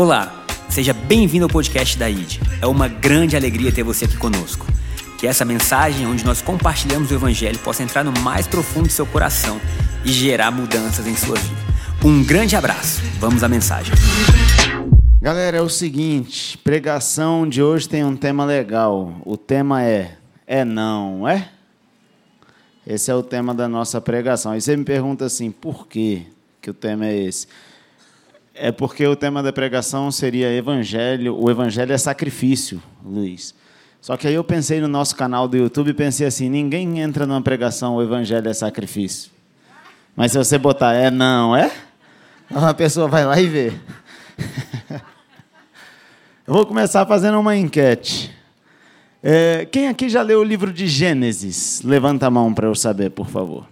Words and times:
Olá, 0.00 0.46
seja 0.68 0.92
bem-vindo 0.92 1.46
ao 1.46 1.50
podcast 1.50 1.98
da 1.98 2.08
ID. 2.08 2.38
É 2.62 2.66
uma 2.68 2.86
grande 2.86 3.34
alegria 3.34 3.72
ter 3.72 3.82
você 3.82 4.04
aqui 4.04 4.16
conosco. 4.16 4.64
Que 5.18 5.26
essa 5.26 5.44
mensagem, 5.44 6.06
onde 6.06 6.24
nós 6.24 6.40
compartilhamos 6.40 7.10
o 7.10 7.14
Evangelho, 7.14 7.58
possa 7.58 7.82
entrar 7.82 8.04
no 8.04 8.12
mais 8.20 8.46
profundo 8.46 8.86
do 8.86 8.92
seu 8.92 9.04
coração 9.04 9.60
e 10.04 10.12
gerar 10.12 10.52
mudanças 10.52 11.04
em 11.04 11.16
sua 11.16 11.34
vida. 11.34 11.60
Um 12.04 12.22
grande 12.22 12.54
abraço. 12.54 13.02
Vamos 13.18 13.42
à 13.42 13.48
mensagem. 13.48 13.92
Galera, 15.20 15.56
é 15.56 15.60
o 15.60 15.68
seguinte: 15.68 16.56
pregação 16.58 17.48
de 17.48 17.60
hoje 17.60 17.88
tem 17.88 18.04
um 18.04 18.14
tema 18.14 18.44
legal. 18.44 19.20
O 19.24 19.36
tema 19.36 19.82
é 19.82 20.16
É 20.46 20.64
não, 20.64 21.26
é? 21.26 21.48
Esse 22.86 23.10
é 23.10 23.14
o 23.16 23.22
tema 23.24 23.52
da 23.52 23.66
nossa 23.66 24.00
pregação. 24.00 24.54
E 24.54 24.60
você 24.60 24.76
me 24.76 24.84
pergunta 24.84 25.24
assim: 25.24 25.50
por 25.50 25.88
quê 25.88 26.22
que 26.62 26.70
o 26.70 26.74
tema 26.74 27.04
é 27.04 27.18
esse? 27.18 27.48
É 28.60 28.72
porque 28.72 29.06
o 29.06 29.14
tema 29.14 29.40
da 29.40 29.52
pregação 29.52 30.10
seria 30.10 30.52
evangelho, 30.52 31.40
o 31.40 31.48
evangelho 31.48 31.92
é 31.92 31.98
sacrifício, 31.98 32.82
Luiz. 33.04 33.54
Só 34.00 34.16
que 34.16 34.26
aí 34.26 34.34
eu 34.34 34.42
pensei 34.42 34.80
no 34.80 34.88
nosso 34.88 35.14
canal 35.14 35.46
do 35.46 35.56
YouTube 35.56 35.90
e 35.90 35.94
pensei 35.94 36.26
assim, 36.26 36.48
ninguém 36.48 36.98
entra 37.00 37.24
numa 37.24 37.40
pregação, 37.40 37.94
o 37.94 38.02
evangelho 38.02 38.48
é 38.48 38.52
sacrifício. 38.52 39.30
Mas 40.16 40.32
se 40.32 40.38
você 40.38 40.58
botar 40.58 40.94
é 40.94 41.08
não, 41.10 41.54
é? 41.54 41.70
A 42.50 42.74
pessoa 42.74 43.06
vai 43.06 43.24
lá 43.24 43.40
e 43.40 43.46
vê. 43.46 43.72
eu 46.44 46.54
vou 46.54 46.66
começar 46.66 47.06
fazendo 47.06 47.38
uma 47.38 47.56
enquete. 47.56 48.34
É, 49.22 49.66
quem 49.66 49.88
aqui 49.88 50.08
já 50.08 50.22
leu 50.22 50.40
o 50.40 50.44
livro 50.44 50.72
de 50.72 50.88
Gênesis? 50.88 51.82
Levanta 51.82 52.26
a 52.26 52.30
mão 52.30 52.52
para 52.52 52.66
eu 52.66 52.74
saber, 52.74 53.10
por 53.10 53.28
favor. 53.28 53.66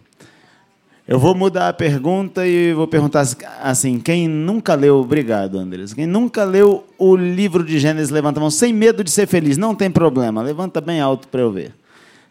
Eu 1.09 1.21
vou 1.21 1.37
mudar 1.37 1.69
a 1.69 1.73
pergunta 1.73 2.45
e 2.45 2.73
vou 2.73 2.89
perguntar 2.89 3.25
assim: 3.63 4.01
quem 4.01 4.27
nunca 4.27 4.75
leu, 4.75 4.97
obrigado, 4.97 5.57
Andres. 5.57 5.95
Quem 5.95 6.05
nunca 6.05 6.43
leu 6.43 6.85
o 6.99 7.15
livro 7.15 7.65
de 7.65 7.79
Gênesis, 7.79 8.11
levanta 8.11 8.41
a 8.41 8.43
mão, 8.43 8.51
sem 8.51 8.73
medo 8.73 9.05
de 9.05 9.11
ser 9.13 9.29
feliz, 9.29 9.57
não 9.57 9.73
tem 9.73 9.89
problema, 9.89 10.43
levanta 10.43 10.81
bem 10.81 11.01
alto 11.01 11.29
para 11.29 11.41
eu 11.41 11.53
ver. 11.53 11.73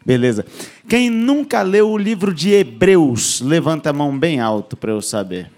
Beleza. 0.04 0.44
Quem 0.86 1.08
nunca 1.08 1.62
leu 1.62 1.90
o 1.90 1.96
livro 1.96 2.34
de 2.34 2.52
Hebreus, 2.52 3.40
levanta 3.40 3.90
a 3.90 3.92
mão 3.94 4.16
bem 4.16 4.40
alto 4.40 4.76
para 4.76 4.92
eu 4.92 5.00
saber. 5.00 5.50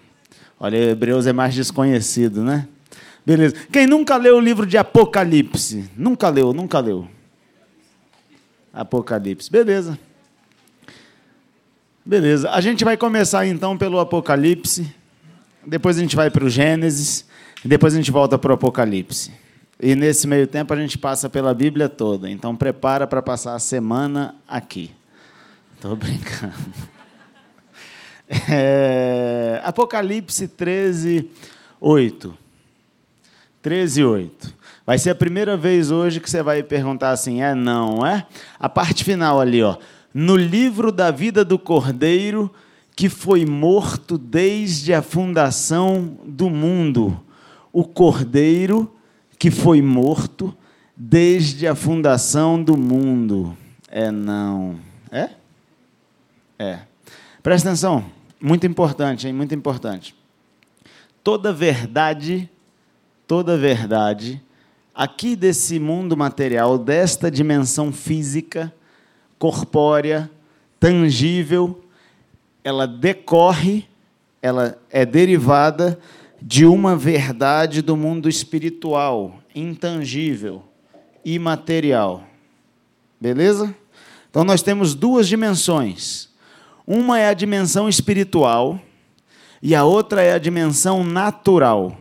Olha, 0.60 0.76
Hebreus 0.76 1.26
é 1.26 1.32
mais 1.32 1.54
desconhecido, 1.54 2.44
né? 2.44 2.68
Beleza. 3.26 3.56
Quem 3.72 3.86
nunca 3.86 4.16
leu 4.16 4.36
o 4.36 4.40
livro 4.40 4.64
de 4.64 4.78
Apocalipse? 4.78 5.90
Nunca 5.96 6.28
leu, 6.28 6.52
nunca 6.52 6.78
leu. 6.78 7.08
Apocalipse. 8.72 9.50
Beleza. 9.50 9.98
Beleza. 12.08 12.48
A 12.52 12.62
gente 12.62 12.86
vai 12.86 12.96
começar 12.96 13.46
então 13.46 13.76
pelo 13.76 14.00
Apocalipse, 14.00 14.90
depois 15.66 15.98
a 15.98 16.00
gente 16.00 16.16
vai 16.16 16.30
para 16.30 16.42
o 16.42 16.48
Gênesis, 16.48 17.26
depois 17.62 17.92
a 17.92 17.98
gente 17.98 18.10
volta 18.10 18.38
para 18.38 18.50
o 18.50 18.54
Apocalipse. 18.54 19.30
E 19.78 19.94
nesse 19.94 20.26
meio 20.26 20.46
tempo 20.46 20.72
a 20.72 20.76
gente 20.78 20.96
passa 20.96 21.28
pela 21.28 21.52
Bíblia 21.52 21.86
toda. 21.86 22.30
Então 22.30 22.56
prepara 22.56 23.06
para 23.06 23.20
passar 23.20 23.54
a 23.54 23.58
semana 23.58 24.34
aqui. 24.48 24.90
Estou 25.74 25.94
brincando. 25.94 26.54
É... 28.46 29.62
Apocalipse 29.64 30.48
13, 30.48 31.30
8. 31.80 32.36
13, 33.62 34.04
8. 34.04 34.54
Vai 34.84 34.98
ser 34.98 35.08
a 35.08 35.14
primeira 35.14 35.56
vez 35.56 35.90
hoje 35.90 36.20
que 36.20 36.28
você 36.28 36.42
vai 36.42 36.62
perguntar 36.62 37.08
assim, 37.10 37.40
é 37.40 37.54
não, 37.54 38.06
é? 38.06 38.26
A 38.60 38.68
parte 38.68 39.02
final 39.02 39.40
ali, 39.40 39.62
ó 39.62 39.78
no 40.20 40.34
livro 40.34 40.90
da 40.90 41.12
vida 41.12 41.44
do 41.44 41.56
Cordeiro 41.56 42.52
que 42.96 43.08
foi 43.08 43.46
morto 43.46 44.18
desde 44.18 44.92
a 44.92 45.00
fundação 45.00 46.18
do 46.24 46.50
mundo. 46.50 47.20
O 47.72 47.84
Cordeiro 47.84 48.92
que 49.38 49.48
foi 49.48 49.80
morto 49.80 50.52
desde 50.96 51.68
a 51.68 51.74
fundação 51.76 52.60
do 52.60 52.76
mundo. 52.76 53.56
É 53.88 54.10
não. 54.10 54.80
É? 55.08 55.30
É. 56.58 56.80
Presta 57.40 57.68
atenção, 57.68 58.04
muito 58.40 58.66
importante, 58.66 59.28
hein? 59.28 59.32
Muito 59.32 59.54
importante. 59.54 60.16
Toda 61.22 61.52
verdade, 61.52 62.50
toda 63.24 63.56
verdade, 63.56 64.42
aqui 64.92 65.36
desse 65.36 65.78
mundo 65.78 66.16
material, 66.16 66.76
desta 66.76 67.30
dimensão 67.30 67.92
física, 67.92 68.74
corpórea, 69.38 70.30
tangível, 70.80 71.82
ela 72.62 72.86
decorre, 72.86 73.86
ela 74.42 74.78
é 74.90 75.06
derivada 75.06 75.98
de 76.40 76.64
uma 76.64 76.96
verdade 76.96 77.82
do 77.82 77.96
mundo 77.96 78.28
espiritual, 78.28 79.38
intangível, 79.54 80.62
imaterial. 81.24 82.24
Beleza? 83.20 83.74
Então 84.30 84.44
nós 84.44 84.62
temos 84.62 84.94
duas 84.94 85.26
dimensões. 85.26 86.28
Uma 86.86 87.18
é 87.18 87.28
a 87.28 87.34
dimensão 87.34 87.88
espiritual 87.88 88.80
e 89.62 89.74
a 89.74 89.84
outra 89.84 90.22
é 90.22 90.32
a 90.32 90.38
dimensão 90.38 91.02
natural. 91.02 91.98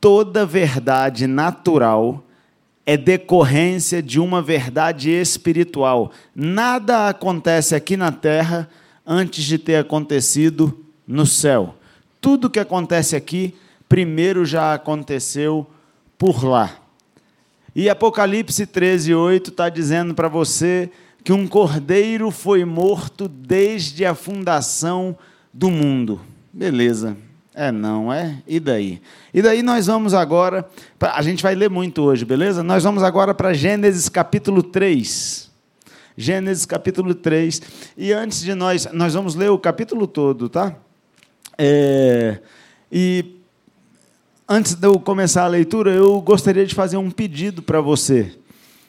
Toda 0.00 0.44
verdade 0.44 1.26
natural 1.26 2.22
é 2.86 2.96
decorrência 2.96 4.02
de 4.02 4.20
uma 4.20 4.42
verdade 4.42 5.10
espiritual. 5.10 6.12
Nada 6.34 7.08
acontece 7.08 7.74
aqui 7.74 7.96
na 7.96 8.12
terra 8.12 8.68
antes 9.06 9.44
de 9.44 9.58
ter 9.58 9.76
acontecido 9.76 10.84
no 11.06 11.26
céu. 11.26 11.74
Tudo 12.20 12.50
que 12.50 12.58
acontece 12.58 13.16
aqui, 13.16 13.54
primeiro 13.88 14.44
já 14.44 14.74
aconteceu 14.74 15.66
por 16.18 16.44
lá. 16.44 16.78
E 17.74 17.88
Apocalipse 17.88 18.66
13, 18.66 19.14
8 19.14 19.50
está 19.50 19.68
dizendo 19.68 20.14
para 20.14 20.28
você 20.28 20.90
que 21.24 21.32
um 21.32 21.46
cordeiro 21.46 22.30
foi 22.30 22.64
morto 22.64 23.26
desde 23.26 24.04
a 24.04 24.14
fundação 24.14 25.16
do 25.52 25.70
mundo. 25.70 26.20
Beleza. 26.52 27.16
É, 27.56 27.70
não, 27.70 28.12
é? 28.12 28.42
E 28.48 28.58
daí? 28.58 29.00
E 29.32 29.40
daí 29.40 29.62
nós 29.62 29.86
vamos 29.86 30.12
agora, 30.12 30.68
a 31.00 31.22
gente 31.22 31.40
vai 31.40 31.54
ler 31.54 31.70
muito 31.70 32.02
hoje, 32.02 32.24
beleza? 32.24 32.64
Nós 32.64 32.82
vamos 32.82 33.04
agora 33.04 33.32
para 33.32 33.54
Gênesis 33.54 34.08
capítulo 34.08 34.60
3. 34.60 35.48
Gênesis 36.16 36.66
capítulo 36.66 37.14
3. 37.14 37.62
E 37.96 38.12
antes 38.12 38.40
de 38.40 38.56
nós, 38.56 38.88
nós 38.92 39.14
vamos 39.14 39.36
ler 39.36 39.50
o 39.50 39.58
capítulo 39.58 40.08
todo, 40.08 40.48
tá? 40.48 40.74
É, 41.56 42.40
e 42.90 43.36
antes 44.48 44.74
de 44.74 44.88
eu 44.88 44.98
começar 44.98 45.44
a 45.44 45.48
leitura, 45.48 45.92
eu 45.92 46.20
gostaria 46.20 46.66
de 46.66 46.74
fazer 46.74 46.96
um 46.96 47.08
pedido 47.08 47.62
para 47.62 47.80
você. 47.80 48.32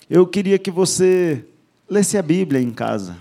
Eu 0.09 0.25
queria 0.25 0.57
que 0.57 0.71
você 0.71 1.45
lesse 1.87 2.17
a 2.17 2.21
Bíblia 2.23 2.59
em 2.59 2.71
casa. 2.71 3.17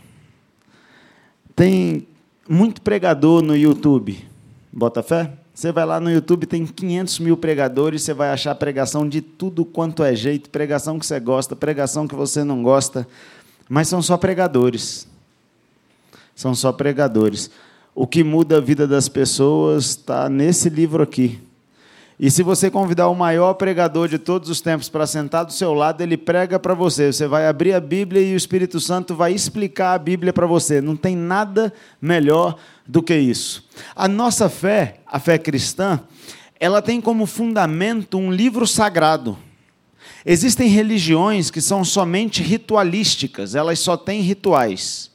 Tem 1.55 2.09
muito 2.49 2.81
pregador 2.81 3.43
no 3.43 3.55
YouTube 3.55 4.32
Bota 4.77 5.05
fé? 5.05 5.31
Você 5.55 5.71
vai 5.71 5.87
lá 5.87 6.01
no 6.01 6.11
YouTube, 6.11 6.47
tem 6.47 6.67
500 6.67 7.21
mil 7.21 7.37
pregadores, 7.37 8.03
você 8.03 8.12
vai 8.12 8.31
achar 8.31 8.53
pregação 8.57 9.09
de 9.09 9.21
tudo 9.21 9.65
quanto 9.65 10.03
é 10.03 10.17
jeito, 10.17 10.51
pregação 10.51 10.99
que 10.99 11.07
você 11.07 11.21
gosta, 11.21 11.55
pregação 11.55 12.09
que 12.09 12.15
você 12.17 12.43
não 12.43 12.61
gosta, 12.61 13.07
mas 13.69 13.87
são 13.87 14.03
só 14.03 14.17
pregadores. 14.17 15.07
São 16.35 16.57
só 16.57 16.73
pregadores. 16.73 17.53
O 17.95 18.05
que 18.05 18.25
muda 18.25 18.57
a 18.57 18.61
vida 18.61 18.85
das 18.85 19.09
pessoas 19.09 19.91
está 19.91 20.29
nesse 20.29 20.69
livro 20.69 21.05
aqui. 21.05 21.41
E 22.19 22.31
se 22.31 22.45
você 22.45 22.71
convidar 22.71 23.09
o 23.09 23.15
maior 23.15 23.55
pregador 23.55 24.09
de 24.09 24.19
todos 24.19 24.49
os 24.49 24.61
tempos 24.61 24.89
para 24.89 25.07
sentar 25.07 25.45
do 25.45 25.53
seu 25.53 25.75
lado, 25.75 26.01
ele 26.01 26.17
prega 26.17 26.59
para 26.61 26.73
você. 26.73 27.13
Você 27.13 27.27
vai 27.27 27.47
abrir 27.47 27.73
a 27.73 27.81
Bíblia 27.81 28.23
e 28.23 28.35
o 28.35 28.37
Espírito 28.37 28.79
Santo 28.79 29.17
vai 29.17 29.33
explicar 29.33 29.95
a 29.95 29.99
Bíblia 29.99 30.33
para 30.33 30.47
você. 30.47 30.81
Não 30.81 30.97
tem 30.97 31.17
nada 31.17 31.73
melhor 32.00 32.56
do 32.87 33.03
que 33.03 33.17
isso. 33.17 33.69
A 33.97 34.06
nossa 34.06 34.49
fé, 34.49 35.00
a 35.06 35.19
fé 35.19 35.38
cristã, 35.38 36.00
ela 36.61 36.81
tem 36.81 37.00
como 37.00 37.27
fundamento 37.27 38.17
um 38.17 38.31
livro 38.31 38.67
sagrado. 38.67 39.37
Existem 40.25 40.69
religiões 40.69 41.50
que 41.50 41.61
são 41.61 41.85
somente 41.85 42.43
ritualísticas, 42.43 43.55
elas 43.55 43.81
só 43.81 43.97
têm 43.97 44.23
rituais. 44.23 45.11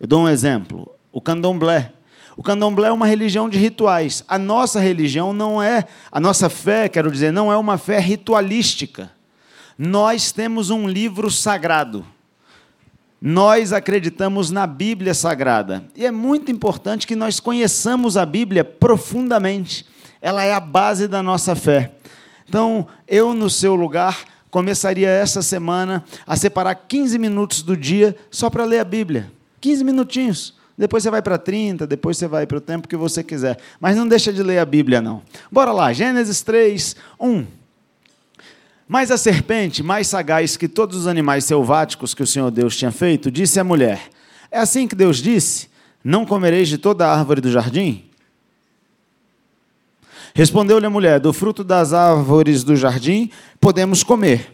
Eu 0.00 0.06
dou 0.06 0.22
um 0.24 0.28
exemplo: 0.28 0.90
o 1.12 1.20
candomblé. 1.20 1.92
O 2.36 2.42
candomblé 2.42 2.88
é 2.88 2.92
uma 2.92 3.06
religião 3.06 3.48
de 3.48 3.58
rituais. 3.58 4.24
A 4.26 4.38
nossa 4.38 4.80
religião 4.80 5.32
não 5.32 5.62
é, 5.62 5.84
a 6.10 6.18
nossa 6.18 6.48
fé, 6.48 6.88
quero 6.88 7.10
dizer, 7.10 7.32
não 7.32 7.52
é 7.52 7.56
uma 7.56 7.78
fé 7.78 7.98
ritualística. 7.98 9.10
Nós 9.78 10.32
temos 10.32 10.70
um 10.70 10.88
livro 10.88 11.30
sagrado. 11.30 12.04
Nós 13.20 13.72
acreditamos 13.72 14.50
na 14.50 14.66
Bíblia 14.66 15.14
Sagrada. 15.14 15.84
E 15.96 16.04
é 16.04 16.10
muito 16.10 16.52
importante 16.52 17.06
que 17.06 17.16
nós 17.16 17.40
conheçamos 17.40 18.16
a 18.16 18.26
Bíblia 18.26 18.64
profundamente. 18.64 19.86
Ela 20.20 20.44
é 20.44 20.52
a 20.52 20.60
base 20.60 21.08
da 21.08 21.22
nossa 21.22 21.54
fé. 21.54 21.92
Então, 22.46 22.86
eu, 23.08 23.32
no 23.32 23.48
seu 23.48 23.74
lugar, 23.74 24.24
começaria 24.50 25.08
essa 25.08 25.40
semana 25.40 26.04
a 26.26 26.36
separar 26.36 26.74
15 26.74 27.18
minutos 27.18 27.62
do 27.62 27.76
dia 27.76 28.14
só 28.30 28.50
para 28.50 28.64
ler 28.64 28.80
a 28.80 28.84
Bíblia. 28.84 29.32
15 29.60 29.84
minutinhos. 29.84 30.54
Depois 30.76 31.02
você 31.02 31.10
vai 31.10 31.22
para 31.22 31.38
30, 31.38 31.86
depois 31.86 32.16
você 32.16 32.26
vai 32.26 32.46
para 32.46 32.58
o 32.58 32.60
tempo 32.60 32.88
que 32.88 32.96
você 32.96 33.22
quiser. 33.22 33.58
Mas 33.80 33.96
não 33.96 34.08
deixa 34.08 34.32
de 34.32 34.42
ler 34.42 34.58
a 34.58 34.64
Bíblia, 34.64 35.00
não. 35.00 35.22
Bora 35.50 35.72
lá, 35.72 35.92
Gênesis 35.92 36.42
3, 36.42 36.96
1. 37.20 37.46
Mas 38.86 39.10
a 39.10 39.16
serpente, 39.16 39.82
mais 39.82 40.08
sagaz 40.08 40.56
que 40.56 40.68
todos 40.68 40.98
os 40.98 41.06
animais 41.06 41.44
selváticos 41.44 42.12
que 42.12 42.22
o 42.22 42.26
Senhor 42.26 42.50
Deus 42.50 42.76
tinha 42.76 42.90
feito, 42.90 43.30
disse 43.30 43.58
à 43.58 43.64
mulher: 43.64 44.10
É 44.50 44.58
assim 44.58 44.86
que 44.88 44.94
Deus 44.94 45.18
disse: 45.18 45.68
Não 46.02 46.26
comereis 46.26 46.68
de 46.68 46.76
toda 46.76 47.06
a 47.06 47.16
árvore 47.16 47.40
do 47.40 47.50
jardim? 47.50 48.04
Respondeu-lhe 50.34 50.84
a 50.84 50.90
mulher: 50.90 51.20
Do 51.20 51.32
fruto 51.32 51.62
das 51.62 51.92
árvores 51.92 52.64
do 52.64 52.76
jardim 52.76 53.30
podemos 53.60 54.02
comer. 54.02 54.53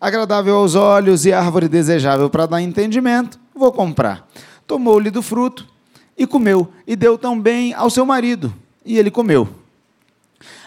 agradável 0.00 0.56
aos 0.56 0.74
olhos 0.74 1.26
e 1.26 1.32
árvore 1.32 1.68
desejável 1.68 2.30
para 2.30 2.46
dar 2.46 2.62
entendimento, 2.62 3.38
vou 3.54 3.70
comprar. 3.70 4.26
Tomou-lhe 4.66 5.10
do 5.10 5.20
fruto 5.20 5.66
e 6.16 6.26
comeu, 6.26 6.68
e 6.86 6.96
deu 6.96 7.18
também 7.18 7.74
ao 7.74 7.90
seu 7.90 8.06
marido, 8.06 8.52
e 8.84 8.98
ele 8.98 9.10
comeu. 9.10 9.48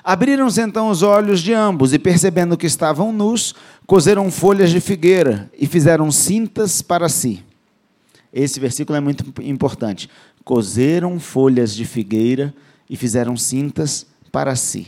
Abriram-se 0.03 0.61
então 0.61 0.89
os 0.89 1.01
olhos 1.01 1.41
de 1.41 1.53
ambos, 1.53 1.93
e 1.93 1.99
percebendo 1.99 2.57
que 2.57 2.67
estavam 2.67 3.11
nus, 3.11 3.55
coseram 3.87 4.29
folhas 4.29 4.69
de 4.69 4.81
figueira 4.81 5.49
e 5.57 5.65
fizeram 5.65 6.11
cintas 6.11 6.81
para 6.81 7.07
si. 7.07 7.43
Esse 8.31 8.59
versículo 8.59 8.97
é 8.97 8.99
muito 8.99 9.23
importante. 9.41 10.09
Coseram 10.43 11.19
folhas 11.19 11.73
de 11.73 11.85
figueira 11.85 12.53
e 12.89 12.97
fizeram 12.97 13.37
cintas 13.37 14.05
para 14.31 14.55
si. 14.55 14.87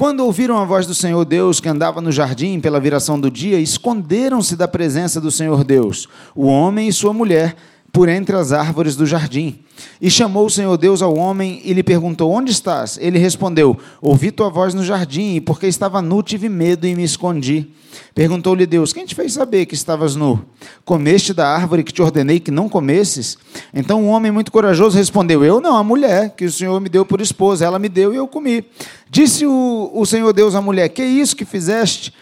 Quando 0.00 0.20
ouviram 0.20 0.56
a 0.56 0.64
voz 0.64 0.86
do 0.86 0.94
Senhor 0.94 1.22
Deus 1.26 1.60
que 1.60 1.68
andava 1.68 2.00
no 2.00 2.10
jardim 2.10 2.58
pela 2.58 2.80
viração 2.80 3.20
do 3.20 3.30
dia, 3.30 3.60
esconderam-se 3.60 4.56
da 4.56 4.66
presença 4.66 5.20
do 5.20 5.30
Senhor 5.30 5.62
Deus, 5.62 6.08
o 6.34 6.46
homem 6.46 6.88
e 6.88 6.92
sua 6.92 7.12
mulher, 7.12 7.54
por 7.92 8.08
entre 8.08 8.36
as 8.36 8.52
árvores 8.52 8.96
do 8.96 9.06
jardim. 9.06 9.58
E 10.00 10.10
chamou 10.10 10.46
o 10.46 10.50
Senhor 10.50 10.76
Deus 10.76 11.02
ao 11.02 11.16
homem 11.16 11.60
e 11.64 11.72
lhe 11.72 11.82
perguntou: 11.82 12.30
Onde 12.30 12.52
estás? 12.52 12.98
Ele 13.00 13.18
respondeu: 13.18 13.76
Ouvi 14.00 14.30
tua 14.30 14.48
voz 14.48 14.74
no 14.74 14.84
jardim, 14.84 15.36
e 15.36 15.40
porque 15.40 15.66
estava 15.66 16.00
nu, 16.02 16.22
tive 16.22 16.48
medo 16.48 16.86
e 16.86 16.94
me 16.94 17.02
escondi. 17.02 17.68
Perguntou-lhe 18.14 18.66
Deus: 18.66 18.92
Quem 18.92 19.06
te 19.06 19.14
fez 19.14 19.32
saber 19.32 19.66
que 19.66 19.74
estavas 19.74 20.14
nu? 20.14 20.44
Comeste 20.84 21.32
da 21.32 21.48
árvore 21.48 21.82
que 21.82 21.92
te 21.92 22.02
ordenei 22.02 22.38
que 22.38 22.50
não 22.50 22.68
comesses? 22.68 23.38
Então 23.74 24.02
o 24.02 24.06
um 24.06 24.08
homem 24.08 24.30
muito 24.30 24.52
corajoso 24.52 24.96
respondeu: 24.96 25.44
Eu 25.44 25.60
não, 25.60 25.76
a 25.76 25.84
mulher 25.84 26.30
que 26.30 26.44
o 26.44 26.52
Senhor 26.52 26.80
me 26.80 26.88
deu 26.88 27.04
por 27.04 27.20
esposa, 27.20 27.64
ela 27.64 27.78
me 27.78 27.88
deu 27.88 28.12
e 28.12 28.16
eu 28.16 28.28
comi. 28.28 28.64
Disse 29.08 29.46
o, 29.46 29.90
o 29.94 30.06
Senhor 30.06 30.32
Deus 30.32 30.54
à 30.54 30.62
mulher: 30.62 30.88
Que 30.88 31.02
é 31.02 31.06
isso 31.06 31.34
que 31.34 31.44
fizeste? 31.44 32.12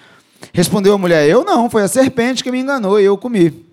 Respondeu 0.52 0.94
a 0.94 0.98
mulher: 0.98 1.28
Eu 1.28 1.44
não, 1.44 1.68
foi 1.68 1.82
a 1.82 1.88
serpente 1.88 2.42
que 2.42 2.50
me 2.50 2.60
enganou 2.60 3.00
e 3.00 3.04
eu 3.04 3.16
comi. 3.16 3.67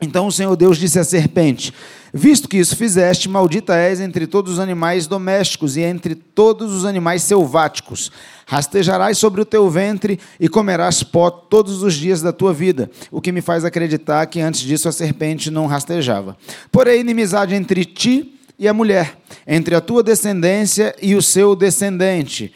Então 0.00 0.26
o 0.26 0.32
Senhor 0.32 0.56
Deus 0.56 0.78
disse 0.78 0.98
à 0.98 1.04
serpente: 1.04 1.72
Visto 2.12 2.48
que 2.48 2.58
isso 2.58 2.76
fizeste, 2.76 3.28
maldita 3.28 3.74
és 3.76 4.00
entre 4.00 4.26
todos 4.26 4.54
os 4.54 4.58
animais 4.58 5.06
domésticos 5.06 5.76
e 5.76 5.80
entre 5.80 6.14
todos 6.14 6.72
os 6.72 6.84
animais 6.84 7.22
selváticos. 7.22 8.10
Rastejarás 8.46 9.16
sobre 9.16 9.40
o 9.40 9.44
teu 9.44 9.70
ventre 9.70 10.18
e 10.38 10.48
comerás 10.48 11.02
pó 11.02 11.30
todos 11.30 11.82
os 11.82 11.94
dias 11.94 12.20
da 12.20 12.32
tua 12.32 12.52
vida. 12.52 12.90
O 13.10 13.20
que 13.20 13.32
me 13.32 13.40
faz 13.40 13.64
acreditar 13.64 14.26
que 14.26 14.40
antes 14.40 14.60
disso 14.60 14.88
a 14.88 14.92
serpente 14.92 15.50
não 15.50 15.66
rastejava. 15.66 16.36
Porém, 16.70 17.00
inimizade 17.00 17.54
entre 17.54 17.84
ti 17.84 18.38
e 18.58 18.68
a 18.68 18.74
mulher, 18.74 19.16
entre 19.46 19.74
a 19.74 19.80
tua 19.80 20.02
descendência 20.02 20.94
e 21.00 21.14
o 21.14 21.22
seu 21.22 21.56
descendente 21.56 22.52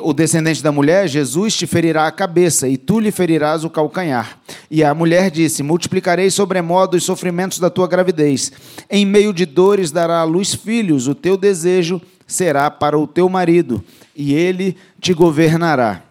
o 0.00 0.12
descendente 0.12 0.62
da 0.62 0.70
mulher, 0.70 1.08
Jesus, 1.08 1.56
te 1.56 1.66
ferirá 1.66 2.06
a 2.06 2.12
cabeça, 2.12 2.68
e 2.68 2.76
tu 2.76 3.00
lhe 3.00 3.10
ferirás 3.10 3.64
o 3.64 3.70
calcanhar. 3.70 4.38
E 4.70 4.84
a 4.84 4.94
mulher 4.94 5.28
disse: 5.28 5.62
Multiplicarei 5.62 6.30
sobremodo 6.30 6.96
os 6.96 7.02
sofrimentos 7.02 7.58
da 7.58 7.68
tua 7.68 7.88
gravidez. 7.88 8.52
Em 8.88 9.04
meio 9.04 9.32
de 9.32 9.44
dores 9.44 9.90
dará 9.90 10.20
à 10.20 10.24
luz 10.24 10.54
filhos, 10.54 11.08
o 11.08 11.16
teu 11.16 11.36
desejo 11.36 12.00
será 12.28 12.70
para 12.70 12.96
o 12.96 13.08
teu 13.08 13.28
marido, 13.28 13.82
e 14.14 14.32
ele 14.32 14.76
te 15.00 15.12
governará. 15.12 16.02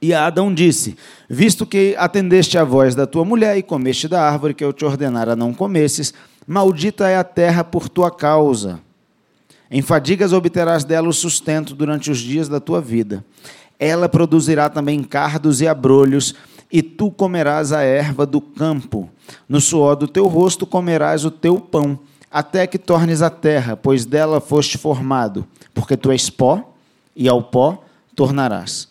E 0.00 0.14
Adão 0.14 0.52
disse: 0.52 0.96
Visto 1.28 1.66
que 1.66 1.94
atendeste 1.98 2.56
à 2.56 2.64
voz 2.64 2.94
da 2.94 3.06
tua 3.06 3.26
mulher 3.26 3.58
e 3.58 3.62
comeste 3.62 4.08
da 4.08 4.22
árvore 4.22 4.54
que 4.54 4.64
eu 4.64 4.72
te 4.72 4.86
ordenara 4.86 5.36
não 5.36 5.52
comesses, 5.52 6.14
maldita 6.46 7.10
é 7.10 7.18
a 7.18 7.24
terra 7.24 7.62
por 7.62 7.90
tua 7.90 8.10
causa 8.10 8.85
em 9.70 9.82
fadigas 9.82 10.32
obterás 10.32 10.84
dela 10.84 11.08
o 11.08 11.12
sustento 11.12 11.74
durante 11.74 12.10
os 12.10 12.18
dias 12.18 12.48
da 12.48 12.60
tua 12.60 12.80
vida. 12.80 13.24
Ela 13.78 14.08
produzirá 14.08 14.68
também 14.68 15.02
cardos 15.02 15.60
e 15.60 15.68
abrolhos, 15.68 16.34
e 16.72 16.82
tu 16.82 17.10
comerás 17.10 17.72
a 17.72 17.82
erva 17.82 18.26
do 18.26 18.40
campo. 18.40 19.08
No 19.48 19.60
suor 19.60 19.96
do 19.96 20.08
teu 20.08 20.26
rosto 20.26 20.66
comerás 20.66 21.24
o 21.24 21.30
teu 21.30 21.60
pão, 21.60 21.98
até 22.30 22.66
que 22.66 22.78
tornes 22.78 23.22
a 23.22 23.30
terra, 23.30 23.76
pois 23.76 24.04
dela 24.04 24.40
foste 24.40 24.76
formado, 24.76 25.46
porque 25.74 25.96
tu 25.96 26.10
és 26.10 26.28
pó, 26.28 26.74
e 27.14 27.28
ao 27.28 27.42
pó 27.42 27.82
tornarás. 28.14 28.88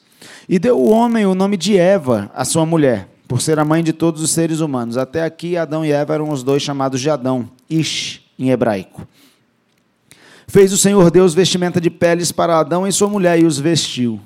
E 0.48 0.58
deu 0.58 0.80
o 0.80 0.90
homem 0.90 1.26
o 1.26 1.36
nome 1.36 1.58
de 1.58 1.78
Eva, 1.78 2.32
a 2.34 2.46
sua 2.46 2.66
mulher, 2.66 3.08
por 3.28 3.42
ser 3.42 3.60
a 3.60 3.66
mãe 3.66 3.84
de 3.84 3.94
todos 3.94 4.22
os 4.22 4.32
seres 4.32 4.60
humanos. 4.60 4.98
Até 4.98 5.24
aqui, 5.24 5.58
Adão 5.58 5.84
e 5.86 5.92
Eva 5.92 6.14
eram 6.14 6.30
os 6.30 6.44
dois 6.44 6.62
chamados 6.62 7.02
de 7.02 7.10
Adão, 7.10 7.50
Ish, 7.70 8.22
em 8.38 8.50
hebraico. 8.50 9.08
Fez 10.56 10.72
o 10.72 10.78
Senhor 10.78 11.12
Deus 11.12 11.34
vestimenta 11.34 11.82
de 11.82 11.90
peles 11.90 12.32
para 12.32 12.58
Adão 12.58 12.88
e 12.88 12.92
sua 12.94 13.10
mulher 13.10 13.38
e 13.38 13.44
os 13.44 13.60
vestiu. 13.60 14.22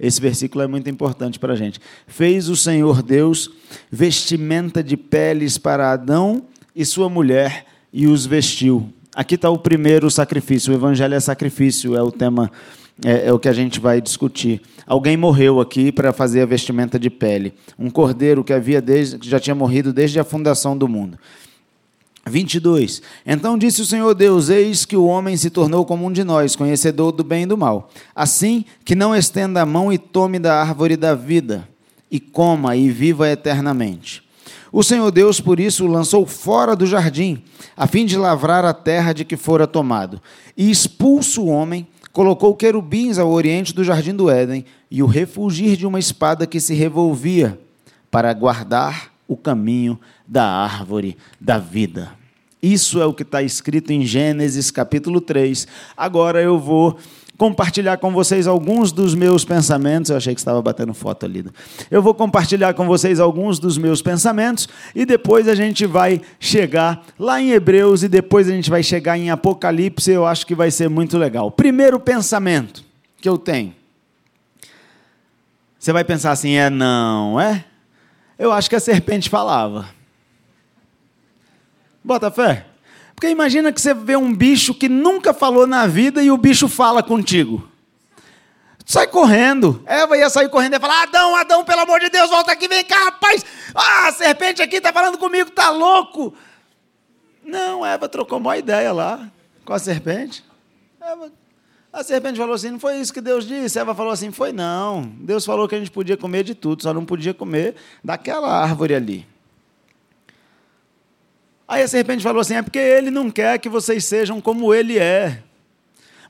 Esse 0.00 0.18
versículo 0.18 0.64
é 0.64 0.66
muito 0.66 0.88
importante 0.88 1.38
para 1.38 1.52
a 1.52 1.56
gente. 1.56 1.78
Fez 2.06 2.48
o 2.48 2.56
Senhor 2.56 3.02
Deus 3.02 3.50
vestimenta 3.92 4.82
de 4.82 4.96
peles 4.96 5.58
para 5.58 5.92
Adão 5.92 6.44
e 6.74 6.86
sua 6.86 7.10
mulher 7.10 7.66
e 7.92 8.06
os 8.06 8.24
vestiu. 8.24 8.90
Aqui 9.14 9.34
está 9.34 9.50
o 9.50 9.58
primeiro 9.58 10.10
sacrifício. 10.10 10.72
O 10.72 10.74
evangelho 10.74 11.12
é 11.12 11.20
sacrifício, 11.20 11.94
é 11.94 12.02
o 12.02 12.10
tema, 12.10 12.50
é, 13.04 13.26
é 13.26 13.32
o 13.34 13.38
que 13.38 13.50
a 13.50 13.52
gente 13.52 13.78
vai 13.78 14.00
discutir. 14.00 14.62
Alguém 14.86 15.18
morreu 15.18 15.60
aqui 15.60 15.92
para 15.92 16.14
fazer 16.14 16.40
a 16.40 16.46
vestimenta 16.46 16.98
de 16.98 17.10
pele. 17.10 17.52
Um 17.78 17.90
cordeiro 17.90 18.42
que 18.42 18.54
havia 18.54 18.80
desde, 18.80 19.18
que 19.18 19.28
já 19.28 19.38
tinha 19.38 19.54
morrido 19.54 19.92
desde 19.92 20.18
a 20.18 20.24
fundação 20.24 20.78
do 20.78 20.88
mundo. 20.88 21.18
22. 22.26 23.02
Então 23.26 23.58
disse 23.58 23.82
o 23.82 23.84
Senhor 23.84 24.14
Deus: 24.14 24.48
Eis 24.48 24.84
que 24.84 24.96
o 24.96 25.04
homem 25.04 25.36
se 25.36 25.50
tornou 25.50 25.84
como 25.84 26.06
um 26.06 26.12
de 26.12 26.24
nós, 26.24 26.56
conhecedor 26.56 27.12
do 27.12 27.24
bem 27.24 27.42
e 27.44 27.46
do 27.46 27.56
mal. 27.56 27.90
Assim 28.14 28.64
que 28.84 28.94
não 28.94 29.14
estenda 29.14 29.62
a 29.62 29.66
mão 29.66 29.92
e 29.92 29.98
tome 29.98 30.38
da 30.38 30.60
árvore 30.60 30.96
da 30.96 31.14
vida, 31.14 31.68
e 32.10 32.20
coma 32.20 32.76
e 32.76 32.90
viva 32.90 33.28
eternamente. 33.28 34.22
O 34.70 34.82
Senhor 34.82 35.10
Deus, 35.10 35.40
por 35.40 35.58
isso, 35.58 35.84
o 35.84 35.88
lançou 35.88 36.26
fora 36.26 36.76
do 36.76 36.86
jardim, 36.86 37.42
a 37.76 37.86
fim 37.86 38.04
de 38.04 38.16
lavrar 38.16 38.64
a 38.64 38.74
terra 38.74 39.12
de 39.12 39.24
que 39.24 39.36
fora 39.36 39.66
tomado. 39.66 40.20
E 40.56 40.70
expulso 40.70 41.42
o 41.42 41.48
homem, 41.48 41.86
colocou 42.12 42.54
querubins 42.54 43.18
ao 43.18 43.30
oriente 43.30 43.74
do 43.74 43.82
jardim 43.82 44.14
do 44.14 44.28
Éden, 44.28 44.64
e 44.90 45.02
o 45.02 45.06
refugir 45.06 45.76
de 45.76 45.86
uma 45.86 45.98
espada 45.98 46.46
que 46.46 46.60
se 46.60 46.74
revolvia, 46.74 47.58
para 48.10 48.32
guardar 48.32 49.12
o 49.28 49.36
caminho 49.36 50.00
da 50.26 50.44
árvore 50.44 51.16
da 51.38 51.58
vida. 51.58 52.10
Isso 52.60 53.00
é 53.00 53.06
o 53.06 53.14
que 53.14 53.22
está 53.22 53.42
escrito 53.42 53.92
em 53.92 54.04
Gênesis 54.04 54.70
capítulo 54.70 55.20
3. 55.20 55.68
Agora 55.96 56.42
eu 56.42 56.58
vou 56.58 56.98
compartilhar 57.36 57.98
com 57.98 58.12
vocês 58.12 58.48
alguns 58.48 58.90
dos 58.90 59.14
meus 59.14 59.44
pensamentos. 59.44 60.10
Eu 60.10 60.16
achei 60.16 60.34
que 60.34 60.40
estava 60.40 60.60
batendo 60.60 60.92
foto 60.92 61.24
ali. 61.24 61.46
Eu 61.88 62.02
vou 62.02 62.12
compartilhar 62.12 62.74
com 62.74 62.84
vocês 62.86 63.20
alguns 63.20 63.60
dos 63.60 63.78
meus 63.78 64.02
pensamentos 64.02 64.68
e 64.92 65.06
depois 65.06 65.46
a 65.46 65.54
gente 65.54 65.86
vai 65.86 66.20
chegar 66.40 67.06
lá 67.16 67.40
em 67.40 67.52
Hebreus 67.52 68.02
e 68.02 68.08
depois 68.08 68.48
a 68.48 68.52
gente 68.52 68.68
vai 68.68 68.82
chegar 68.82 69.16
em 69.16 69.30
Apocalipse. 69.30 70.10
Eu 70.10 70.26
acho 70.26 70.44
que 70.44 70.54
vai 70.54 70.72
ser 70.72 70.88
muito 70.88 71.16
legal. 71.16 71.52
Primeiro 71.52 72.00
pensamento 72.00 72.82
que 73.20 73.28
eu 73.28 73.38
tenho. 73.38 73.72
Você 75.78 75.92
vai 75.92 76.02
pensar 76.02 76.32
assim: 76.32 76.54
é 76.54 76.68
não, 76.68 77.40
é? 77.40 77.64
Eu 78.38 78.52
acho 78.52 78.70
que 78.70 78.76
a 78.76 78.80
serpente 78.80 79.28
falava. 79.28 79.88
Bota 82.04 82.30
fé. 82.30 82.66
Porque 83.14 83.28
imagina 83.28 83.72
que 83.72 83.80
você 83.80 83.92
vê 83.92 84.16
um 84.16 84.32
bicho 84.32 84.72
que 84.72 84.88
nunca 84.88 85.34
falou 85.34 85.66
na 85.66 85.86
vida 85.88 86.22
e 86.22 86.30
o 86.30 86.36
bicho 86.36 86.68
fala 86.68 87.02
contigo. 87.02 87.68
Sai 88.86 89.08
correndo. 89.08 89.82
Eva 89.84 90.16
ia 90.16 90.30
sair 90.30 90.48
correndo 90.48 90.76
e 90.76 90.80
falar: 90.80 91.02
Adão, 91.02 91.34
Adão, 91.34 91.64
pelo 91.64 91.80
amor 91.80 91.98
de 92.00 92.08
Deus, 92.08 92.30
volta 92.30 92.52
aqui, 92.52 92.68
vem 92.68 92.84
cá, 92.84 92.96
rapaz. 93.06 93.44
Ah, 93.74 94.08
a 94.08 94.12
serpente 94.12 94.62
aqui 94.62 94.76
está 94.76 94.92
falando 94.92 95.18
comigo, 95.18 95.50
tá 95.50 95.68
louco. 95.70 96.32
Não, 97.44 97.84
Eva 97.84 98.08
trocou 98.08 98.38
uma 98.38 98.56
ideia 98.56 98.92
lá 98.92 99.28
com 99.64 99.72
a 99.74 99.78
serpente. 99.78 100.44
Eva, 101.00 101.30
A 101.92 102.02
serpente 102.04 102.38
falou 102.38 102.54
assim: 102.54 102.70
não 102.70 102.78
foi 102.78 102.98
isso 103.00 103.12
que 103.12 103.20
Deus 103.20 103.46
disse. 103.46 103.78
Eva 103.78 103.94
falou 103.94 104.12
assim: 104.12 104.30
foi 104.30 104.52
não. 104.52 105.02
Deus 105.20 105.44
falou 105.44 105.66
que 105.66 105.74
a 105.74 105.78
gente 105.78 105.90
podia 105.90 106.16
comer 106.16 106.44
de 106.44 106.54
tudo, 106.54 106.82
só 106.82 106.92
não 106.92 107.04
podia 107.04 107.32
comer 107.32 107.74
daquela 108.04 108.48
árvore 108.48 108.94
ali. 108.94 109.26
Aí 111.66 111.82
a 111.82 111.88
serpente 111.88 112.22
falou 112.22 112.40
assim: 112.40 112.54
é 112.54 112.62
porque 112.62 112.78
ele 112.78 113.10
não 113.10 113.30
quer 113.30 113.58
que 113.58 113.68
vocês 113.68 114.04
sejam 114.04 114.40
como 114.40 114.74
ele 114.74 114.98
é. 114.98 115.42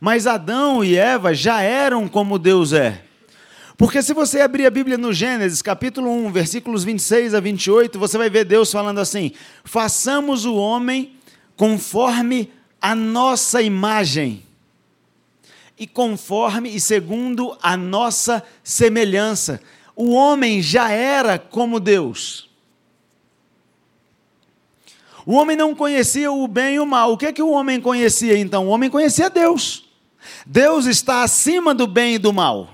Mas 0.00 0.28
Adão 0.28 0.84
e 0.84 0.96
Eva 0.96 1.34
já 1.34 1.60
eram 1.60 2.06
como 2.06 2.38
Deus 2.38 2.72
é. 2.72 3.02
Porque 3.76 4.00
se 4.00 4.12
você 4.12 4.40
abrir 4.40 4.64
a 4.64 4.70
Bíblia 4.70 4.96
no 4.96 5.12
Gênesis, 5.12 5.60
capítulo 5.60 6.10
1, 6.26 6.32
versículos 6.32 6.82
26 6.82 7.34
a 7.34 7.40
28, 7.40 7.98
você 7.98 8.16
vai 8.16 8.30
ver 8.30 8.44
Deus 8.44 8.70
falando 8.70 8.98
assim: 9.00 9.32
façamos 9.64 10.44
o 10.44 10.54
homem 10.54 11.16
conforme 11.56 12.52
a 12.80 12.94
nossa 12.94 13.60
imagem 13.60 14.47
e 15.78 15.86
conforme 15.86 16.68
e 16.74 16.80
segundo 16.80 17.56
a 17.62 17.76
nossa 17.76 18.42
semelhança. 18.62 19.60
O 19.94 20.12
homem 20.12 20.62
já 20.62 20.90
era 20.90 21.38
como 21.38 21.80
Deus. 21.80 22.48
O 25.24 25.34
homem 25.34 25.56
não 25.56 25.74
conhecia 25.74 26.32
o 26.32 26.48
bem 26.48 26.76
e 26.76 26.80
o 26.80 26.86
mal. 26.86 27.12
O 27.12 27.18
que 27.18 27.26
é 27.26 27.32
que 27.32 27.42
o 27.42 27.50
homem 27.50 27.80
conhecia 27.80 28.38
então? 28.38 28.66
O 28.66 28.70
homem 28.70 28.88
conhecia 28.88 29.28
Deus. 29.28 29.84
Deus 30.46 30.86
está 30.86 31.22
acima 31.22 31.74
do 31.74 31.86
bem 31.86 32.14
e 32.14 32.18
do 32.18 32.32
mal. 32.32 32.70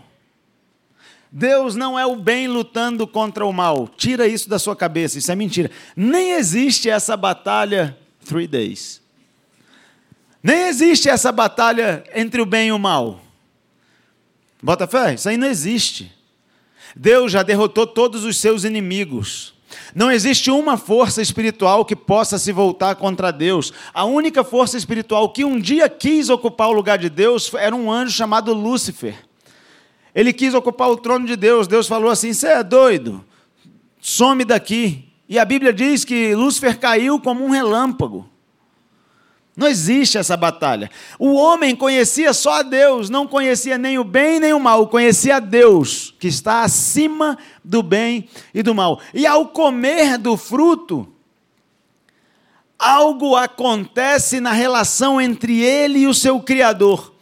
Deus 1.31 1.75
não 1.75 1.99
é 1.99 2.07
o 2.07 2.15
bem 2.15 2.47
lutando 2.47 3.09
contra 3.09 3.45
o 3.45 3.53
mal. 3.53 3.89
Tira 3.89 4.29
isso 4.29 4.49
da 4.49 4.57
sua 4.57 4.77
cabeça, 4.77 5.19
isso 5.19 5.33
é 5.33 5.35
mentira. 5.35 5.69
Nem 5.97 6.31
existe 6.33 6.89
essa 6.89 7.17
batalha 7.17 7.99
three 8.25 8.47
days. 8.47 9.03
Nem 10.47 10.67
existe 10.69 11.09
essa 11.09 11.33
batalha 11.33 12.05
entre 12.15 12.39
o 12.43 12.45
bem 12.45 12.69
e 12.69 12.73
o 12.73 12.79
mal. 12.79 13.19
Bota 14.63 14.87
fé? 14.87 15.15
Isso 15.15 15.27
aí 15.27 15.39
não 15.39 15.47
existe. 15.47 16.13
Deus 16.95 17.33
já 17.33 17.43
derrotou 17.43 17.87
todos 17.87 18.25
os 18.25 18.37
seus 18.37 18.63
inimigos. 18.63 19.55
Não 19.95 20.13
existe 20.13 20.51
uma 20.51 20.77
força 20.77 21.23
espiritual 21.23 21.83
que 21.83 21.97
possa 21.97 22.39
se 22.39 22.53
voltar 22.53 22.95
contra 22.97 23.33
Deus. 23.33 23.73
A 23.95 24.05
única 24.05 24.45
força 24.45 24.77
espiritual 24.77 25.31
que 25.31 25.47
um 25.47 25.59
dia 25.59 25.89
quis 25.89 26.29
ocupar 26.29 26.69
o 26.69 26.75
lugar 26.75 26.99
de 26.99 27.09
Deus 27.09 27.51
era 27.55 27.75
um 27.75 27.91
anjo 27.91 28.15
chamado 28.15 28.53
Lúcifer. 28.53 29.17
Ele 30.15 30.31
quis 30.31 30.53
ocupar 30.53 30.91
o 30.91 30.99
trono 30.99 31.27
de 31.27 31.37
Deus. 31.37 31.67
Deus 31.67 31.89
falou 31.89 32.11
assim: 32.11 32.35
Você 32.35 32.49
é 32.49 32.63
doido? 32.63 33.25
Some 33.99 34.45
daqui. 34.45 35.09
E 35.27 35.39
a 35.39 35.45
Bíblia 35.47 35.73
diz 35.73 36.05
que 36.05 36.35
Lúcifer 36.35 36.79
caiu 36.79 37.19
como 37.19 37.47
um 37.47 37.49
relâmpago. 37.49 38.29
Não 39.57 39.69
existe 39.69 40.19
essa 40.19 40.37
batalha. 40.37 40.91
O 41.19 41.35
homem 41.35 41.77
conhecia 41.77 42.33
só 42.33 42.55
a 42.55 42.63
Deus, 42.63 43.09
não 43.09 43.27
conhecia 43.27 43.79
nem 43.79 43.99
o 43.99 44.05
bem 44.05 44.41
nem 44.41 44.53
o 44.53 44.59
mal, 44.59 44.89
conhecia 44.89 45.37
a 45.37 45.41
Deus, 45.41 46.13
que 46.19 46.27
está 46.27 46.63
acima 46.63 47.39
do 47.63 47.83
bem 47.83 48.29
e 48.53 48.63
do 48.63 48.75
mal. 48.75 49.01
E 49.13 49.25
ao 49.27 49.47
comer 49.47 50.19
do 50.19 50.37
fruto, 50.37 51.07
algo 52.77 53.37
acontece 53.37 54.41
na 54.41 54.53
relação 54.53 55.21
entre 55.21 55.63
ele 55.63 56.01
e 56.01 56.07
o 56.09 56.15
seu 56.15 56.41
Criador. 56.41 57.15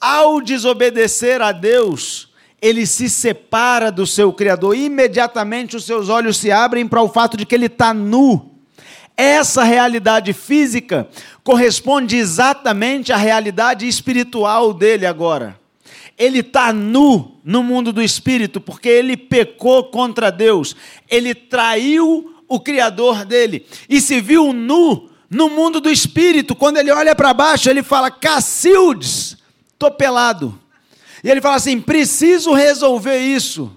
Ao 0.00 0.40
desobedecer 0.40 1.42
a 1.42 1.50
Deus, 1.50 2.32
ele 2.62 2.86
se 2.86 3.10
separa 3.10 3.90
do 3.90 4.06
seu 4.06 4.32
Criador. 4.32 4.76
Imediatamente 4.76 5.76
os 5.76 5.84
seus 5.84 6.08
olhos 6.08 6.36
se 6.36 6.52
abrem 6.52 6.86
para 6.86 7.02
o 7.02 7.08
fato 7.08 7.36
de 7.36 7.44
que 7.44 7.54
ele 7.54 7.66
está 7.66 7.92
nu 7.92 8.50
essa 9.20 9.62
realidade 9.62 10.32
física 10.32 11.06
corresponde 11.50 12.16
exatamente 12.16 13.12
à 13.12 13.16
realidade 13.16 13.88
espiritual 13.88 14.72
dele 14.72 15.04
agora. 15.04 15.58
Ele 16.16 16.38
está 16.38 16.72
nu 16.72 17.40
no 17.42 17.60
mundo 17.60 17.92
do 17.92 18.00
espírito, 18.00 18.60
porque 18.60 18.88
ele 18.88 19.16
pecou 19.16 19.82
contra 19.90 20.30
Deus, 20.30 20.76
ele 21.08 21.34
traiu 21.34 22.36
o 22.46 22.60
Criador 22.60 23.24
dele 23.24 23.66
e 23.88 24.00
se 24.00 24.20
viu 24.20 24.52
nu 24.52 25.10
no 25.28 25.48
mundo 25.48 25.80
do 25.80 25.90
espírito. 25.90 26.54
Quando 26.54 26.76
ele 26.76 26.92
olha 26.92 27.16
para 27.16 27.34
baixo, 27.34 27.68
ele 27.68 27.82
fala: 27.82 28.12
Cacildes, 28.12 29.36
estou 29.72 29.90
pelado. 29.90 30.56
E 31.24 31.28
ele 31.28 31.40
fala 31.40 31.56
assim: 31.56 31.80
preciso 31.80 32.52
resolver 32.52 33.18
isso. 33.18 33.76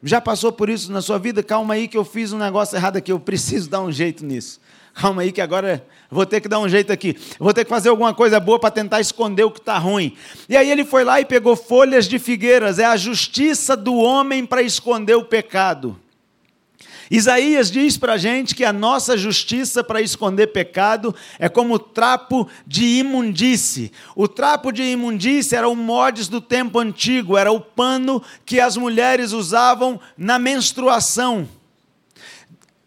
Já 0.00 0.20
passou 0.20 0.52
por 0.52 0.70
isso 0.70 0.92
na 0.92 1.02
sua 1.02 1.18
vida? 1.18 1.42
Calma 1.42 1.74
aí 1.74 1.88
que 1.88 1.98
eu 1.98 2.04
fiz 2.04 2.32
um 2.32 2.38
negócio 2.38 2.76
errado 2.76 2.98
aqui, 2.98 3.10
eu 3.10 3.18
preciso 3.18 3.68
dar 3.68 3.80
um 3.80 3.90
jeito 3.90 4.24
nisso. 4.24 4.60
Calma 5.00 5.22
aí 5.22 5.32
que 5.32 5.40
agora 5.40 5.82
vou 6.10 6.26
ter 6.26 6.42
que 6.42 6.48
dar 6.48 6.58
um 6.58 6.68
jeito 6.68 6.92
aqui. 6.92 7.16
Vou 7.38 7.54
ter 7.54 7.64
que 7.64 7.70
fazer 7.70 7.88
alguma 7.88 8.12
coisa 8.12 8.38
boa 8.38 8.58
para 8.58 8.70
tentar 8.70 9.00
esconder 9.00 9.44
o 9.44 9.50
que 9.50 9.58
está 9.58 9.78
ruim. 9.78 10.14
E 10.46 10.54
aí 10.54 10.70
ele 10.70 10.84
foi 10.84 11.04
lá 11.04 11.18
e 11.18 11.24
pegou 11.24 11.56
folhas 11.56 12.06
de 12.06 12.18
figueiras. 12.18 12.78
É 12.78 12.84
a 12.84 12.98
justiça 12.98 13.74
do 13.74 13.94
homem 13.94 14.44
para 14.44 14.60
esconder 14.60 15.14
o 15.14 15.24
pecado. 15.24 15.98
Isaías 17.10 17.70
diz 17.70 17.96
para 17.96 18.12
a 18.12 18.18
gente 18.18 18.54
que 18.54 18.62
a 18.62 18.74
nossa 18.74 19.16
justiça 19.16 19.82
para 19.82 20.02
esconder 20.02 20.48
pecado 20.48 21.14
é 21.38 21.48
como 21.48 21.78
trapo 21.78 22.46
de 22.66 22.84
imundície. 22.98 23.90
O 24.14 24.28
trapo 24.28 24.70
de 24.70 24.82
imundície 24.82 25.56
era 25.56 25.66
o 25.66 25.74
modes 25.74 26.28
do 26.28 26.42
tempo 26.42 26.78
antigo, 26.78 27.38
era 27.38 27.50
o 27.50 27.58
pano 27.58 28.22
que 28.44 28.60
as 28.60 28.76
mulheres 28.76 29.32
usavam 29.32 29.98
na 30.14 30.38
menstruação. 30.38 31.48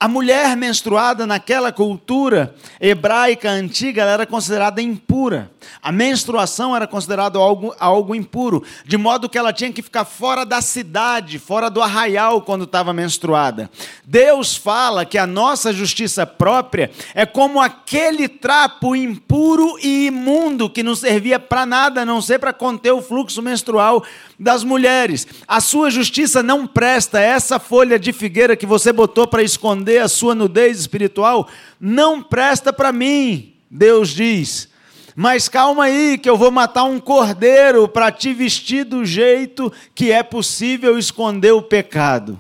A 0.03 0.07
mulher 0.09 0.57
menstruada 0.57 1.25
naquela 1.25 1.71
cultura 1.71 2.53
hebraica 2.77 3.49
antiga 3.49 4.03
era 4.03 4.25
considerada 4.25 4.81
impura. 4.81 5.49
A 5.81 5.93
menstruação 5.93 6.75
era 6.75 6.85
considerada 6.85 7.39
algo, 7.39 7.73
algo 7.79 8.13
impuro, 8.13 8.61
de 8.85 8.97
modo 8.97 9.29
que 9.29 9.37
ela 9.37 9.53
tinha 9.53 9.71
que 9.71 9.81
ficar 9.81 10.03
fora 10.03 10.45
da 10.45 10.61
cidade, 10.61 11.39
fora 11.39 11.69
do 11.69 11.81
arraial 11.81 12.41
quando 12.41 12.65
estava 12.65 12.91
menstruada. 12.91 13.71
Deus 14.03 14.57
fala 14.57 15.05
que 15.05 15.17
a 15.17 15.25
nossa 15.25 15.71
justiça 15.71 16.25
própria 16.25 16.91
é 17.15 17.25
como 17.25 17.61
aquele 17.61 18.27
trapo 18.27 18.97
impuro 18.97 19.77
e 19.81 20.07
imundo 20.07 20.69
que 20.69 20.83
não 20.83 20.97
servia 20.97 21.39
para 21.39 21.65
nada, 21.65 22.01
a 22.01 22.05
não 22.05 22.21
ser 22.21 22.39
para 22.39 22.51
conter 22.51 22.91
o 22.91 23.01
fluxo 23.01 23.41
menstrual 23.41 24.03
das 24.37 24.65
mulheres. 24.65 25.25
A 25.47 25.61
sua 25.61 25.89
justiça 25.89 26.43
não 26.43 26.67
presta, 26.67 27.21
essa 27.21 27.57
folha 27.57 27.97
de 27.97 28.11
figueira 28.11 28.57
que 28.57 28.65
você 28.65 28.91
botou 28.91 29.25
para 29.25 29.41
esconder 29.41 29.92
a 29.99 30.07
sua 30.07 30.35
nudez 30.35 30.79
espiritual, 30.79 31.47
não 31.79 32.21
presta 32.21 32.71
para 32.71 32.91
mim, 32.91 33.53
Deus 33.69 34.09
diz. 34.09 34.69
Mas 35.15 35.47
calma 35.47 35.85
aí, 35.85 36.17
que 36.17 36.29
eu 36.29 36.37
vou 36.37 36.49
matar 36.49 36.85
um 36.85 36.99
cordeiro 36.99 37.87
para 37.87 38.11
te 38.11 38.33
vestir 38.33 38.83
do 38.83 39.05
jeito 39.05 39.71
que 39.93 40.11
é 40.11 40.23
possível 40.23 40.97
esconder 40.97 41.51
o 41.51 41.61
pecado. 41.61 42.39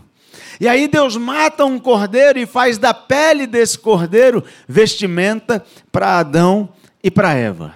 E 0.59 0.67
aí 0.67 0.87
Deus 0.87 1.17
mata 1.17 1.65
um 1.65 1.79
cordeiro 1.79 2.39
e 2.39 2.45
faz 2.45 2.77
da 2.77 2.93
pele 2.93 3.45
desse 3.45 3.77
cordeiro 3.77 4.43
vestimenta 4.67 5.63
para 5.91 6.19
Adão 6.19 6.69
e 7.03 7.11
para 7.11 7.33
Eva. 7.33 7.75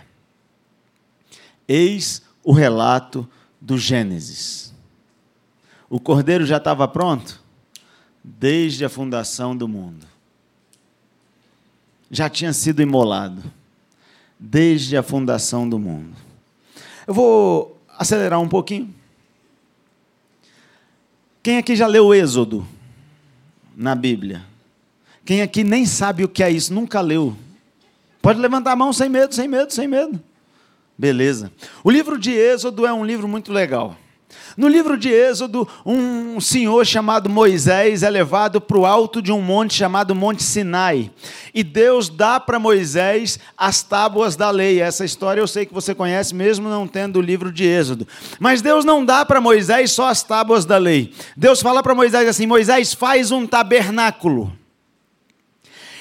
Eis 1.68 2.22
o 2.44 2.54
relato 2.54 3.28
do 3.60 3.78
Gênesis. 3.78 4.74
O 5.90 6.00
cordeiro 6.00 6.46
já 6.46 6.58
estava 6.58 6.88
pronto 6.88 7.47
desde 8.28 8.84
a 8.84 8.90
fundação 8.90 9.56
do 9.56 9.68
mundo. 9.68 10.06
Já 12.12 12.30
tinha 12.30 12.52
sido 12.52 12.82
imolado 12.82 13.42
desde 14.38 14.98
a 14.98 15.02
fundação 15.02 15.68
do 15.68 15.80
mundo. 15.80 16.14
Eu 17.08 17.14
vou 17.14 17.80
acelerar 17.98 18.42
um 18.42 18.50
pouquinho. 18.50 18.94
Quem 21.42 21.58
aqui 21.58 21.76
já 21.76 21.88
leu 21.88 22.08
o 22.08 22.14
Êxodo 22.14 22.68
na 23.76 23.96
Bíblia? 23.96 24.46
Quem 25.26 25.42
aqui 25.42 25.64
nem 25.64 25.86
sabe 25.86 26.24
o 26.26 26.30
que 26.30 26.44
é 26.44 26.52
isso, 26.52 26.74
nunca 26.74 27.00
leu? 27.00 27.36
Pode 28.22 28.40
levantar 28.40 28.74
a 28.74 28.76
mão 28.76 28.92
sem 28.92 29.08
medo, 29.08 29.34
sem 29.34 29.48
medo, 29.48 29.72
sem 29.72 29.88
medo. 29.88 30.22
Beleza. 30.98 31.52
O 31.84 31.90
livro 31.90 32.20
de 32.20 32.32
Êxodo 32.32 32.86
é 32.86 32.92
um 32.92 33.06
livro 33.06 33.28
muito 33.28 33.54
legal. 33.54 33.98
No 34.58 34.68
livro 34.68 34.98
de 34.98 35.10
Êxodo, 35.10 35.68
um 35.86 36.40
senhor 36.42 36.86
chamado 36.86 37.30
Moisés 37.30 38.04
é 38.04 38.10
levado 38.10 38.60
para 38.60 38.78
o 38.78 38.86
alto 38.86 39.22
de 39.22 39.32
um 39.32 39.42
monte 39.42 39.76
chamado 39.76 40.16
Monte 40.16 40.44
Sinai. 40.44 41.12
E 41.54 41.64
Deus 41.64 42.10
dá 42.10 42.40
para 42.40 42.60
Moisés 42.60 43.40
as 43.56 43.84
tábuas 43.84 44.36
da 44.36 44.50
lei. 44.50 44.82
Essa 44.82 45.06
história 45.06 45.40
eu 45.40 45.48
sei 45.48 45.66
que 45.66 45.74
você 45.74 45.94
conhece, 45.94 46.34
mesmo 46.34 46.70
não 46.70 46.88
tendo 46.88 47.20
o 47.20 47.22
livro 47.22 47.52
de 47.52 47.66
Êxodo. 47.66 48.08
Mas 48.40 48.62
Deus 48.62 48.84
não 48.84 49.06
dá 49.06 49.24
para 49.24 49.40
Moisés 49.40 49.92
só 49.92 50.08
as 50.08 50.24
tábuas 50.24 50.66
da 50.66 50.78
lei. 50.78 51.14
Deus 51.36 51.62
fala 51.62 51.84
para 51.84 51.96
Moisés 51.96 52.28
assim: 52.28 52.48
Moisés, 52.48 52.94
faz 52.94 53.32
um 53.32 53.46
tabernáculo. 53.46 54.52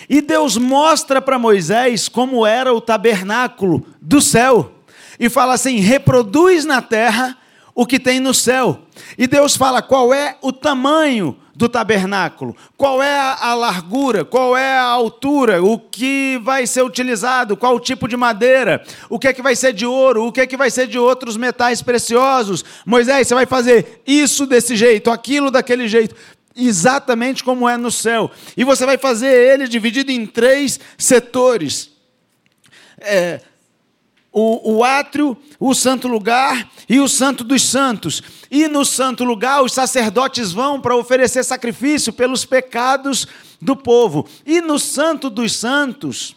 E 0.09 0.21
Deus 0.21 0.57
mostra 0.57 1.21
para 1.21 1.39
Moisés 1.39 2.09
como 2.09 2.47
era 2.47 2.73
o 2.73 2.81
tabernáculo 2.81 3.85
do 4.01 4.21
céu 4.21 4.73
e 5.19 5.29
fala 5.29 5.55
assim: 5.55 5.77
reproduz 5.81 6.65
na 6.65 6.81
terra 6.81 7.37
o 7.77 7.85
que 7.85 8.01
tem 8.01 8.19
no 8.19 8.33
céu. 8.33 8.81
E 9.19 9.27
Deus 9.27 9.55
fala 9.55 9.83
qual 9.83 10.13
é 10.15 10.39
o 10.41 10.51
tamanho 10.51 11.37
do 11.55 11.69
tabernáculo? 11.69 12.57
Qual 12.75 13.03
é 13.03 13.19
a 13.39 13.55
largura? 13.55 14.25
Qual 14.25 14.57
é 14.57 14.79
a 14.79 14.85
altura? 14.85 15.63
O 15.63 15.79
que 15.79 16.41
vai 16.43 16.67
ser 16.67 16.83
utilizado? 16.83 17.55
Qual 17.55 17.77
o 17.77 17.81
tipo 17.81 18.09
de 18.09 18.17
madeira? 18.17 18.83
O 19.11 19.19
que 19.19 19.29
é 19.29 19.33
que 19.35 19.43
vai 19.43 19.55
ser 19.55 19.75
de 19.75 19.85
ouro? 19.85 20.25
O 20.25 20.33
que 20.33 20.41
é 20.41 20.47
que 20.47 20.57
vai 20.57 20.71
ser 20.71 20.87
de 20.87 20.99
outros 20.99 21.37
metais 21.37 21.83
preciosos? 21.83 22.65
Moisés, 22.87 23.29
você 23.29 23.35
vai 23.35 23.45
fazer 23.45 24.03
isso 24.07 24.47
desse 24.47 24.75
jeito, 24.75 25.11
aquilo 25.11 25.51
daquele 25.51 25.87
jeito. 25.87 26.17
Exatamente 26.57 27.45
como 27.45 27.69
é 27.69 27.77
no 27.77 27.91
céu. 27.91 28.31
E 28.57 28.65
você 28.65 28.87
vai 28.87 28.97
fazer 28.97 29.29
ele 29.29 29.69
dividido 29.69 30.11
em 30.11 30.25
três 30.25 30.81
setores. 30.97 31.91
É, 32.99 33.43
o, 34.39 34.77
o 34.77 34.85
átrio, 34.85 35.35
o 35.59 35.73
santo 35.73 36.07
lugar 36.07 36.71
e 36.87 37.01
o 37.01 37.09
santo 37.09 37.43
dos 37.43 37.63
santos. 37.63 38.23
E 38.51 38.69
no 38.69 38.85
santo 38.85 39.25
lugar, 39.25 39.63
os 39.63 39.73
sacerdotes 39.73 40.53
vão 40.53 40.79
para 40.79 40.95
oferecer 40.95 41.43
sacrifício 41.43 42.13
pelos 42.13 42.45
pecados 42.45 43.27
do 43.63 43.75
povo. 43.75 44.29
E 44.45 44.61
no 44.61 44.79
santo 44.79 45.31
dos 45.31 45.57
santos, 45.57 46.37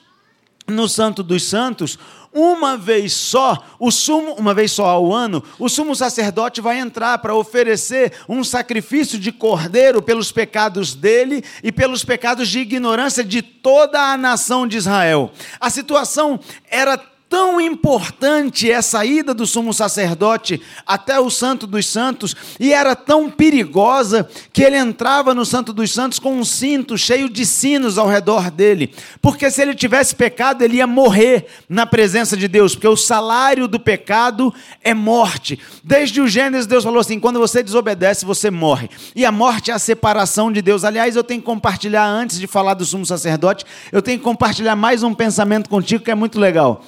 no 0.66 0.88
santo 0.88 1.22
dos 1.22 1.44
santos, 1.44 2.00
uma 2.34 2.78
vez 2.78 3.12
só, 3.12 3.66
o 3.78 3.92
sumo, 3.92 4.34
uma 4.36 4.54
vez 4.54 4.72
só 4.72 4.86
ao 4.86 5.12
ano, 5.12 5.44
o 5.58 5.68
sumo 5.68 5.94
sacerdote 5.94 6.62
vai 6.62 6.80
entrar 6.80 7.18
para 7.18 7.36
oferecer 7.36 8.14
um 8.30 8.46
sacrifício 8.46 9.20
de 9.20 9.34
cordeiro 9.34 10.02
pelos 10.02 10.32
pecados 10.32 10.96
dele 10.96 11.44
e 11.62 11.70
pelos 11.70 12.06
pecados 12.06 12.48
de 12.48 12.60
ignorância 12.60 13.26
de 13.26 13.42
toda 13.42 14.00
a 14.00 14.16
nação 14.16 14.66
de 14.66 14.78
Israel. 14.78 15.34
A 15.60 15.70
situação 15.70 16.40
era 16.70 16.98
tão 17.30 17.62
importante 17.62 18.70
essa 18.70 19.06
ida 19.06 19.34
do 19.34 19.46
sumo 19.46 19.72
sacerdote 19.72 20.60
até 20.86 21.20
o 21.20 21.30
Santo 21.30 21.68
dos 21.68 21.86
Santos, 21.86 22.36
e 22.60 22.74
era 22.74 22.96
tão 22.96 23.30
perigosa 23.30 24.28
que 24.52 24.64
ele 24.64 24.78
entrava 24.78 25.36
no 25.36 25.46
Santo 25.46 25.72
dos 25.72 25.94
Santos 25.94 26.18
com 26.18 26.36
um 26.36 26.44
cinto 26.44 26.98
cheio 26.98 27.30
de 27.30 27.46
sinos 27.46 28.00
ao 28.00 28.08
redor 28.08 28.50
dele, 28.50 28.94
porque 29.22 29.52
se 29.52 29.62
ele 29.62 29.76
tivesse 29.76 30.16
pecado, 30.16 30.64
ele 30.64 30.78
ia 30.78 30.88
morrer 30.88 31.46
na 31.70 31.86
presença 31.86 32.36
de 32.36 32.48
Deus, 32.48 32.74
porque 32.74 32.88
o 32.88 32.98
salário 32.98 33.68
do 33.68 33.80
pecado 33.80 34.52
é 34.84 34.94
morte. 34.94 35.60
Desde 35.84 36.20
o 36.20 36.28
Gênesis, 36.28 36.66
Deus 36.66 36.84
falou 36.84 37.00
assim: 37.00 37.20
quando 37.20 37.40
você 37.40 37.62
desobedece, 37.62 38.26
você 38.26 38.50
morre, 38.50 38.90
e 39.16 39.24
a 39.24 39.32
morte 39.32 39.70
é 39.70 39.74
a 39.74 39.80
separação 39.80 40.52
de 40.52 40.62
Deus. 40.62 40.84
Aliás, 40.84 41.16
eu 41.16 41.24
tenho 41.24 41.42
que 41.42 41.46
compartilhar, 41.46 42.08
antes 42.08 42.40
de 42.40 42.48
falar 42.48 42.74
do 42.74 42.86
sumo 42.86 43.06
sacerdote, 43.06 43.66
eu 43.92 44.02
tenho 44.02 44.18
que 44.18 44.24
compartilhar 44.24 44.76
mais 44.76 45.04
um 45.04 45.14
pensamento 45.14 45.70
contigo 45.70 46.04
que 46.04 46.12
é 46.12 46.16
muito 46.16 46.40
legal. 46.40 46.84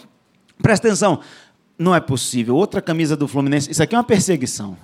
Presta 0.61 0.87
atenção, 0.87 1.19
não 1.77 1.95
é 1.95 1.99
possível. 1.99 2.55
Outra 2.55 2.81
camisa 2.81 3.15
do 3.15 3.27
Fluminense, 3.27 3.71
isso 3.71 3.81
aqui 3.81 3.95
é 3.95 3.97
uma 3.97 4.03
perseguição. 4.03 4.77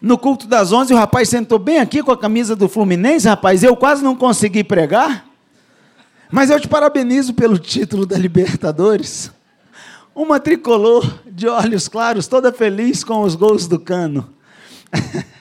No 0.00 0.16
culto 0.16 0.46
das 0.46 0.70
11, 0.70 0.94
o 0.94 0.96
rapaz 0.96 1.28
sentou 1.28 1.58
bem 1.58 1.78
aqui 1.80 2.02
com 2.02 2.12
a 2.12 2.16
camisa 2.16 2.54
do 2.54 2.68
Fluminense, 2.68 3.26
rapaz, 3.26 3.64
eu 3.64 3.74
quase 3.74 4.02
não 4.02 4.14
consegui 4.14 4.62
pregar. 4.62 5.26
Mas 6.30 6.50
eu 6.50 6.60
te 6.60 6.68
parabenizo 6.68 7.34
pelo 7.34 7.58
título 7.58 8.06
da 8.06 8.16
Libertadores. 8.16 9.32
Uma 10.14 10.38
tricolor 10.38 11.20
de 11.26 11.48
olhos 11.48 11.88
claros, 11.88 12.26
toda 12.26 12.52
feliz 12.52 13.02
com 13.02 13.22
os 13.22 13.34
gols 13.34 13.66
do 13.66 13.78
cano. 13.78 14.28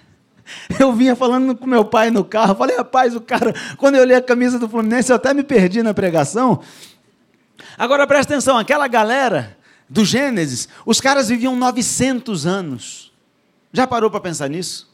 Eu 0.79 0.93
vinha 0.93 1.15
falando 1.15 1.55
com 1.55 1.65
meu 1.65 1.83
pai 1.83 2.09
no 2.09 2.23
carro, 2.23 2.55
falei, 2.55 2.77
rapaz, 2.77 3.15
o 3.15 3.21
cara, 3.21 3.53
quando 3.77 3.95
eu 3.95 4.01
olhei 4.01 4.15
a 4.15 4.21
camisa 4.21 4.57
do 4.57 4.67
Fluminense, 4.67 5.11
eu 5.11 5.15
até 5.15 5.33
me 5.33 5.43
perdi 5.43 5.83
na 5.83 5.93
pregação, 5.93 6.61
Agora 7.77 8.05
presta 8.05 8.33
atenção, 8.33 8.57
aquela 8.57 8.87
galera 8.87 9.57
do 9.89 10.03
Gênesis, 10.03 10.67
os 10.85 10.99
caras 10.99 11.29
viviam 11.29 11.55
900 11.55 12.45
anos. 12.45 13.11
Já 13.71 13.87
parou 13.87 14.09
para 14.09 14.19
pensar 14.19 14.49
nisso? 14.49 14.87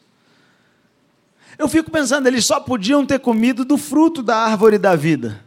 Eu 1.58 1.68
fico 1.68 1.90
pensando, 1.90 2.26
eles 2.26 2.44
só 2.44 2.58
podiam 2.58 3.06
ter 3.06 3.20
comido 3.20 3.64
do 3.64 3.76
fruto 3.76 4.22
da 4.22 4.36
árvore 4.36 4.78
da 4.78 4.96
vida. 4.96 5.43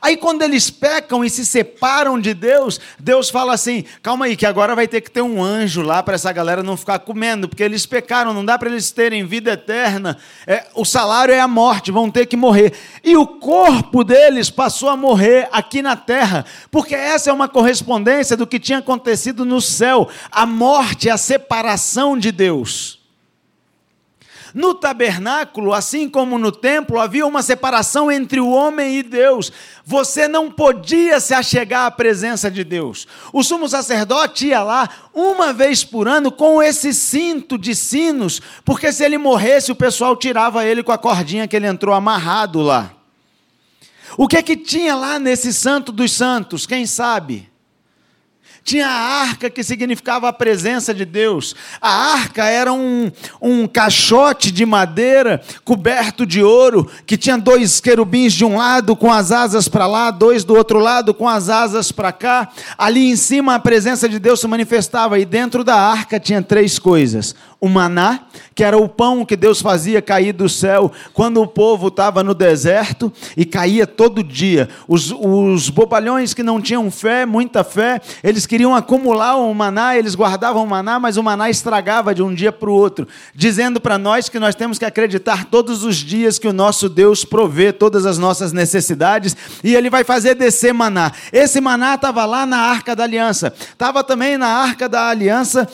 Aí 0.00 0.16
quando 0.16 0.42
eles 0.42 0.70
pecam 0.70 1.24
e 1.24 1.30
se 1.30 1.44
separam 1.44 2.18
de 2.18 2.32
Deus, 2.34 2.80
Deus 2.98 3.28
fala 3.28 3.52
assim: 3.54 3.84
calma 4.02 4.26
aí, 4.26 4.36
que 4.36 4.46
agora 4.46 4.74
vai 4.74 4.88
ter 4.88 5.00
que 5.00 5.10
ter 5.10 5.22
um 5.22 5.42
anjo 5.42 5.82
lá 5.82 6.02
para 6.02 6.14
essa 6.14 6.32
galera 6.32 6.62
não 6.62 6.76
ficar 6.76 7.00
comendo, 7.00 7.48
porque 7.48 7.62
eles 7.62 7.84
pecaram, 7.84 8.32
não 8.32 8.44
dá 8.44 8.58
para 8.58 8.70
eles 8.70 8.90
terem 8.90 9.26
vida 9.26 9.52
eterna. 9.52 10.16
É, 10.46 10.66
o 10.74 10.84
salário 10.84 11.34
é 11.34 11.40
a 11.40 11.48
morte, 11.48 11.90
vão 11.90 12.10
ter 12.10 12.26
que 12.26 12.36
morrer. 12.36 12.72
E 13.04 13.16
o 13.16 13.26
corpo 13.26 14.04
deles 14.04 14.50
passou 14.50 14.88
a 14.88 14.96
morrer 14.96 15.48
aqui 15.52 15.82
na 15.82 15.96
terra, 15.96 16.44
porque 16.70 16.94
essa 16.94 17.30
é 17.30 17.32
uma 17.32 17.48
correspondência 17.48 18.36
do 18.36 18.46
que 18.46 18.60
tinha 18.60 18.78
acontecido 18.78 19.44
no 19.44 19.60
céu. 19.60 20.08
A 20.30 20.46
morte, 20.46 21.10
a 21.10 21.16
separação 21.16 22.16
de 22.16 22.32
Deus. 22.32 23.01
No 24.54 24.74
tabernáculo, 24.74 25.72
assim 25.72 26.08
como 26.08 26.38
no 26.38 26.52
templo, 26.52 27.00
havia 27.00 27.26
uma 27.26 27.42
separação 27.42 28.10
entre 28.10 28.40
o 28.40 28.50
homem 28.50 28.98
e 28.98 29.02
Deus. 29.02 29.52
Você 29.84 30.28
não 30.28 30.50
podia 30.50 31.20
se 31.20 31.32
achegar 31.32 31.86
à 31.86 31.90
presença 31.90 32.50
de 32.50 32.64
Deus. 32.64 33.06
O 33.32 33.42
sumo 33.42 33.68
sacerdote 33.68 34.48
ia 34.48 34.62
lá 34.62 34.88
uma 35.14 35.52
vez 35.52 35.84
por 35.84 36.06
ano 36.06 36.30
com 36.30 36.62
esse 36.62 36.92
cinto 36.92 37.56
de 37.56 37.74
sinos, 37.74 38.40
porque 38.64 38.92
se 38.92 39.04
ele 39.04 39.18
morresse, 39.18 39.72
o 39.72 39.76
pessoal 39.76 40.16
tirava 40.16 40.64
ele 40.64 40.82
com 40.82 40.92
a 40.92 40.98
cordinha 40.98 41.48
que 41.48 41.56
ele 41.56 41.66
entrou 41.66 41.94
amarrado 41.94 42.60
lá. 42.60 42.92
O 44.16 44.28
que 44.28 44.36
é 44.36 44.42
que 44.42 44.56
tinha 44.56 44.94
lá 44.94 45.18
nesse 45.18 45.52
santo 45.52 45.90
dos 45.90 46.12
santos? 46.12 46.66
Quem 46.66 46.86
sabe? 46.86 47.51
Tinha 48.64 48.86
a 48.86 49.20
arca 49.22 49.50
que 49.50 49.64
significava 49.64 50.28
a 50.28 50.32
presença 50.32 50.94
de 50.94 51.04
Deus. 51.04 51.54
A 51.80 52.12
arca 52.12 52.44
era 52.44 52.72
um, 52.72 53.10
um 53.40 53.66
caixote 53.66 54.52
de 54.52 54.64
madeira 54.64 55.42
coberto 55.64 56.24
de 56.24 56.42
ouro, 56.44 56.88
que 57.04 57.16
tinha 57.16 57.36
dois 57.36 57.80
querubins 57.80 58.32
de 58.32 58.44
um 58.44 58.56
lado 58.56 58.94
com 58.94 59.12
as 59.12 59.32
asas 59.32 59.66
para 59.68 59.86
lá, 59.86 60.12
dois 60.12 60.44
do 60.44 60.54
outro 60.54 60.78
lado 60.78 61.12
com 61.12 61.28
as 61.28 61.48
asas 61.48 61.90
para 61.90 62.12
cá. 62.12 62.50
Ali 62.78 63.10
em 63.10 63.16
cima 63.16 63.56
a 63.56 63.58
presença 63.58 64.08
de 64.08 64.18
Deus 64.18 64.40
se 64.40 64.46
manifestava, 64.46 65.18
e 65.18 65.24
dentro 65.24 65.64
da 65.64 65.74
arca 65.74 66.20
tinha 66.20 66.40
três 66.40 66.78
coisas: 66.78 67.34
o 67.60 67.68
maná, 67.68 68.22
que 68.54 68.64
era 68.64 68.76
o 68.76 68.88
pão 68.88 69.24
que 69.24 69.36
Deus 69.36 69.60
fazia 69.60 70.02
cair 70.02 70.32
do 70.32 70.48
céu 70.48 70.90
quando 71.12 71.40
o 71.40 71.46
povo 71.46 71.88
estava 71.88 72.22
no 72.22 72.34
deserto 72.34 73.12
e 73.36 73.44
caía 73.44 73.86
todo 73.86 74.22
dia. 74.22 74.68
Os, 74.88 75.12
os 75.12 75.70
bobalhões 75.70 76.34
que 76.34 76.42
não 76.42 76.60
tinham 76.60 76.90
fé, 76.90 77.24
muita 77.24 77.62
fé, 77.62 78.00
eles 78.22 78.46
queriam 78.52 78.74
acumular 78.74 79.36
o 79.36 79.54
maná, 79.54 79.96
eles 79.96 80.14
guardavam 80.14 80.62
o 80.62 80.66
maná, 80.66 81.00
mas 81.00 81.16
o 81.16 81.22
maná 81.22 81.48
estragava 81.48 82.14
de 82.14 82.22
um 82.22 82.34
dia 82.34 82.52
para 82.52 82.68
o 82.68 82.74
outro, 82.74 83.08
dizendo 83.34 83.80
para 83.80 83.96
nós 83.96 84.28
que 84.28 84.38
nós 84.38 84.54
temos 84.54 84.78
que 84.78 84.84
acreditar 84.84 85.46
todos 85.46 85.84
os 85.84 85.96
dias 85.96 86.38
que 86.38 86.46
o 86.46 86.52
nosso 86.52 86.86
Deus 86.86 87.24
provê 87.24 87.72
todas 87.72 88.04
as 88.04 88.18
nossas 88.18 88.52
necessidades 88.52 89.34
e 89.64 89.74
ele 89.74 89.88
vai 89.88 90.04
fazer 90.04 90.34
descer 90.34 90.74
maná. 90.74 91.12
Esse 91.32 91.62
maná 91.62 91.94
estava 91.94 92.26
lá 92.26 92.44
na 92.44 92.58
arca 92.58 92.94
da 92.94 93.04
aliança, 93.04 93.54
estava 93.56 94.04
também 94.04 94.36
na 94.36 94.48
arca 94.48 94.86
da 94.86 95.08
aliança 95.08 95.66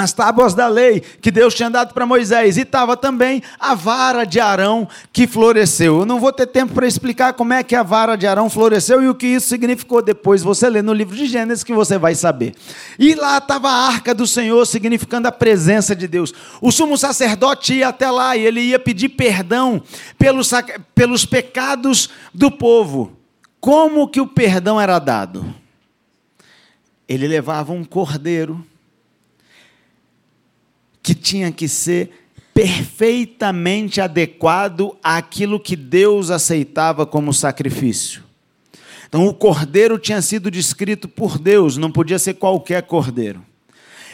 as 0.00 0.12
tábuas 0.12 0.54
da 0.54 0.66
lei 0.66 1.00
que 1.00 1.30
Deus 1.30 1.54
tinha 1.54 1.70
dado 1.70 1.94
para 1.94 2.06
Moisés, 2.06 2.56
e 2.56 2.62
estava 2.62 2.96
também 2.96 3.42
a 3.58 3.74
vara 3.74 4.24
de 4.24 4.40
Arão 4.40 4.88
que 5.12 5.26
floresceu. 5.26 6.00
Eu 6.00 6.06
não 6.06 6.18
vou 6.18 6.32
ter 6.32 6.46
tempo 6.46 6.74
para 6.74 6.86
explicar 6.86 7.34
como 7.34 7.52
é 7.52 7.62
que 7.62 7.74
a 7.74 7.82
vara 7.82 8.16
de 8.16 8.26
Arão 8.26 8.50
floresceu 8.50 9.02
e 9.02 9.08
o 9.08 9.14
que 9.14 9.26
isso 9.26 9.48
significou 9.48 10.02
depois. 10.02 10.42
Você 10.42 10.68
lê 10.68 10.82
no 10.82 10.92
livro 10.92 11.14
de 11.14 11.26
Gênesis 11.26 11.64
que 11.64 11.72
você 11.72 11.98
vai 11.98 12.14
saber. 12.14 12.54
E 12.98 13.14
lá 13.14 13.38
estava 13.38 13.68
a 13.68 13.86
arca 13.86 14.14
do 14.14 14.26
Senhor, 14.26 14.64
significando 14.66 15.28
a 15.28 15.32
presença 15.32 15.94
de 15.94 16.08
Deus. 16.08 16.32
O 16.60 16.72
sumo 16.72 16.96
sacerdote 16.96 17.74
ia 17.74 17.88
até 17.88 18.10
lá 18.10 18.36
e 18.36 18.46
ele 18.46 18.60
ia 18.60 18.78
pedir 18.78 19.10
perdão 19.10 19.82
pelos, 20.18 20.50
pelos 20.94 21.24
pecados 21.24 22.10
do 22.32 22.50
povo. 22.50 23.12
Como 23.60 24.08
que 24.08 24.20
o 24.20 24.26
perdão 24.26 24.80
era 24.80 24.98
dado? 24.98 25.54
Ele 27.06 27.26
levava 27.26 27.72
um 27.72 27.84
cordeiro 27.84 28.64
que 31.02 31.14
tinha 31.14 31.50
que 31.50 31.68
ser 31.68 32.10
perfeitamente 32.52 34.00
adequado 34.00 34.96
àquilo 35.02 35.60
que 35.60 35.76
Deus 35.76 36.30
aceitava 36.30 37.06
como 37.06 37.32
sacrifício. 37.32 38.22
Então, 39.08 39.26
o 39.26 39.34
cordeiro 39.34 39.98
tinha 39.98 40.20
sido 40.22 40.50
descrito 40.50 41.08
por 41.08 41.38
Deus, 41.38 41.76
não 41.76 41.90
podia 41.90 42.18
ser 42.18 42.34
qualquer 42.34 42.82
cordeiro. 42.82 43.44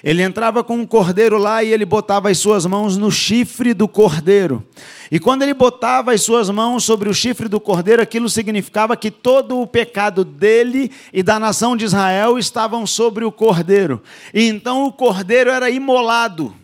Ele 0.04 0.22
entrava 0.22 0.62
com 0.62 0.76
um 0.76 0.86
cordeiro 0.86 1.38
lá 1.38 1.64
e 1.64 1.72
ele 1.72 1.84
botava 1.84 2.30
as 2.30 2.38
suas 2.38 2.64
mãos 2.64 2.96
no 2.96 3.10
chifre 3.10 3.74
do 3.74 3.88
cordeiro. 3.88 4.64
E 5.10 5.18
quando 5.18 5.42
ele 5.42 5.54
botava 5.54 6.12
as 6.12 6.22
suas 6.22 6.48
mãos 6.48 6.84
sobre 6.84 7.08
o 7.08 7.14
chifre 7.14 7.48
do 7.48 7.58
cordeiro, 7.58 8.00
aquilo 8.00 8.28
significava 8.28 8.96
que 8.96 9.10
todo 9.10 9.60
o 9.60 9.66
pecado 9.66 10.24
dele 10.24 10.92
e 11.12 11.22
da 11.22 11.40
nação 11.40 11.76
de 11.76 11.84
Israel 11.84 12.38
estavam 12.38 12.86
sobre 12.86 13.24
o 13.24 13.32
cordeiro. 13.32 14.00
E 14.32 14.46
então 14.46 14.84
o 14.84 14.92
cordeiro 14.92 15.50
era 15.50 15.68
imolado 15.68 16.54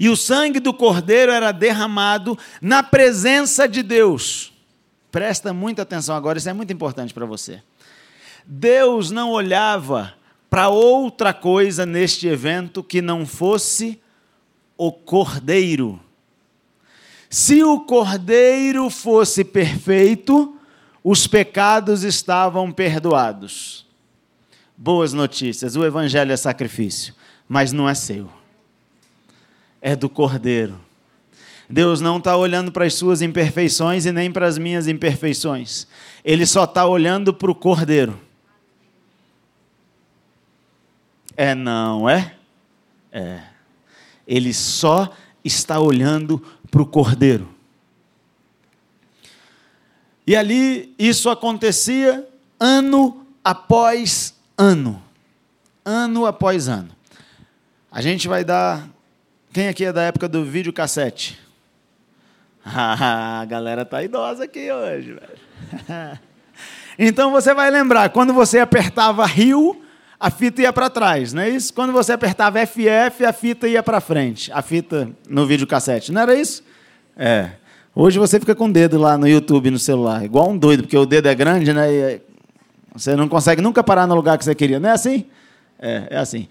e 0.00 0.08
o 0.08 0.16
sangue 0.16 0.58
do 0.58 0.72
cordeiro 0.72 1.30
era 1.30 1.52
derramado 1.52 2.36
na 2.58 2.82
presença 2.82 3.68
de 3.68 3.82
Deus. 3.82 4.50
Presta 5.12 5.52
muita 5.52 5.82
atenção 5.82 6.16
agora, 6.16 6.38
isso 6.38 6.48
é 6.48 6.54
muito 6.54 6.72
importante 6.72 7.12
para 7.12 7.26
você. 7.26 7.62
Deus 8.46 9.10
não 9.10 9.30
olhava 9.30 10.14
para 10.48 10.70
outra 10.70 11.34
coisa 11.34 11.84
neste 11.84 12.26
evento 12.26 12.82
que 12.82 13.02
não 13.02 13.26
fosse 13.26 14.00
o 14.74 14.90
cordeiro. 14.90 16.00
Se 17.28 17.62
o 17.62 17.80
cordeiro 17.80 18.88
fosse 18.88 19.44
perfeito, 19.44 20.56
os 21.04 21.26
pecados 21.26 22.04
estavam 22.04 22.72
perdoados. 22.72 23.86
Boas 24.74 25.12
notícias, 25.12 25.76
o 25.76 25.84
evangelho 25.84 26.32
é 26.32 26.36
sacrifício, 26.38 27.14
mas 27.46 27.70
não 27.70 27.86
é 27.86 27.94
seu. 27.94 28.39
É 29.80 29.96
do 29.96 30.08
cordeiro. 30.08 30.78
Deus 31.68 32.00
não 32.00 32.18
está 32.18 32.36
olhando 32.36 32.72
para 32.72 32.84
as 32.84 32.94
suas 32.94 33.22
imperfeições 33.22 34.04
e 34.04 34.12
nem 34.12 34.30
para 34.32 34.46
as 34.46 34.58
minhas 34.58 34.88
imperfeições. 34.88 35.86
Ele 36.24 36.44
só 36.44 36.64
está 36.64 36.84
olhando 36.84 37.32
para 37.32 37.50
o 37.50 37.54
cordeiro. 37.54 38.20
É, 41.36 41.54
não 41.54 42.08
é? 42.08 42.34
É. 43.12 43.40
Ele 44.26 44.52
só 44.52 45.12
está 45.44 45.78
olhando 45.78 46.38
para 46.70 46.82
o 46.82 46.86
cordeiro. 46.86 47.48
E 50.26 50.36
ali 50.36 50.94
isso 50.98 51.30
acontecia 51.30 52.28
ano 52.58 53.26
após 53.42 54.34
ano. 54.56 55.02
Ano 55.84 56.26
após 56.26 56.68
ano. 56.68 56.90
A 57.90 58.00
gente 58.00 58.28
vai 58.28 58.44
dar. 58.44 58.88
Quem 59.52 59.66
aqui 59.66 59.84
é 59.84 59.92
da 59.92 60.02
época 60.02 60.28
do 60.28 60.44
videocassete? 60.44 61.38
Ah, 62.62 63.40
a 63.40 63.44
galera 63.46 63.86
tá 63.86 64.02
idosa 64.02 64.44
aqui 64.44 64.70
hoje, 64.70 65.14
velho. 65.14 66.20
Então 66.98 67.30
você 67.30 67.54
vai 67.54 67.70
lembrar, 67.70 68.10
quando 68.10 68.34
você 68.34 68.58
apertava 68.58 69.24
Rio, 69.24 69.80
a 70.18 70.30
fita 70.30 70.60
ia 70.60 70.70
para 70.70 70.90
trás, 70.90 71.32
não 71.32 71.40
é 71.40 71.48
isso? 71.48 71.72
Quando 71.72 71.94
você 71.94 72.12
apertava 72.12 72.58
FF, 72.66 73.24
a 73.24 73.32
fita 73.32 73.66
ia 73.66 73.82
para 73.82 74.02
frente, 74.02 74.52
a 74.52 74.60
fita 74.60 75.08
no 75.26 75.46
videocassete, 75.46 76.12
não 76.12 76.20
era 76.20 76.34
isso? 76.34 76.62
É. 77.16 77.52
Hoje 77.94 78.18
você 78.18 78.38
fica 78.38 78.54
com 78.54 78.66
o 78.66 78.72
dedo 78.72 78.98
lá 78.98 79.16
no 79.16 79.26
YouTube, 79.26 79.70
no 79.70 79.78
celular, 79.78 80.22
igual 80.22 80.50
um 80.50 80.58
doido, 80.58 80.82
porque 80.82 80.98
o 80.98 81.06
dedo 81.06 81.28
é 81.28 81.34
grande, 81.34 81.72
né? 81.72 81.90
E 81.90 82.20
você 82.92 83.16
não 83.16 83.26
consegue 83.26 83.62
nunca 83.62 83.82
parar 83.82 84.06
no 84.06 84.14
lugar 84.14 84.36
que 84.36 84.44
você 84.44 84.54
queria, 84.54 84.78
não 84.78 84.90
é 84.90 84.92
assim? 84.92 85.24
É, 85.78 86.08
é 86.10 86.18
assim. 86.18 86.46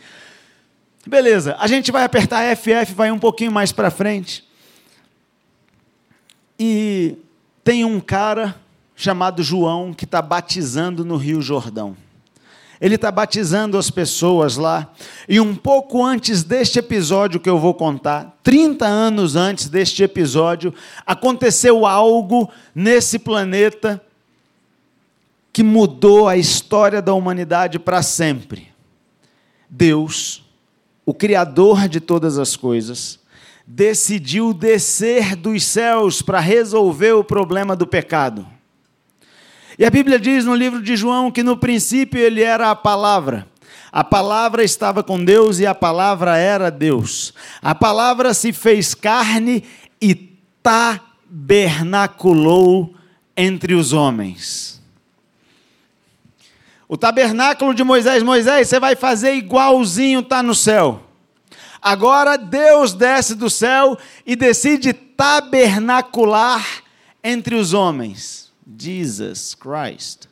Beleza, 1.09 1.55
a 1.59 1.65
gente 1.65 1.91
vai 1.91 2.03
apertar 2.03 2.55
FF, 2.55 2.93
vai 2.93 3.11
um 3.11 3.17
pouquinho 3.17 3.51
mais 3.51 3.71
para 3.71 3.89
frente. 3.89 4.47
E 6.59 7.17
tem 7.63 7.83
um 7.83 7.99
cara 7.99 8.55
chamado 8.95 9.41
João 9.41 9.91
que 9.91 10.05
está 10.05 10.21
batizando 10.21 11.03
no 11.03 11.17
Rio 11.17 11.41
Jordão. 11.41 11.97
Ele 12.79 12.93
está 12.93 13.11
batizando 13.11 13.75
as 13.75 13.89
pessoas 13.89 14.55
lá. 14.55 14.93
E 15.27 15.39
um 15.39 15.55
pouco 15.55 16.05
antes 16.05 16.43
deste 16.43 16.77
episódio 16.77 17.39
que 17.39 17.49
eu 17.49 17.57
vou 17.57 17.73
contar, 17.73 18.37
30 18.43 18.85
anos 18.85 19.35
antes 19.35 19.67
deste 19.67 20.03
episódio, 20.03 20.71
aconteceu 21.07 21.87
algo 21.87 22.51
nesse 22.75 23.17
planeta 23.17 23.99
que 25.51 25.63
mudou 25.63 26.27
a 26.27 26.37
história 26.37 27.01
da 27.01 27.15
humanidade 27.15 27.79
para 27.79 28.03
sempre. 28.03 28.71
Deus, 29.67 30.47
o 31.09 31.13
Criador 31.13 31.89
de 31.89 31.99
todas 31.99 32.37
as 32.37 32.55
coisas, 32.55 33.19
decidiu 33.65 34.53
descer 34.53 35.35
dos 35.35 35.63
céus 35.63 36.21
para 36.21 36.39
resolver 36.39 37.13
o 37.13 37.23
problema 37.23 37.75
do 37.75 37.87
pecado. 37.87 38.45
E 39.79 39.83
a 39.83 39.89
Bíblia 39.89 40.19
diz 40.19 40.45
no 40.45 40.53
livro 40.53 40.83
de 40.83 40.95
João 40.95 41.31
que 41.31 41.41
no 41.41 41.57
princípio 41.57 42.19
ele 42.19 42.43
era 42.43 42.69
a 42.69 42.75
palavra. 42.75 43.47
A 43.91 44.03
palavra 44.03 44.63
estava 44.63 45.01
com 45.01 45.25
Deus 45.25 45.57
e 45.57 45.65
a 45.65 45.73
palavra 45.73 46.37
era 46.37 46.69
Deus. 46.69 47.33
A 47.59 47.73
palavra 47.73 48.31
se 48.35 48.53
fez 48.53 48.93
carne 48.93 49.63
e 49.99 50.37
tabernaculou 50.61 52.93
entre 53.35 53.73
os 53.73 53.93
homens. 53.93 54.78
O 56.91 56.97
tabernáculo 56.97 57.71
de 57.75 57.83
Moisés, 57.83 58.23
Moisés, 58.23 58.67
você 58.67 58.79
vai 58.79 58.95
fazer 58.95 59.35
igualzinho 59.35 60.21
está 60.21 60.41
no 60.41 60.55
céu. 60.55 61.03
Agora 61.79 62.35
Deus 62.35 62.93
desce 62.93 63.35
do 63.35 63.47
céu 63.47 63.95
e 64.25 64.35
decide 64.35 64.91
tabernacular 64.91 66.65
entre 67.23 67.53
os 67.53 67.73
homens. 67.73 68.51
Jesus 68.75 69.53
Christ. 69.53 70.27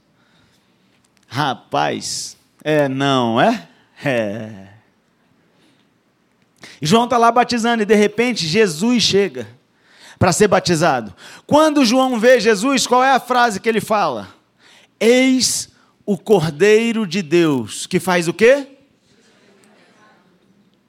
Rapaz, 1.28 2.36
é 2.63 2.89
não, 2.89 3.39
é? 3.39 3.67
É. 4.04 4.67
João 6.82 7.04
está 7.04 7.20
lá 7.20 7.32
batizando 7.32 7.84
e 7.84 7.86
de 7.86 7.96
repente 7.96 8.48
Jesus 8.48 9.04
chega 9.04 9.48
para 10.17 10.32
ser 10.32 10.48
batizado. 10.48 11.13
Quando 11.46 11.86
João 11.86 12.20
vê 12.20 12.39
Jesus, 12.39 12.88
qual 12.88 13.04
é 13.04 13.12
a 13.12 13.20
frase 13.20 13.60
que 13.60 13.70
ele 13.70 13.82
fala? 13.82 14.28
Eis 15.00 15.70
o 16.08 16.17
Cordeiro 16.17 17.06
de 17.06 17.22
Deus, 17.22 17.86
que 17.86 18.00
faz 18.00 18.30
o 18.30 18.34
quê? 18.34 18.65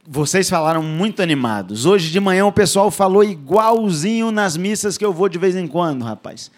Vocês 0.06 0.48
falaram 0.48 0.80
muito 0.80 1.20
animados. 1.20 1.84
Hoje 1.84 2.08
de 2.08 2.20
manhã 2.20 2.46
o 2.46 2.52
pessoal 2.52 2.88
falou 2.88 3.24
igualzinho 3.24 4.30
nas 4.30 4.56
missas 4.56 4.96
que 4.96 5.04
eu 5.04 5.12
vou 5.12 5.28
de 5.28 5.36
vez 5.36 5.56
em 5.56 5.66
quando, 5.66 6.04
rapaz. 6.04 6.52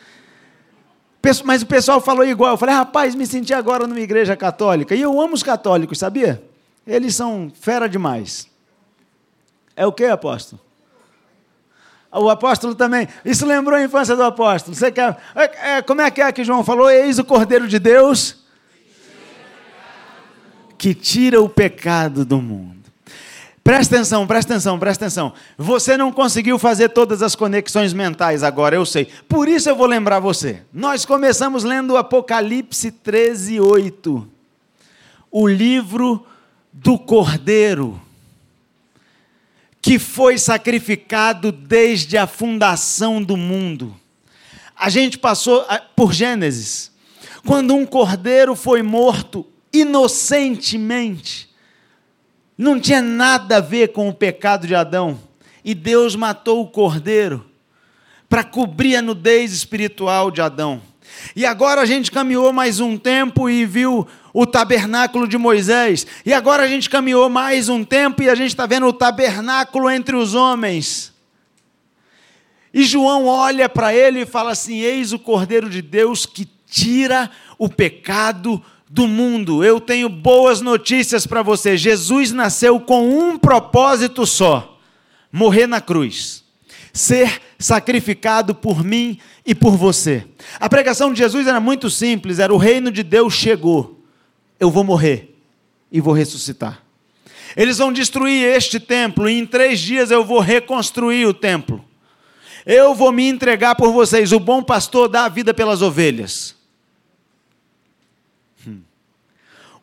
Mas 1.42 1.62
o 1.62 1.66
pessoal 1.66 2.02
falou 2.02 2.22
igual. 2.22 2.52
Eu 2.52 2.58
falei, 2.58 2.74
rapaz, 2.74 3.14
me 3.14 3.26
senti 3.26 3.54
agora 3.54 3.86
numa 3.86 3.98
igreja 3.98 4.36
católica. 4.36 4.94
E 4.94 5.00
eu 5.00 5.18
amo 5.18 5.32
os 5.32 5.42
católicos, 5.42 5.98
sabia? 5.98 6.42
Eles 6.86 7.14
são 7.14 7.50
fera 7.58 7.88
demais. 7.88 8.46
É 9.74 9.86
o 9.86 9.92
que, 9.92 10.04
apóstolo? 10.04 10.60
O 12.12 12.28
apóstolo 12.28 12.74
também. 12.74 13.08
Isso 13.24 13.46
lembrou 13.46 13.78
a 13.78 13.82
infância 13.82 14.14
do 14.14 14.22
apóstolo. 14.22 14.76
Você 14.76 14.92
quer. 14.92 15.16
É, 15.34 15.76
é, 15.76 15.82
como 15.82 16.02
é 16.02 16.10
que 16.10 16.20
é 16.20 16.30
que 16.30 16.44
João 16.44 16.62
falou? 16.62 16.90
Eis 16.90 17.18
o 17.18 17.24
Cordeiro 17.24 17.66
de 17.66 17.78
Deus 17.78 18.39
que 20.80 20.94
tira 20.94 21.42
o 21.42 21.46
pecado 21.46 22.24
do 22.24 22.40
mundo. 22.40 22.90
Presta 23.62 23.96
atenção, 23.96 24.26
presta 24.26 24.54
atenção, 24.54 24.78
presta 24.78 25.04
atenção. 25.04 25.34
Você 25.58 25.94
não 25.94 26.10
conseguiu 26.10 26.58
fazer 26.58 26.88
todas 26.88 27.22
as 27.22 27.34
conexões 27.34 27.92
mentais 27.92 28.42
agora, 28.42 28.76
eu 28.76 28.86
sei. 28.86 29.06
Por 29.28 29.46
isso 29.46 29.68
eu 29.68 29.76
vou 29.76 29.86
lembrar 29.86 30.20
você. 30.20 30.62
Nós 30.72 31.04
começamos 31.04 31.64
lendo 31.64 31.98
Apocalipse 31.98 32.90
13, 32.90 33.60
8. 33.60 34.26
O 35.30 35.46
livro 35.46 36.24
do 36.72 36.98
Cordeiro, 36.98 38.00
que 39.82 39.98
foi 39.98 40.38
sacrificado 40.38 41.52
desde 41.52 42.16
a 42.16 42.26
fundação 42.26 43.22
do 43.22 43.36
mundo. 43.36 43.94
A 44.74 44.88
gente 44.88 45.18
passou 45.18 45.62
por 45.94 46.14
Gênesis, 46.14 46.90
quando 47.44 47.74
um 47.74 47.84
cordeiro 47.84 48.56
foi 48.56 48.82
morto 48.82 49.46
inocentemente 49.72 51.50
não 52.60 52.78
tinha 52.78 53.00
nada 53.00 53.56
a 53.56 53.60
ver 53.60 53.88
com 53.88 54.06
o 54.06 54.14
pecado 54.14 54.66
de 54.66 54.74
Adão. 54.74 55.18
E 55.64 55.74
Deus 55.74 56.14
matou 56.14 56.60
o 56.60 56.66
cordeiro 56.66 57.46
para 58.28 58.44
cobrir 58.44 58.96
a 58.96 59.02
nudez 59.02 59.52
espiritual 59.52 60.30
de 60.30 60.42
Adão. 60.42 60.82
E 61.34 61.46
agora 61.46 61.80
a 61.80 61.86
gente 61.86 62.10
caminhou 62.10 62.52
mais 62.52 62.78
um 62.78 62.98
tempo 62.98 63.48
e 63.48 63.64
viu 63.64 64.06
o 64.32 64.46
tabernáculo 64.46 65.26
de 65.26 65.38
Moisés. 65.38 66.06
E 66.24 66.34
agora 66.34 66.64
a 66.64 66.68
gente 66.68 66.90
caminhou 66.90 67.30
mais 67.30 67.70
um 67.70 67.82
tempo 67.82 68.22
e 68.22 68.28
a 68.28 68.34
gente 68.34 68.50
está 68.50 68.66
vendo 68.66 68.86
o 68.86 68.92
tabernáculo 68.92 69.90
entre 69.90 70.14
os 70.14 70.34
homens. 70.34 71.14
E 72.74 72.84
João 72.84 73.26
olha 73.26 73.70
para 73.70 73.94
ele 73.94 74.20
e 74.20 74.26
fala 74.26 74.52
assim: 74.52 74.80
Eis 74.80 75.14
o 75.14 75.18
Cordeiro 75.18 75.70
de 75.70 75.80
Deus 75.80 76.26
que 76.26 76.46
tira 76.66 77.30
o 77.58 77.68
pecado 77.68 78.62
do 78.90 79.06
mundo. 79.06 79.62
Eu 79.62 79.80
tenho 79.80 80.08
boas 80.08 80.60
notícias 80.60 81.24
para 81.24 81.42
você. 81.42 81.76
Jesus 81.76 82.32
nasceu 82.32 82.80
com 82.80 83.08
um 83.08 83.38
propósito 83.38 84.26
só: 84.26 84.76
morrer 85.30 85.68
na 85.68 85.80
cruz, 85.80 86.42
ser 86.92 87.40
sacrificado 87.56 88.52
por 88.52 88.82
mim 88.82 89.18
e 89.46 89.54
por 89.54 89.76
você. 89.76 90.26
A 90.58 90.68
pregação 90.68 91.12
de 91.12 91.20
Jesus 91.20 91.46
era 91.46 91.60
muito 91.60 91.88
simples: 91.88 92.40
era 92.40 92.52
o 92.52 92.58
reino 92.58 92.90
de 92.90 93.04
Deus 93.04 93.32
chegou. 93.32 94.02
Eu 94.58 94.70
vou 94.70 94.82
morrer 94.82 95.40
e 95.90 96.00
vou 96.00 96.12
ressuscitar. 96.12 96.82
Eles 97.56 97.78
vão 97.78 97.92
destruir 97.92 98.44
este 98.44 98.78
templo 98.78 99.28
e 99.28 99.38
em 99.38 99.46
três 99.46 99.80
dias 99.80 100.10
eu 100.10 100.24
vou 100.24 100.40
reconstruir 100.40 101.26
o 101.26 101.34
templo. 101.34 101.84
Eu 102.66 102.94
vou 102.94 103.10
me 103.10 103.26
entregar 103.26 103.74
por 103.74 103.90
vocês. 103.90 104.32
O 104.32 104.38
bom 104.38 104.62
pastor 104.62 105.08
dá 105.08 105.24
a 105.24 105.28
vida 105.28 105.54
pelas 105.54 105.80
ovelhas. 105.80 106.59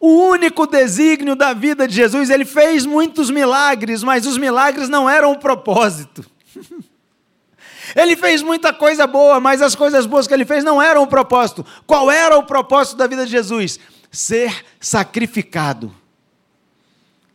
O 0.08 0.30
único 0.30 0.66
desígnio 0.66 1.36
da 1.36 1.52
vida 1.52 1.86
de 1.86 1.94
Jesus, 1.94 2.30
ele 2.30 2.46
fez 2.46 2.86
muitos 2.86 3.30
milagres, 3.30 4.02
mas 4.04 4.26
os 4.26 4.38
milagres 4.38 4.88
não 4.88 5.10
eram 5.10 5.34
o 5.34 5.38
propósito. 5.38 6.26
ele 7.94 8.16
fez 8.16 8.42
muita 8.42 8.72
coisa 8.72 9.06
boa, 9.06 9.42
mas 9.42 9.62
as 9.62 9.76
coisas 9.76 10.06
boas 10.06 10.26
que 10.26 10.34
ele 10.34 10.46
fez 10.46 10.64
não 10.64 10.82
eram 10.82 11.04
o 11.04 11.08
propósito. 11.08 11.66
Qual 11.86 12.10
era 12.10 12.38
o 12.38 12.44
propósito 12.46 12.96
da 12.96 13.06
vida 13.06 13.26
de 13.26 13.32
Jesus? 13.32 13.82
Ser 14.10 14.64
sacrificado. 14.80 15.94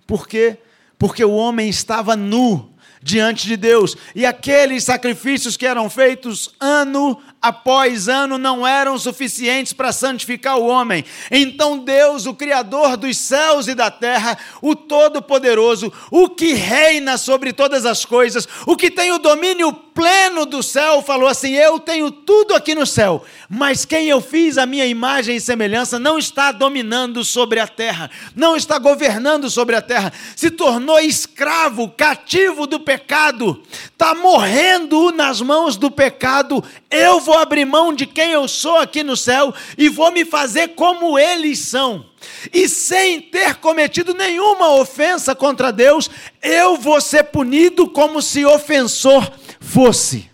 Por 0.07 0.27
quê? 0.27 0.57
Porque 0.99 1.23
o 1.23 1.33
homem 1.33 1.69
estava 1.69 2.17
nu 2.17 2.73
diante 3.03 3.47
de 3.47 3.59
Deus. 3.59 3.99
E 4.15 4.25
aqueles 4.25 4.85
sacrifícios 4.85 5.59
que 5.59 5.67
eram 5.67 5.91
feitos 5.91 6.55
ano 6.59 7.21
após 7.43 8.09
ano 8.09 8.39
não 8.39 8.65
eram 8.65 8.97
suficientes 8.97 9.73
para 9.73 9.91
santificar 9.91 10.57
o 10.57 10.67
homem. 10.67 11.05
Então 11.29 11.79
Deus, 11.79 12.25
o 12.25 12.35
Criador 12.35 12.97
dos 12.97 13.17
céus 13.19 13.67
e 13.67 13.75
da 13.75 13.91
terra, 13.91 14.39
o 14.63 14.77
Todo-Poderoso, 14.77 15.93
o 16.11 16.29
que 16.29 16.53
reina 16.53 17.19
sobre 17.19 17.53
todas 17.53 17.85
as 17.85 18.05
coisas, 18.05 18.47
o 18.65 18.77
que 18.77 18.91
tem 18.91 19.11
o 19.11 19.19
domínio 19.19 19.73
pleno 19.73 20.47
do 20.47 20.63
céu, 20.63 21.03
falou 21.03 21.29
assim: 21.29 21.53
Eu 21.55 21.79
tenho 21.79 22.11
tudo 22.11 22.55
aqui 22.55 22.75
no 22.75 22.87
céu, 22.87 23.25
mas 23.49 23.85
quem 23.85 24.09
eu 24.09 24.21
fiz 24.21 24.57
a 24.57 24.65
minha 24.65 24.87
imagem 24.87 25.37
e 25.37 25.41
semelhança 25.41 25.99
não 25.99 26.19
está 26.19 26.53
dominando 26.53 27.25
sobre 27.25 27.61
a 27.61 27.67
terra, 27.67 28.11
não 28.35 28.57
está 28.57 28.79
governando 28.79 29.51
sobre 29.51 29.75
a 29.77 29.83
terra, 29.83 30.13
se 30.37 30.51
tornou 30.51 31.01
escravo, 31.01 31.89
cativo 31.89 32.67
do 32.67 32.81
pecado, 32.81 33.63
está 33.71 34.15
morrendo 34.15 35.11
nas 35.13 35.41
mãos 35.41 35.77
do 35.77 35.91
pecado. 35.91 36.63
Eu 36.91 37.21
vou 37.21 37.32
vou 37.33 37.39
abrir 37.39 37.65
mão 37.65 37.95
de 37.95 38.05
quem 38.05 38.33
eu 38.33 38.47
sou 38.47 38.77
aqui 38.77 39.03
no 39.03 39.17
céu 39.17 39.55
e 39.79 39.89
vou 39.89 40.13
me 40.13 40.23
fazer 40.23 40.69
como 40.69 41.19
eles 41.19 41.61
são. 41.61 42.05
E 42.53 42.69
sem 42.69 43.23
ter 43.23 43.55
cometido 43.55 44.13
nenhuma 44.13 44.75
ofensa 44.75 45.35
contra 45.35 45.73
Deus, 45.73 46.11
eu 46.43 46.77
vou 46.77 47.01
ser 47.01 47.25
punido 47.25 47.89
como 47.89 48.21
se 48.21 48.45
ofensor 48.45 49.33
fosse. 49.59 50.31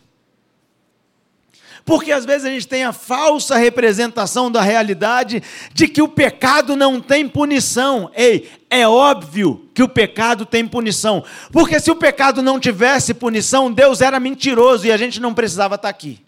Porque 1.84 2.11
às 2.11 2.26
vezes 2.26 2.46
a 2.46 2.50
gente 2.50 2.66
tem 2.66 2.82
a 2.82 2.92
falsa 2.92 3.56
representação 3.56 4.50
da 4.50 4.61
realidade 4.61 5.40
de 5.72 5.87
que 5.87 6.02
o 6.02 6.08
pecado 6.08 6.74
não 6.74 7.00
tem 7.00 7.28
punição. 7.28 8.11
Ei, 8.14 8.50
é 8.68 8.87
óbvio 8.88 9.70
que 9.72 9.84
o 9.84 9.88
pecado 9.88 10.44
tem 10.44 10.66
punição. 10.66 11.24
Porque 11.52 11.78
se 11.78 11.92
o 11.92 11.96
pecado 11.96 12.42
não 12.42 12.58
tivesse 12.58 13.14
punição, 13.14 13.72
Deus 13.72 14.00
era 14.00 14.18
mentiroso 14.18 14.84
e 14.84 14.92
a 14.92 14.96
gente 14.96 15.20
não 15.20 15.32
precisava 15.32 15.76
estar 15.76 15.88
aqui. 15.88 16.28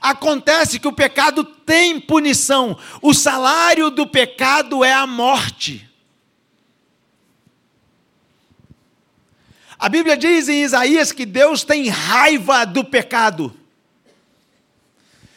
Acontece 0.00 0.78
que 0.78 0.88
o 0.88 0.92
pecado 0.92 1.44
tem 1.44 2.00
punição. 2.00 2.78
O 3.00 3.14
salário 3.14 3.90
do 3.90 4.06
pecado 4.06 4.84
é 4.84 4.92
a 4.92 5.06
morte. 5.06 5.88
A 9.78 9.88
Bíblia 9.88 10.16
diz 10.16 10.48
em 10.48 10.62
Isaías 10.62 11.12
que 11.12 11.26
Deus 11.26 11.62
tem 11.62 11.88
raiva 11.88 12.64
do 12.64 12.84
pecado. 12.84 13.54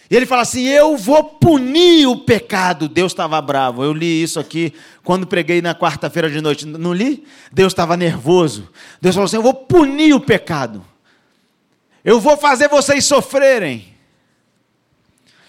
E 0.10 0.15
ele 0.15 0.26
fala 0.26 0.41
assim: 0.41 0.63
Eu 0.63 0.98
vou 0.98 1.24
punir 1.24 2.08
o 2.08 2.17
pecado. 2.17 2.88
Deus 2.88 3.12
estava 3.12 3.39
bravo. 3.41 3.84
Eu 3.84 3.93
li 3.93 4.24
isso 4.24 4.39
aqui 4.39 4.74
quando 5.04 5.28
preguei 5.28 5.62
na 5.62 5.76
quarta-feira 5.76 6.30
de 6.30 6.41
noite. 6.41 6.65
Não 6.65 6.93
li? 6.93 7.26
Deus 7.52 7.74
estava 7.74 7.95
nervoso. 7.95 8.69
Deus 9.02 9.13
falou 9.13 9.26
assim: 9.26 9.36
Eu 9.36 9.43
vou 9.43 9.54
punir 9.54 10.13
o 10.13 10.19
pecado. 10.19 10.84
Eu 12.04 12.19
vou 12.19 12.38
fazer 12.38 12.69
vocês 12.69 13.06
sofrerem. 13.06 13.98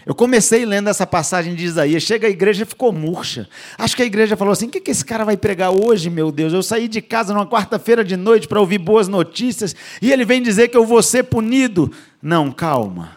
Eu 0.06 0.14
comecei 0.14 0.64
lendo 0.64 0.88
essa 0.88 1.06
passagem 1.06 1.54
de 1.54 1.64
Isaías, 1.64 2.02
chega 2.02 2.26
a 2.26 2.30
igreja 2.30 2.62
e 2.62 2.66
ficou 2.66 2.90
murcha. 2.90 3.48
Acho 3.76 3.94
que 3.94 4.02
a 4.02 4.06
igreja 4.06 4.36
falou 4.36 4.52
assim: 4.52 4.66
o 4.66 4.70
que, 4.70 4.80
que 4.80 4.90
esse 4.90 5.04
cara 5.04 5.24
vai 5.24 5.36
pregar 5.36 5.70
hoje, 5.70 6.08
meu 6.08 6.32
Deus? 6.32 6.52
Eu 6.52 6.62
saí 6.62 6.88
de 6.88 7.02
casa 7.02 7.34
numa 7.34 7.46
quarta-feira 7.46 8.02
de 8.02 8.16
noite 8.16 8.48
para 8.48 8.60
ouvir 8.60 8.78
boas 8.78 9.08
notícias 9.08 9.76
e 10.00 10.10
ele 10.10 10.24
vem 10.24 10.42
dizer 10.42 10.68
que 10.68 10.76
eu 10.76 10.86
vou 10.86 11.02
ser 11.02 11.24
punido. 11.24 11.92
Não, 12.22 12.50
calma. 12.50 13.16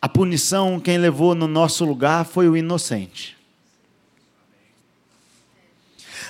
A 0.00 0.08
punição, 0.08 0.80
quem 0.80 0.96
levou 0.96 1.34
no 1.34 1.46
nosso 1.46 1.84
lugar 1.84 2.24
foi 2.24 2.48
o 2.48 2.56
inocente. 2.56 3.36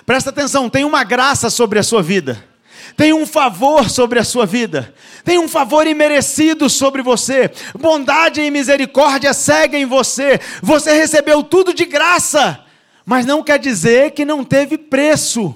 Presta 0.04 0.30
atenção, 0.30 0.68
tem 0.68 0.84
uma 0.84 1.04
graça 1.04 1.50
sobre 1.50 1.78
a 1.78 1.82
sua 1.82 2.02
vida 2.02 2.49
tem 2.96 3.12
um 3.12 3.26
favor 3.26 3.88
sobre 3.88 4.18
a 4.18 4.24
sua 4.24 4.46
vida, 4.46 4.94
tem 5.24 5.38
um 5.38 5.48
favor 5.48 5.87
imerecido 5.87 6.68
sobre 6.68 7.03
você, 7.03 7.50
bondade 7.79 8.40
e 8.40 8.50
misericórdia 8.50 9.33
seguem 9.33 9.87
você, 9.87 10.40
você 10.62 10.92
recebeu 10.92 11.42
tudo 11.42 11.74
de 11.74 11.85
graça, 11.85 12.64
mas 13.05 13.26
não 13.26 13.42
quer 13.42 13.59
dizer 13.59 14.12
que 14.12 14.24
não 14.24 14.44
teve 14.44 14.79
preço. 14.79 15.55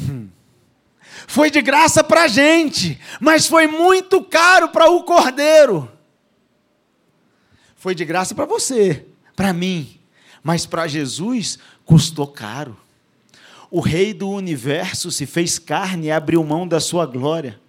Hum. 0.00 0.28
Foi 1.26 1.50
de 1.50 1.62
graça 1.62 2.04
para 2.04 2.22
a 2.22 2.28
gente, 2.28 3.00
mas 3.20 3.46
foi 3.46 3.66
muito 3.66 4.22
caro 4.22 4.68
para 4.68 4.90
o 4.90 5.02
cordeiro. 5.04 5.90
Foi 7.76 7.94
de 7.94 8.04
graça 8.04 8.34
para 8.34 8.44
você, 8.44 9.06
para 9.34 9.52
mim, 9.52 9.98
mas 10.42 10.66
para 10.66 10.86
Jesus 10.86 11.58
custou 11.84 12.26
caro 12.26 12.83
o 13.76 13.80
Rei 13.80 14.14
do 14.14 14.30
universo 14.30 15.10
se 15.10 15.26
fez 15.26 15.58
carne 15.58 16.06
e 16.06 16.10
abriu 16.12 16.44
mão 16.44 16.64
da 16.64 16.78
sua 16.78 17.04
glória. 17.04 17.60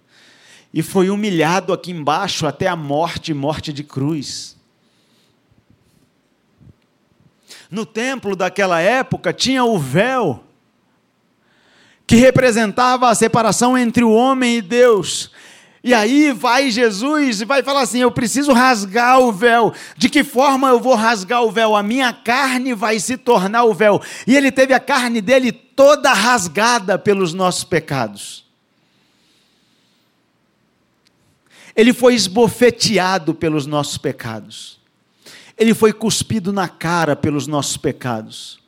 E 0.72 0.80
foi 0.80 1.10
humilhado 1.10 1.72
aqui 1.72 1.90
embaixo 1.90 2.46
até 2.46 2.68
a 2.68 2.76
morte 2.76 3.34
morte 3.34 3.72
de 3.72 3.82
cruz. 3.82 4.56
No 7.68 7.84
templo 7.84 8.36
daquela 8.36 8.80
época 8.80 9.32
tinha 9.32 9.64
o 9.64 9.76
véu, 9.80 10.44
que 12.06 12.14
representava 12.14 13.08
a 13.10 13.14
separação 13.16 13.76
entre 13.76 14.04
o 14.04 14.12
homem 14.12 14.58
e 14.58 14.62
Deus. 14.62 15.32
E 15.86 15.94
aí 15.94 16.32
vai 16.32 16.68
Jesus 16.68 17.40
e 17.40 17.44
vai 17.44 17.62
falar 17.62 17.82
assim: 17.82 18.00
Eu 18.00 18.10
preciso 18.10 18.52
rasgar 18.52 19.20
o 19.20 19.30
véu. 19.30 19.72
De 19.96 20.08
que 20.08 20.24
forma 20.24 20.68
eu 20.68 20.80
vou 20.80 20.96
rasgar 20.96 21.44
o 21.44 21.50
véu? 21.52 21.76
A 21.76 21.82
minha 21.82 22.12
carne 22.12 22.74
vai 22.74 22.98
se 22.98 23.16
tornar 23.16 23.62
o 23.62 23.72
véu. 23.72 24.02
E 24.26 24.34
ele 24.36 24.50
teve 24.50 24.74
a 24.74 24.80
carne 24.80 25.20
dele 25.20 25.52
toda 25.52 26.12
rasgada 26.12 26.98
pelos 26.98 27.32
nossos 27.32 27.62
pecados. 27.62 28.44
Ele 31.76 31.92
foi 31.92 32.14
esbofeteado 32.14 33.32
pelos 33.32 33.64
nossos 33.64 33.96
pecados. 33.96 34.80
Ele 35.56 35.72
foi 35.72 35.92
cuspido 35.92 36.52
na 36.52 36.66
cara 36.66 37.14
pelos 37.14 37.46
nossos 37.46 37.76
pecados. 37.76 38.58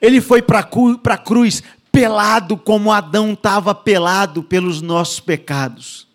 Ele 0.00 0.20
foi 0.20 0.40
para 0.40 0.60
a 0.60 1.18
cruz 1.18 1.64
pelado 1.90 2.56
como 2.56 2.92
Adão 2.92 3.32
estava 3.32 3.74
pelado 3.74 4.40
pelos 4.44 4.80
nossos 4.80 5.18
pecados. 5.18 6.08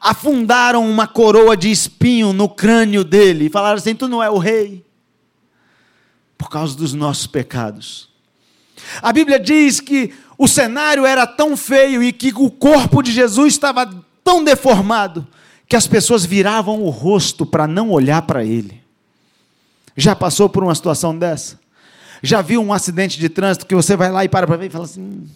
Afundaram 0.00 0.88
uma 0.88 1.06
coroa 1.06 1.56
de 1.56 1.70
espinho 1.70 2.32
no 2.32 2.48
crânio 2.48 3.04
dele 3.04 3.46
e 3.46 3.50
falaram 3.50 3.76
assim: 3.76 3.94
Tu 3.94 4.08
não 4.08 4.22
é 4.22 4.30
o 4.30 4.38
rei. 4.38 4.84
Por 6.38 6.48
causa 6.48 6.74
dos 6.74 6.94
nossos 6.94 7.26
pecados. 7.26 8.08
A 9.02 9.12
Bíblia 9.12 9.38
diz 9.38 9.78
que 9.78 10.14
o 10.38 10.48
cenário 10.48 11.04
era 11.04 11.26
tão 11.26 11.56
feio 11.56 12.02
e 12.02 12.12
que 12.12 12.32
o 12.34 12.50
corpo 12.50 13.02
de 13.02 13.12
Jesus 13.12 13.52
estava 13.52 13.88
tão 14.24 14.42
deformado 14.42 15.26
que 15.68 15.76
as 15.76 15.86
pessoas 15.86 16.24
viravam 16.24 16.82
o 16.82 16.90
rosto 16.90 17.44
para 17.44 17.66
não 17.66 17.90
olhar 17.90 18.22
para 18.22 18.44
ele. 18.44 18.82
Já 19.96 20.16
passou 20.16 20.48
por 20.48 20.64
uma 20.64 20.74
situação 20.74 21.16
dessa? 21.16 21.60
Já 22.22 22.42
viu 22.42 22.62
um 22.62 22.72
acidente 22.72 23.18
de 23.18 23.28
trânsito 23.28 23.66
que 23.66 23.74
você 23.74 23.96
vai 23.96 24.10
lá 24.10 24.24
e 24.24 24.28
para 24.28 24.46
para 24.46 24.56
ver 24.56 24.66
e 24.66 24.70
fala 24.70 24.84
assim: 24.84 25.28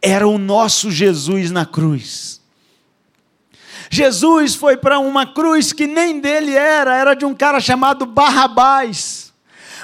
era 0.00 0.26
o 0.26 0.38
nosso 0.38 0.90
Jesus 0.90 1.50
na 1.50 1.66
cruz. 1.66 2.40
Jesus 3.90 4.54
foi 4.54 4.76
para 4.76 4.98
uma 4.98 5.26
cruz 5.26 5.72
que 5.72 5.86
nem 5.86 6.20
dele 6.20 6.54
era, 6.54 6.94
era 6.94 7.14
de 7.14 7.24
um 7.24 7.34
cara 7.34 7.60
chamado 7.60 8.04
Barrabás. 8.04 9.32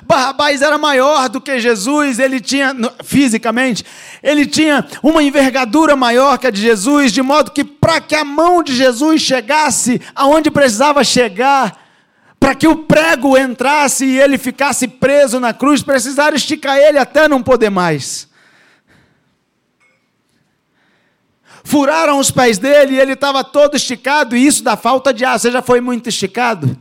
Barrabás 0.03 0.61
era 0.61 0.77
maior 0.77 1.29
do 1.29 1.41
que 1.41 1.59
Jesus, 1.59 2.19
ele 2.19 2.41
tinha, 2.41 2.75
fisicamente, 3.03 3.85
ele 4.23 4.45
tinha 4.45 4.87
uma 5.03 5.23
envergadura 5.23 5.97
maior 5.97 6.37
que 6.37 6.47
a 6.47 6.51
de 6.51 6.61
Jesus, 6.61 7.13
de 7.13 7.23
modo 7.23 7.53
que 7.53 7.65
para 7.65 8.01
que 8.01 8.15
a 8.15 8.25
mão 8.25 8.63
de 8.63 8.75
Jesus 8.75 9.23
chegasse 9.23 10.01
aonde 10.15 10.51
precisava 10.51 11.03
chegar, 11.03 11.81
para 12.39 12.55
que 12.55 12.69
o 12.69 12.77
prego 12.77 13.39
entrasse 13.39 14.05
e 14.05 14.21
ele 14.21 14.37
ficasse 14.37 14.87
preso 14.87 15.41
na 15.41 15.55
cruz, 15.55 15.83
precisaram 15.83 16.37
esticar 16.37 16.77
ele 16.77 16.99
até 16.99 17.27
não 17.27 17.43
poder 17.43 17.71
mais. 17.71 18.29
Furaram 21.65 22.19
os 22.19 22.31
pés 22.31 22.59
dele 22.59 22.95
e 22.95 23.01
ele 23.01 23.15
estava 23.15 23.43
todo 23.43 23.75
esticado, 23.75 24.37
e 24.37 24.47
isso 24.47 24.63
dá 24.63 24.77
falta 24.77 25.13
de 25.13 25.25
ar. 25.25 25.41
Você 25.41 25.51
já 25.51 25.63
foi 25.63 25.81
muito 25.81 26.09
esticado? 26.09 26.79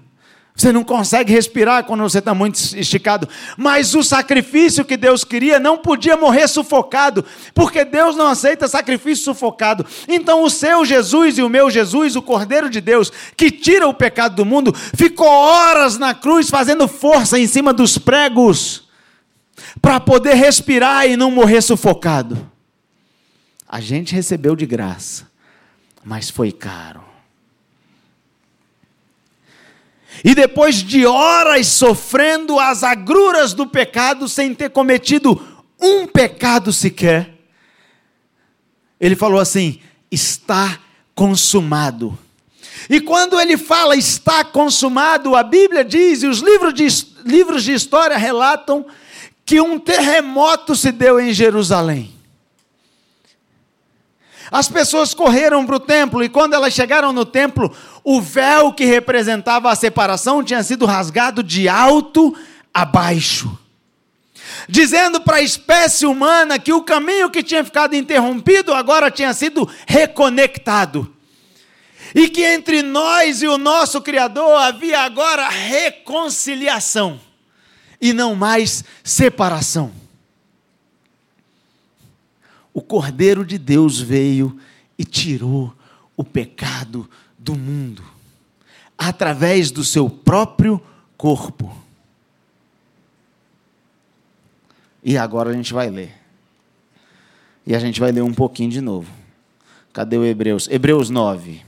Você 0.55 0.71
não 0.71 0.83
consegue 0.83 1.33
respirar 1.33 1.83
quando 1.85 2.01
você 2.01 2.19
está 2.19 2.33
muito 2.33 2.59
esticado. 2.75 3.27
Mas 3.57 3.95
o 3.95 4.03
sacrifício 4.03 4.85
que 4.85 4.95
Deus 4.95 5.23
queria 5.23 5.59
não 5.59 5.79
podia 5.79 6.15
morrer 6.15 6.47
sufocado, 6.47 7.25
porque 7.55 7.83
Deus 7.83 8.15
não 8.15 8.27
aceita 8.27 8.67
sacrifício 8.67 9.23
sufocado. 9.23 9.83
Então 10.07 10.43
o 10.43 10.49
seu 10.49 10.85
Jesus 10.85 11.39
e 11.39 11.41
o 11.41 11.49
meu 11.49 11.71
Jesus, 11.71 12.15
o 12.15 12.21
Cordeiro 12.21 12.69
de 12.69 12.79
Deus, 12.79 13.11
que 13.35 13.49
tira 13.49 13.87
o 13.87 13.93
pecado 13.95 14.35
do 14.35 14.45
mundo, 14.45 14.75
ficou 14.93 15.27
horas 15.27 15.97
na 15.97 16.13
cruz 16.13 16.49
fazendo 16.49 16.87
força 16.87 17.39
em 17.39 17.47
cima 17.47 17.73
dos 17.73 17.97
pregos, 17.97 18.83
para 19.81 19.99
poder 19.99 20.35
respirar 20.35 21.07
e 21.07 21.17
não 21.17 21.31
morrer 21.31 21.61
sufocado. 21.61 22.52
A 23.73 23.81
gente 23.81 24.13
recebeu 24.13 24.55
de 24.55 24.67
graça, 24.67 25.27
mas 26.05 26.29
foi 26.29 26.51
caro. 26.51 27.03
E 30.23 30.35
depois 30.35 30.75
de 30.75 31.07
horas 31.07 31.65
sofrendo 31.69 32.59
as 32.59 32.83
agruras 32.83 33.51
do 33.51 33.65
pecado 33.65 34.29
sem 34.29 34.53
ter 34.53 34.69
cometido 34.69 35.41
um 35.81 36.05
pecado 36.05 36.71
sequer, 36.71 37.33
ele 38.99 39.15
falou 39.15 39.39
assim: 39.39 39.79
está 40.11 40.79
consumado. 41.15 42.15
E 42.87 43.01
quando 43.01 43.41
ele 43.41 43.57
fala 43.57 43.95
está 43.95 44.43
consumado, 44.43 45.35
a 45.35 45.41
Bíblia 45.41 45.83
diz, 45.83 46.21
e 46.21 46.27
os 46.27 46.41
livros 46.41 46.75
de, 46.75 46.87
livros 47.25 47.63
de 47.63 47.73
história 47.73 48.19
relatam, 48.19 48.85
que 49.43 49.59
um 49.59 49.79
terremoto 49.79 50.75
se 50.75 50.91
deu 50.91 51.19
em 51.19 51.33
Jerusalém. 51.33 52.12
As 54.51 54.67
pessoas 54.67 55.13
correram 55.13 55.65
para 55.65 55.75
o 55.75 55.79
templo 55.79 56.23
e 56.23 56.29
quando 56.29 56.53
elas 56.53 56.73
chegaram 56.73 57.13
no 57.13 57.25
templo, 57.25 57.75
o 58.03 58.21
véu 58.21 58.73
que 58.73 58.85
representava 58.85 59.71
a 59.71 59.75
separação 59.75 60.43
tinha 60.43 60.61
sido 60.63 60.85
rasgado 60.85 61.41
de 61.41 61.67
alto 61.67 62.35
a 62.73 62.85
baixo. 62.85 63.57
Dizendo 64.67 65.21
para 65.21 65.37
a 65.37 65.41
espécie 65.41 66.05
humana 66.05 66.59
que 66.59 66.73
o 66.73 66.83
caminho 66.83 67.29
que 67.29 67.41
tinha 67.41 67.63
ficado 67.63 67.95
interrompido 67.95 68.73
agora 68.73 69.09
tinha 69.09 69.33
sido 69.33 69.67
reconectado. 69.87 71.11
E 72.13 72.27
que 72.27 72.43
entre 72.43 72.83
nós 72.83 73.41
e 73.41 73.47
o 73.47 73.57
nosso 73.57 74.01
Criador 74.01 74.55
havia 74.57 74.99
agora 74.99 75.49
reconciliação 75.49 77.19
e 77.99 78.13
não 78.13 78.35
mais 78.35 78.83
separação 79.03 80.02
o 82.73 82.81
Cordeiro 82.81 83.45
de 83.45 83.57
Deus 83.57 83.99
veio 83.99 84.59
e 84.97 85.05
tirou 85.05 85.73
o 86.17 86.23
pecado 86.23 87.09
do 87.37 87.55
mundo, 87.55 88.03
através 88.97 89.69
do 89.71 89.83
seu 89.83 90.09
próprio 90.09 90.81
corpo. 91.17 91.75
E 95.03 95.17
agora 95.17 95.49
a 95.49 95.53
gente 95.53 95.73
vai 95.73 95.89
ler. 95.89 96.13
E 97.65 97.75
a 97.75 97.79
gente 97.79 97.99
vai 97.99 98.11
ler 98.11 98.21
um 98.21 98.33
pouquinho 98.33 98.69
de 98.69 98.81
novo. 98.81 99.11
Cadê 99.91 100.17
o 100.17 100.25
Hebreus? 100.25 100.67
Hebreus 100.69 101.09
9. 101.09 101.61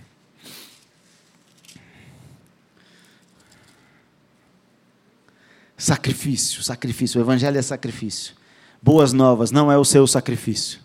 Sacrifício, 5.77 6.63
sacrifício. 6.63 7.19
O 7.19 7.23
Evangelho 7.23 7.57
é 7.57 7.61
sacrifício. 7.61 8.33
Boas 8.81 9.13
novas, 9.13 9.51
não 9.51 9.71
é 9.71 9.77
o 9.77 9.83
seu 9.83 10.07
sacrifício. 10.07 10.84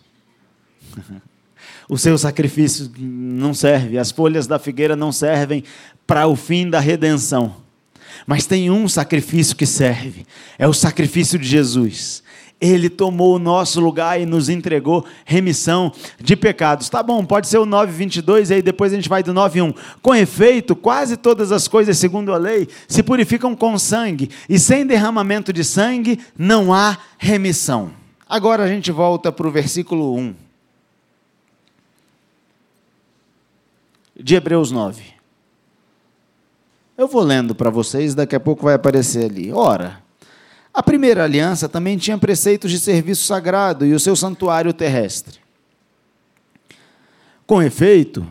O 1.87 1.97
seu 1.97 2.17
sacrifício 2.17 2.89
não 2.97 3.53
serve, 3.53 3.97
as 3.97 4.11
folhas 4.11 4.47
da 4.47 4.57
figueira 4.57 4.95
não 4.95 5.11
servem 5.11 5.63
para 6.07 6.27
o 6.27 6.35
fim 6.35 6.69
da 6.69 6.79
redenção. 6.79 7.55
Mas 8.25 8.45
tem 8.45 8.69
um 8.69 8.87
sacrifício 8.87 9.55
que 9.55 9.65
serve, 9.65 10.25
é 10.57 10.67
o 10.67 10.73
sacrifício 10.73 11.37
de 11.37 11.47
Jesus. 11.47 12.23
Ele 12.59 12.89
tomou 12.89 13.35
o 13.35 13.39
nosso 13.39 13.81
lugar 13.81 14.21
e 14.21 14.25
nos 14.25 14.47
entregou 14.47 15.03
remissão 15.25 15.91
de 16.19 16.35
pecados. 16.35 16.89
Tá 16.89 17.01
bom, 17.01 17.25
pode 17.25 17.47
ser 17.47 17.57
o 17.57 17.65
9:22 17.65 18.51
e 18.51 18.53
aí 18.53 18.61
depois 18.61 18.93
a 18.93 18.95
gente 18.95 19.09
vai 19.09 19.23
do 19.23 19.33
9:1. 19.33 19.73
Com 19.99 20.13
efeito, 20.13 20.75
quase 20.75 21.17
todas 21.17 21.51
as 21.51 21.67
coisas 21.67 21.97
segundo 21.97 22.31
a 22.31 22.37
lei 22.37 22.67
se 22.87 23.01
purificam 23.01 23.55
com 23.55 23.79
sangue, 23.79 24.29
e 24.47 24.59
sem 24.59 24.85
derramamento 24.85 25.51
de 25.51 25.63
sangue 25.63 26.19
não 26.37 26.71
há 26.71 26.99
remissão. 27.17 27.91
Agora 28.29 28.63
a 28.63 28.67
gente 28.67 28.91
volta 28.91 29.31
para 29.31 29.47
o 29.47 29.51
versículo 29.51 30.15
1. 30.15 30.50
De 34.23 34.35
Hebreus 34.35 34.71
9. 34.71 35.03
Eu 36.97 37.07
vou 37.07 37.23
lendo 37.23 37.55
para 37.55 37.69
vocês, 37.69 38.13
daqui 38.13 38.35
a 38.35 38.39
pouco 38.39 38.65
vai 38.65 38.75
aparecer 38.75 39.25
ali. 39.25 39.51
Ora, 39.51 40.01
a 40.73 40.83
primeira 40.83 41.23
aliança 41.23 41.67
também 41.67 41.97
tinha 41.97 42.17
preceitos 42.17 42.69
de 42.69 42.79
serviço 42.79 43.25
sagrado 43.25 43.85
e 43.85 43.93
o 43.93 43.99
seu 43.99 44.15
santuário 44.15 44.71
terrestre. 44.71 45.39
Com 47.47 47.61
efeito, 47.61 48.25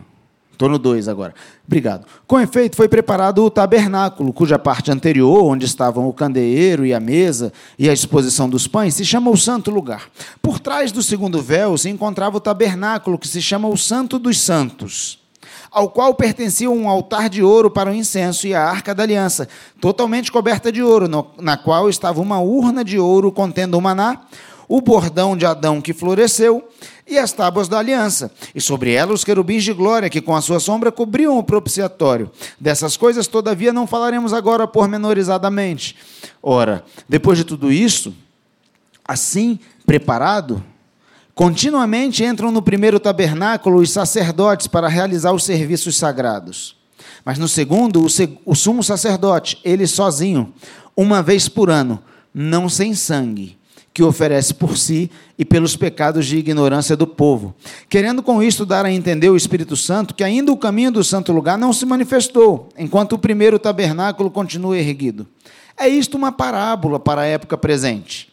estou 0.51 0.69
no 0.69 0.79
2 0.79 1.07
agora, 1.07 1.35
obrigado. 1.67 2.07
Com 2.25 2.39
efeito, 2.39 2.75
foi 2.75 2.87
preparado 2.87 3.43
o 3.43 3.51
tabernáculo, 3.51 4.31
cuja 4.31 4.57
parte 4.57 4.89
anterior, 4.89 5.43
onde 5.43 5.65
estavam 5.65 6.07
o 6.07 6.13
candeeiro 6.13 6.85
e 6.85 6.93
a 6.93 6.99
mesa 6.99 7.51
e 7.77 7.89
a 7.89 7.93
exposição 7.93 8.49
dos 8.49 8.67
pães, 8.67 8.95
se 8.95 9.05
chama 9.05 9.29
o 9.29 9.37
Santo 9.37 9.69
Lugar. 9.69 10.09
Por 10.41 10.59
trás 10.59 10.91
do 10.91 11.03
segundo 11.03 11.41
véu 11.41 11.77
se 11.77 11.89
encontrava 11.89 12.37
o 12.37 12.41
tabernáculo, 12.41 13.19
que 13.19 13.27
se 13.27 13.41
chama 13.41 13.67
o 13.67 13.77
Santo 13.77 14.17
dos 14.17 14.39
Santos 14.39 15.20
ao 15.71 15.89
qual 15.89 16.13
pertencia 16.13 16.69
um 16.69 16.89
altar 16.89 17.29
de 17.29 17.41
ouro 17.41 17.71
para 17.71 17.89
o 17.89 17.95
incenso 17.95 18.45
e 18.45 18.53
a 18.53 18.61
arca 18.61 18.93
da 18.93 19.03
aliança, 19.03 19.47
totalmente 19.79 20.29
coberta 20.29 20.69
de 20.69 20.83
ouro, 20.83 21.07
no, 21.07 21.27
na 21.39 21.55
qual 21.55 21.89
estava 21.89 22.19
uma 22.19 22.39
urna 22.39 22.83
de 22.83 22.99
ouro 22.99 23.31
contendo 23.31 23.77
o 23.77 23.81
maná, 23.81 24.21
o 24.67 24.81
bordão 24.81 25.35
de 25.35 25.45
Adão 25.45 25.81
que 25.81 25.93
floresceu 25.93 26.67
e 27.07 27.17
as 27.17 27.31
tábuas 27.31 27.67
da 27.67 27.79
aliança, 27.79 28.31
e 28.53 28.61
sobre 28.61 28.93
ela 28.93 29.13
os 29.13 29.23
querubins 29.23 29.63
de 29.63 29.73
glória 29.73 30.09
que 30.09 30.21
com 30.21 30.35
a 30.35 30.41
sua 30.41 30.59
sombra 30.59 30.91
cobriam 30.91 31.37
o 31.37 31.43
propiciatório. 31.43 32.29
Dessas 32.59 32.95
coisas, 32.95 33.27
todavia, 33.27 33.73
não 33.73 33.87
falaremos 33.87 34.33
agora 34.33 34.67
pormenorizadamente. 34.67 35.97
Ora, 36.41 36.85
depois 37.07 37.37
de 37.37 37.43
tudo 37.43 37.71
isso, 37.71 38.13
assim 39.05 39.59
preparado, 39.85 40.63
Continuamente 41.41 42.23
entram 42.23 42.51
no 42.51 42.61
primeiro 42.61 42.99
tabernáculo 42.99 43.79
os 43.79 43.89
sacerdotes 43.89 44.67
para 44.67 44.87
realizar 44.87 45.33
os 45.33 45.43
serviços 45.43 45.97
sagrados. 45.97 46.75
Mas 47.25 47.39
no 47.39 47.47
segundo, 47.47 48.05
o 48.45 48.55
sumo 48.55 48.83
sacerdote, 48.83 49.57
ele 49.63 49.87
sozinho, 49.87 50.53
uma 50.95 51.23
vez 51.23 51.49
por 51.49 51.71
ano, 51.71 51.99
não 52.31 52.69
sem 52.69 52.93
sangue, 52.93 53.57
que 53.91 54.03
oferece 54.03 54.53
por 54.53 54.77
si 54.77 55.09
e 55.35 55.43
pelos 55.43 55.75
pecados 55.75 56.27
de 56.27 56.37
ignorância 56.37 56.95
do 56.95 57.07
povo, 57.07 57.55
querendo 57.89 58.21
com 58.21 58.43
isto 58.43 58.63
dar 58.63 58.85
a 58.85 58.91
entender 58.91 59.29
o 59.29 59.35
Espírito 59.35 59.75
Santo 59.75 60.13
que 60.13 60.23
ainda 60.23 60.51
o 60.51 60.57
caminho 60.57 60.91
do 60.91 61.03
santo 61.03 61.31
lugar 61.31 61.57
não 61.57 61.73
se 61.73 61.87
manifestou, 61.87 62.69
enquanto 62.77 63.13
o 63.13 63.19
primeiro 63.19 63.57
tabernáculo 63.57 64.29
continua 64.29 64.77
erguido. 64.77 65.25
É 65.75 65.87
isto 65.87 66.15
uma 66.15 66.31
parábola 66.31 66.99
para 66.99 67.21
a 67.21 67.25
época 67.25 67.57
presente. 67.57 68.31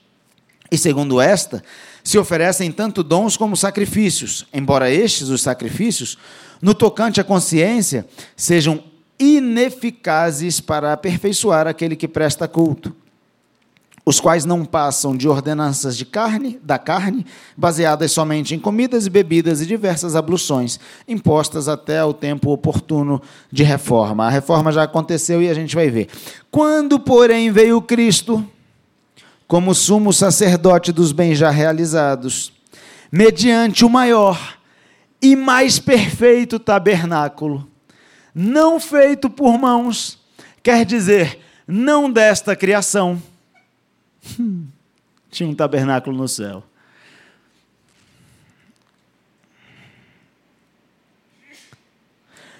E 0.70 0.76
segundo 0.76 1.18
esta, 1.18 1.64
se 2.08 2.16
oferecem 2.16 2.72
tanto 2.72 3.02
dons 3.02 3.36
como 3.36 3.54
sacrifícios, 3.54 4.46
embora 4.50 4.90
estes, 4.90 5.28
os 5.28 5.42
sacrifícios, 5.42 6.16
no 6.58 6.72
tocante 6.72 7.20
à 7.20 7.24
consciência, 7.24 8.06
sejam 8.34 8.82
ineficazes 9.20 10.58
para 10.58 10.94
aperfeiçoar 10.94 11.66
aquele 11.66 11.94
que 11.94 12.08
presta 12.08 12.48
culto, 12.48 12.96
os 14.06 14.18
quais 14.20 14.46
não 14.46 14.64
passam 14.64 15.14
de 15.14 15.28
ordenanças 15.28 15.98
de 15.98 16.06
carne, 16.06 16.58
da 16.62 16.78
carne, 16.78 17.26
baseadas 17.54 18.10
somente 18.10 18.54
em 18.54 18.58
comidas 18.58 19.04
e 19.04 19.10
bebidas 19.10 19.60
e 19.60 19.66
diversas 19.66 20.16
abluções, 20.16 20.80
impostas 21.06 21.68
até 21.68 22.02
o 22.02 22.14
tempo 22.14 22.50
oportuno 22.50 23.20
de 23.52 23.62
reforma. 23.62 24.24
A 24.24 24.30
reforma 24.30 24.72
já 24.72 24.84
aconteceu 24.84 25.42
e 25.42 25.50
a 25.50 25.52
gente 25.52 25.74
vai 25.74 25.90
ver. 25.90 26.08
Quando, 26.50 26.98
porém, 26.98 27.52
veio 27.52 27.82
Cristo, 27.82 28.42
como 29.48 29.74
sumo 29.74 30.12
sacerdote 30.12 30.92
dos 30.92 31.10
bens 31.10 31.38
já 31.38 31.48
realizados, 31.48 32.52
mediante 33.10 33.82
o 33.82 33.88
maior 33.88 34.58
e 35.22 35.34
mais 35.34 35.78
perfeito 35.78 36.58
tabernáculo, 36.58 37.66
não 38.34 38.78
feito 38.78 39.30
por 39.30 39.58
mãos, 39.58 40.18
quer 40.62 40.84
dizer, 40.84 41.40
não 41.66 42.12
desta 42.12 42.54
criação. 42.54 43.20
Hum, 44.38 44.66
tinha 45.30 45.48
um 45.48 45.54
tabernáculo 45.54 46.14
no 46.14 46.28
céu. 46.28 46.62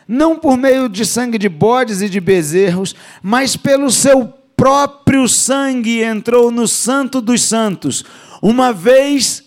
Não 0.07 0.39
por 0.39 0.57
meio 0.57 0.89
de 0.89 1.05
sangue 1.05 1.37
de 1.37 1.51
bodes 1.51 2.01
e 2.01 2.09
de 2.09 2.19
bezerros, 2.19 2.97
mas 3.23 3.59
pelo 3.59 3.91
seu 3.91 4.38
próprio 4.59 5.29
sangue 5.29 6.03
entrou 6.03 6.51
no 6.51 6.67
Santo 6.67 7.21
dos 7.21 7.43
Santos, 7.43 8.05
uma 8.43 8.73
vez 8.73 9.45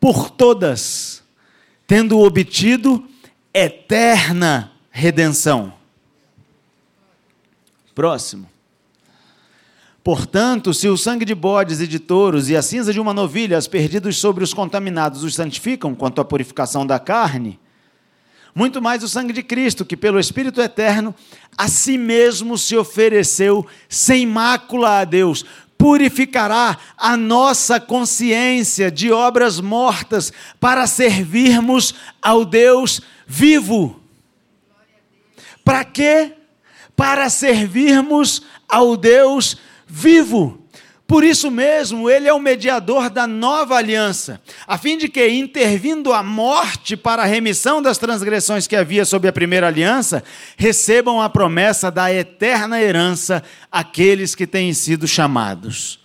por 0.00 0.30
todas, 0.30 1.22
tendo 1.86 2.18
obtido 2.18 3.06
eterna 3.52 4.72
redenção. 4.90 5.74
Próximo. 7.94 8.48
Portanto, 10.02 10.72
se 10.72 10.88
o 10.88 10.96
sangue 10.96 11.26
de 11.26 11.34
bodes 11.34 11.82
e 11.82 11.86
de 11.86 11.98
touros 11.98 12.48
e 12.48 12.56
a 12.56 12.62
cinza 12.62 12.94
de 12.94 12.98
uma 12.98 13.12
novilha, 13.12 13.58
as 13.58 13.66
perdidos 13.68 14.16
sobre 14.16 14.42
os 14.42 14.54
contaminados, 14.54 15.22
os 15.22 15.34
santificam 15.34 15.94
quanto 15.94 16.18
à 16.18 16.24
purificação 16.24 16.86
da 16.86 16.98
carne, 16.98 17.60
muito 18.54 18.82
mais 18.82 19.02
o 19.02 19.08
sangue 19.08 19.32
de 19.32 19.42
Cristo, 19.42 19.84
que 19.84 19.96
pelo 19.96 20.18
Espírito 20.18 20.60
eterno 20.60 21.14
a 21.56 21.68
si 21.68 21.96
mesmo 21.96 22.58
se 22.58 22.76
ofereceu 22.76 23.66
sem 23.88 24.26
mácula 24.26 25.00
a 25.00 25.04
Deus, 25.04 25.44
purificará 25.78 26.76
a 26.96 27.16
nossa 27.16 27.80
consciência 27.80 28.90
de 28.90 29.10
obras 29.10 29.60
mortas 29.60 30.32
para 30.58 30.86
servirmos 30.86 31.94
ao 32.20 32.44
Deus 32.44 33.00
vivo. 33.26 34.00
Para 35.64 35.84
quê? 35.84 36.34
Para 36.94 37.30
servirmos 37.30 38.42
ao 38.68 38.96
Deus 38.96 39.56
vivo 39.86 40.60
Por 41.10 41.24
isso 41.24 41.50
mesmo, 41.50 42.08
ele 42.08 42.28
é 42.28 42.32
o 42.32 42.38
mediador 42.38 43.10
da 43.10 43.26
nova 43.26 43.74
aliança, 43.74 44.40
a 44.64 44.78
fim 44.78 44.96
de 44.96 45.08
que, 45.08 45.28
intervindo 45.28 46.12
a 46.12 46.22
morte 46.22 46.96
para 46.96 47.22
a 47.22 47.26
remissão 47.26 47.82
das 47.82 47.98
transgressões 47.98 48.68
que 48.68 48.76
havia 48.76 49.04
sob 49.04 49.26
a 49.26 49.32
primeira 49.32 49.66
aliança, 49.66 50.22
recebam 50.56 51.20
a 51.20 51.28
promessa 51.28 51.90
da 51.90 52.14
eterna 52.14 52.80
herança 52.80 53.42
aqueles 53.72 54.36
que 54.36 54.46
têm 54.46 54.72
sido 54.72 55.08
chamados. 55.08 55.98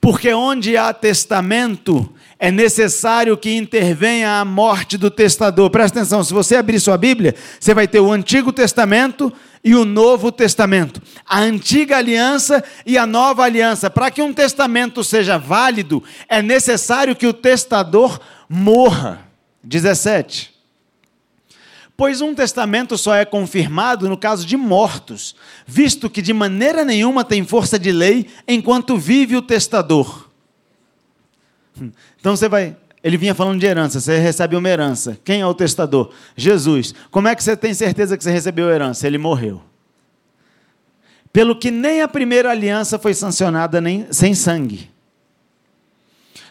Porque 0.00 0.34
onde 0.34 0.76
há 0.76 0.92
testamento, 0.92 2.12
é 2.36 2.50
necessário 2.50 3.36
que 3.36 3.56
intervenha 3.56 4.40
a 4.40 4.44
morte 4.44 4.98
do 4.98 5.12
testador. 5.12 5.70
Presta 5.70 6.00
atenção, 6.00 6.24
se 6.24 6.34
você 6.34 6.56
abrir 6.56 6.80
sua 6.80 6.98
Bíblia, 6.98 7.36
você 7.60 7.72
vai 7.72 7.86
ter 7.86 8.00
o 8.00 8.10
Antigo 8.10 8.52
Testamento 8.52 9.32
e 9.64 9.74
o 9.74 9.84
Novo 9.84 10.30
Testamento. 10.30 11.00
A 11.24 11.40
antiga 11.40 11.96
aliança 11.96 12.62
e 12.84 12.98
a 12.98 13.06
nova 13.06 13.42
aliança. 13.44 13.88
Para 13.88 14.10
que 14.10 14.20
um 14.20 14.32
testamento 14.32 15.02
seja 15.02 15.38
válido, 15.38 16.02
é 16.28 16.42
necessário 16.42 17.16
que 17.16 17.26
o 17.26 17.32
testador 17.32 18.20
morra. 18.48 19.26
17. 19.62 20.52
Pois 21.96 22.20
um 22.20 22.34
testamento 22.34 22.98
só 22.98 23.14
é 23.14 23.24
confirmado 23.24 24.08
no 24.08 24.16
caso 24.16 24.44
de 24.44 24.56
mortos, 24.56 25.34
visto 25.64 26.10
que 26.10 26.20
de 26.20 26.32
maneira 26.32 26.84
nenhuma 26.84 27.24
tem 27.24 27.44
força 27.44 27.78
de 27.78 27.92
lei 27.92 28.26
enquanto 28.46 28.98
vive 28.98 29.36
o 29.36 29.42
testador. 29.42 30.28
Então 32.20 32.36
você 32.36 32.48
vai. 32.48 32.76
Ele 33.04 33.18
vinha 33.18 33.34
falando 33.34 33.60
de 33.60 33.66
herança, 33.66 34.00
você 34.00 34.16
recebe 34.16 34.56
uma 34.56 34.66
herança. 34.66 35.18
Quem 35.22 35.42
é 35.42 35.46
o 35.46 35.52
testador? 35.52 36.10
Jesus. 36.34 36.94
Como 37.10 37.28
é 37.28 37.34
que 37.34 37.44
você 37.44 37.54
tem 37.54 37.74
certeza 37.74 38.16
que 38.16 38.24
você 38.24 38.30
recebeu 38.30 38.66
a 38.66 38.72
herança? 38.72 39.06
Ele 39.06 39.18
morreu. 39.18 39.60
Pelo 41.30 41.54
que 41.54 41.70
nem 41.70 42.00
a 42.00 42.08
primeira 42.08 42.50
aliança 42.50 42.98
foi 42.98 43.12
sancionada 43.12 43.78
nem, 43.78 44.06
sem 44.10 44.32
sangue. 44.34 44.88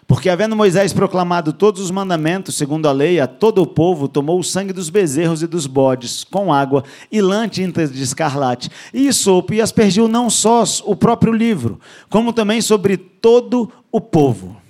Porque, 0.06 0.30
havendo 0.30 0.56
Moisés 0.56 0.94
proclamado 0.94 1.54
todos 1.54 1.82
os 1.82 1.90
mandamentos, 1.90 2.56
segundo 2.56 2.88
a 2.88 2.92
lei, 2.92 3.20
a 3.20 3.26
todo 3.26 3.64
o 3.64 3.66
povo, 3.66 4.08
tomou 4.08 4.38
o 4.38 4.44
sangue 4.44 4.74
dos 4.74 4.92
bezerros 4.92 5.42
e 5.42 5.48
dos 5.48 5.66
bodes, 5.66 6.24
com 6.24 6.54
água, 6.54 6.84
e 7.12 7.20
lã 7.20 7.48
tinta 7.48 7.88
de 7.88 8.04
escarlate, 8.04 8.70
e 8.94 9.12
sopo, 9.12 9.56
e 9.56 9.62
aspergiu 9.62 10.08
não 10.08 10.30
só 10.30 10.64
o 10.84 10.96
próprio 10.96 11.34
livro, 11.34 11.80
como 12.12 12.32
também 12.32 12.62
sobre 12.62 12.96
todo 12.98 13.72
o 13.92 14.00
povo 14.00 14.62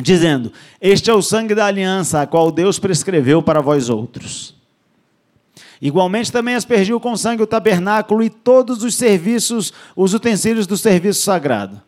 dizendo: 0.00 0.52
Este 0.80 1.10
é 1.10 1.14
o 1.14 1.22
sangue 1.22 1.54
da 1.54 1.66
aliança, 1.66 2.20
a 2.20 2.26
qual 2.26 2.50
Deus 2.50 2.78
prescreveu 2.78 3.42
para 3.42 3.60
vós 3.60 3.88
outros. 3.88 4.54
Igualmente 5.80 6.30
também 6.30 6.54
aspergiu 6.54 7.00
com 7.00 7.16
sangue 7.16 7.42
o 7.42 7.46
tabernáculo 7.46 8.22
e 8.22 8.30
todos 8.30 8.84
os 8.84 8.94
serviços, 8.94 9.72
os 9.96 10.14
utensílios 10.14 10.64
do 10.64 10.76
serviço 10.76 11.22
sagrado. 11.22 11.82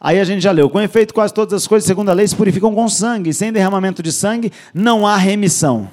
Aí 0.00 0.18
a 0.18 0.24
gente 0.24 0.42
já 0.42 0.52
leu: 0.52 0.70
com 0.70 0.80
efeito, 0.80 1.12
quase 1.12 1.34
todas 1.34 1.52
as 1.52 1.66
coisas, 1.66 1.86
segundo 1.86 2.08
a 2.08 2.14
lei, 2.14 2.26
se 2.26 2.34
purificam 2.34 2.74
com 2.74 2.88
sangue, 2.88 3.30
e 3.30 3.34
sem 3.34 3.52
derramamento 3.52 4.02
de 4.02 4.10
sangue 4.10 4.52
não 4.72 5.06
há 5.06 5.16
remissão. 5.16 5.90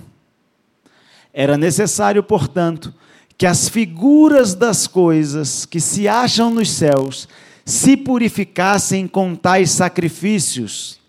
Era 1.33 1.57
necessário, 1.57 2.23
portanto, 2.23 2.93
que 3.37 3.45
as 3.45 3.67
figuras 3.67 4.53
das 4.53 4.87
coisas 4.87 5.65
que 5.65 5.81
se 5.81 6.07
acham 6.07 6.49
nos 6.49 6.71
céus 6.71 7.27
se 7.65 7.97
purificassem 7.97 9.07
com 9.07 9.35
tais 9.35 9.71
sacrifícios 9.71 11.02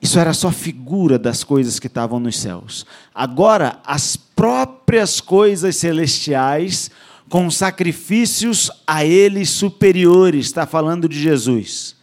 isso 0.00 0.18
era 0.18 0.32
só 0.32 0.50
figura 0.50 1.18
das 1.18 1.42
coisas 1.42 1.80
que 1.80 1.88
estavam 1.88 2.20
nos 2.20 2.38
céus. 2.38 2.86
Agora, 3.14 3.80
as 3.84 4.16
próprias 4.16 5.20
coisas 5.20 5.76
celestiais, 5.76 6.90
com 7.28 7.50
sacrifícios 7.50 8.70
a 8.86 9.04
eles 9.04 9.50
superiores, 9.50 10.46
está 10.46 10.66
falando 10.66 11.08
de 11.08 11.20
Jesus. 11.20 11.96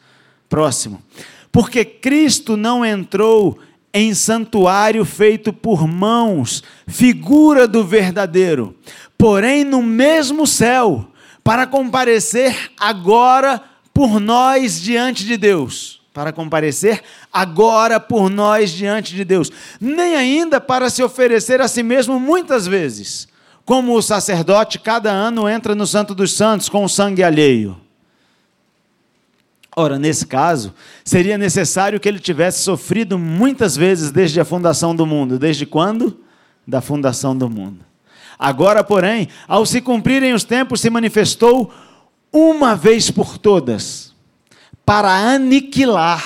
Próximo. 0.50 1.02
Porque 1.52 1.86
Cristo 1.86 2.58
não 2.58 2.86
entrou 2.86 3.58
em 3.94 4.14
santuário 4.14 5.06
feito 5.06 5.54
por 5.54 5.88
mãos, 5.88 6.62
figura 6.86 7.66
do 7.66 7.82
verdadeiro, 7.82 8.76
porém 9.18 9.64
no 9.64 9.82
mesmo 9.82 10.46
céu, 10.46 11.08
para 11.42 11.66
comparecer 11.66 12.72
agora 12.78 13.64
por 13.94 14.20
nós 14.20 14.82
diante 14.82 15.24
de 15.24 15.38
Deus 15.38 16.05
para 16.16 16.32
comparecer 16.32 17.04
agora 17.32 18.00
por 18.00 18.30
nós 18.30 18.72
diante 18.72 19.14
de 19.14 19.26
Deus, 19.26 19.52
nem 19.82 20.16
ainda 20.16 20.62
para 20.62 20.90
se 20.90 21.04
oferecer 21.04 21.60
a 21.60 21.68
si 21.68 21.84
mesmo 21.84 22.18
muitas 22.18 22.66
vezes, 22.66 23.28
como 23.66 23.94
o 23.94 24.02
sacerdote 24.02 24.80
cada 24.80 25.12
ano 25.12 25.50
entra 25.50 25.76
no 25.76 25.86
Santo 25.86 26.16
dos 26.16 26.32
Santos 26.32 26.70
com 26.70 26.86
o 26.86 26.90
sangue 26.90 27.22
alheio. 27.22 27.76
Ora, 29.76 30.00
nesse 30.00 30.26
caso, 30.26 30.74
seria 31.04 31.38
necessário 31.38 32.00
que 32.00 32.08
ele 32.08 32.20
tivesse 32.20 32.64
sofrido 32.64 33.20
muitas 33.20 33.76
vezes 33.76 34.10
desde 34.10 34.40
a 34.40 34.46
fundação 34.46 34.96
do 34.96 35.06
mundo. 35.06 35.38
Desde 35.38 35.66
quando? 35.66 36.22
Da 36.66 36.80
fundação 36.80 37.38
do 37.38 37.50
mundo. 37.50 37.84
Agora, 38.40 38.86
porém, 38.86 39.28
ao 39.50 39.66
se 39.66 39.82
cumprirem 39.82 40.34
os 40.34 40.46
tempos, 40.46 40.80
se 40.80 40.90
manifestou 40.90 41.74
uma 42.32 42.74
vez 42.74 43.12
por 43.12 43.38
todas 43.38 44.15
para 44.86 45.12
aniquilar, 45.12 46.24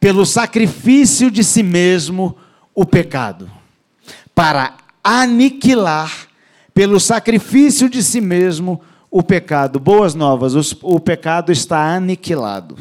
pelo 0.00 0.26
sacrifício 0.26 1.30
de 1.30 1.44
si 1.44 1.62
mesmo, 1.62 2.36
o 2.74 2.84
pecado. 2.84 3.50
Para 4.34 4.74
aniquilar, 5.02 6.10
pelo 6.74 6.98
sacrifício 6.98 7.88
de 7.88 8.02
si 8.02 8.20
mesmo, 8.20 8.80
o 9.10 9.22
pecado. 9.22 9.78
Boas 9.78 10.14
novas, 10.14 10.54
o 10.82 10.98
pecado 10.98 11.52
está 11.52 11.94
aniquilado. 11.94 12.76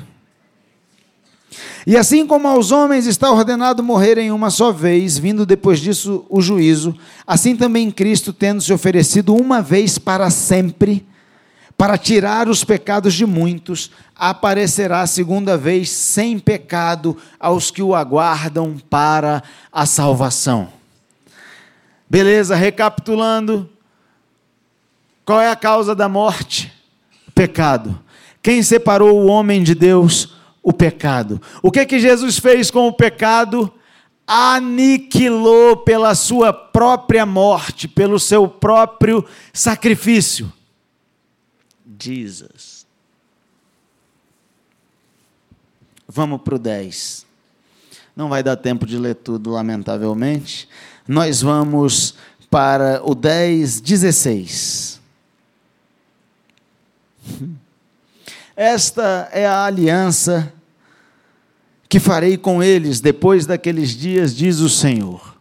E 1.86 1.98
assim 1.98 2.26
como 2.26 2.48
aos 2.48 2.72
homens 2.72 3.06
está 3.06 3.30
ordenado 3.30 3.84
morrerem 3.84 4.32
uma 4.32 4.50
só 4.50 4.72
vez, 4.72 5.18
vindo 5.18 5.46
depois 5.46 5.80
disso 5.80 6.26
o 6.30 6.42
juízo, 6.42 6.98
assim 7.28 7.56
também 7.56 7.92
Cristo, 7.92 8.32
tendo 8.32 8.62
se 8.62 8.74
oferecido 8.74 9.36
uma 9.36 9.62
vez 9.62 9.98
para 9.98 10.30
sempre, 10.30 11.06
para 11.84 11.98
tirar 11.98 12.48
os 12.48 12.64
pecados 12.64 13.14
de 13.14 13.26
muitos, 13.26 13.92
aparecerá 14.16 15.06
segunda 15.06 15.58
vez 15.58 15.90
sem 15.90 16.40
pecado 16.40 17.18
aos 17.38 17.70
que 17.72 17.82
o 17.82 17.94
aguardam 17.94 18.78
para 18.90 19.44
a 19.70 19.86
salvação. 19.86 20.72
Beleza, 22.10 22.56
recapitulando. 22.56 23.70
Qual 25.26 25.42
é 25.42 25.52
a 25.52 25.58
causa 25.58 25.94
da 25.94 26.08
morte? 26.08 26.72
Pecado. 27.36 28.00
Quem 28.42 28.64
separou 28.64 29.20
o 29.20 29.26
homem 29.26 29.62
de 29.62 29.76
Deus? 29.76 30.38
O 30.64 30.72
pecado. 30.72 31.42
O 31.62 31.70
que 31.70 31.86
que 31.86 32.00
Jesus 32.00 32.40
fez 32.40 32.72
com 32.72 32.88
o 32.88 32.94
pecado? 32.94 33.70
Aniquilou 34.26 35.76
pela 35.76 36.16
sua 36.16 36.54
própria 36.54 37.26
morte, 37.26 37.90
pelo 37.90 38.18
seu 38.22 38.48
próprio 38.48 39.26
sacrifício. 39.52 40.50
Jesus. 42.04 42.86
Vamos 46.08 46.42
para 46.42 46.56
o 46.56 46.60
10. 46.60 47.26
Não 48.16 48.30
vai 48.30 48.44
dar 48.44 48.56
tempo 48.56 48.86
de 48.86 48.98
ler 48.98 49.16
tudo, 49.16 49.50
lamentavelmente. 49.50 50.70
Nós 51.08 51.42
vamos 51.42 52.14
para 52.50 53.02
o 53.04 53.16
10, 53.16 53.82
16. 53.82 55.02
Esta 58.56 59.28
é 59.32 59.48
a 59.48 59.66
aliança 59.66 60.54
que 61.90 62.00
farei 62.00 62.38
com 62.38 62.62
eles 62.62 63.00
depois 63.00 63.48
daqueles 63.48 63.92
dias, 63.92 64.36
diz 64.36 64.60
o 64.60 64.70
Senhor. 64.70 65.36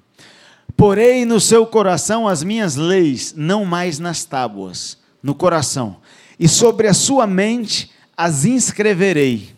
Porei 0.76 1.26
no 1.26 1.38
seu 1.38 1.66
coração 1.66 2.26
as 2.26 2.42
minhas 2.42 2.76
leis, 2.76 3.34
não 3.36 3.66
mais 3.66 3.98
nas 3.98 4.24
tábuas, 4.24 4.96
no 5.22 5.34
coração 5.34 5.98
e 6.42 6.48
sobre 6.48 6.88
a 6.88 6.92
sua 6.92 7.24
mente 7.24 7.88
as 8.16 8.44
inscreverei. 8.44 9.50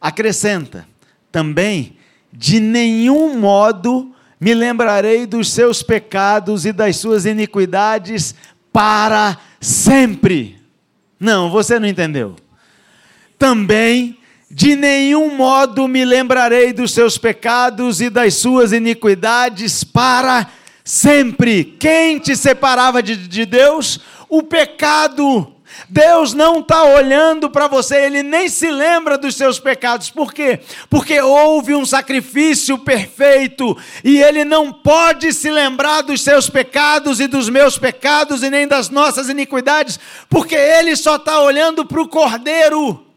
Acrescenta, 0.00 0.86
também, 1.32 1.96
de 2.32 2.60
nenhum 2.60 3.36
modo 3.40 4.14
me 4.38 4.54
lembrarei 4.54 5.26
dos 5.26 5.50
seus 5.50 5.82
pecados 5.82 6.64
e 6.64 6.72
das 6.72 6.94
suas 6.94 7.26
iniquidades 7.26 8.36
para 8.72 9.36
sempre. 9.60 10.60
Não, 11.18 11.50
você 11.50 11.80
não 11.80 11.88
entendeu. 11.88 12.36
Também, 13.36 14.16
de 14.48 14.76
nenhum 14.76 15.34
modo 15.34 15.88
me 15.88 16.04
lembrarei 16.04 16.72
dos 16.72 16.92
seus 16.92 17.18
pecados 17.18 18.00
e 18.00 18.08
das 18.08 18.34
suas 18.34 18.70
iniquidades 18.70 19.82
para 19.82 20.46
sempre. 20.84 21.64
Quem 21.64 22.20
te 22.20 22.36
separava 22.36 23.02
de, 23.02 23.16
de 23.16 23.44
Deus? 23.44 24.00
O 24.28 24.42
pecado. 24.42 25.54
Deus 25.88 26.32
não 26.32 26.60
está 26.60 26.82
olhando 26.84 27.50
para 27.50 27.66
você, 27.66 27.96
Ele 27.96 28.22
nem 28.22 28.48
se 28.48 28.70
lembra 28.70 29.18
dos 29.18 29.36
seus 29.36 29.58
pecados. 29.60 30.10
Por 30.10 30.32
quê? 30.32 30.60
Porque 30.88 31.20
houve 31.20 31.74
um 31.74 31.84
sacrifício 31.84 32.78
perfeito 32.78 33.76
e 34.02 34.20
Ele 34.22 34.44
não 34.44 34.72
pode 34.72 35.32
se 35.32 35.50
lembrar 35.50 36.02
dos 36.02 36.22
seus 36.22 36.48
pecados 36.48 37.20
e 37.20 37.26
dos 37.26 37.48
meus 37.48 37.78
pecados 37.78 38.42
e 38.42 38.50
nem 38.50 38.66
das 38.66 38.88
nossas 38.88 39.28
iniquidades, 39.28 40.00
porque 40.28 40.54
Ele 40.54 40.96
só 40.96 41.16
está 41.16 41.40
olhando 41.40 41.84
para 41.84 42.00
o 42.00 42.08
Cordeiro 42.08 43.07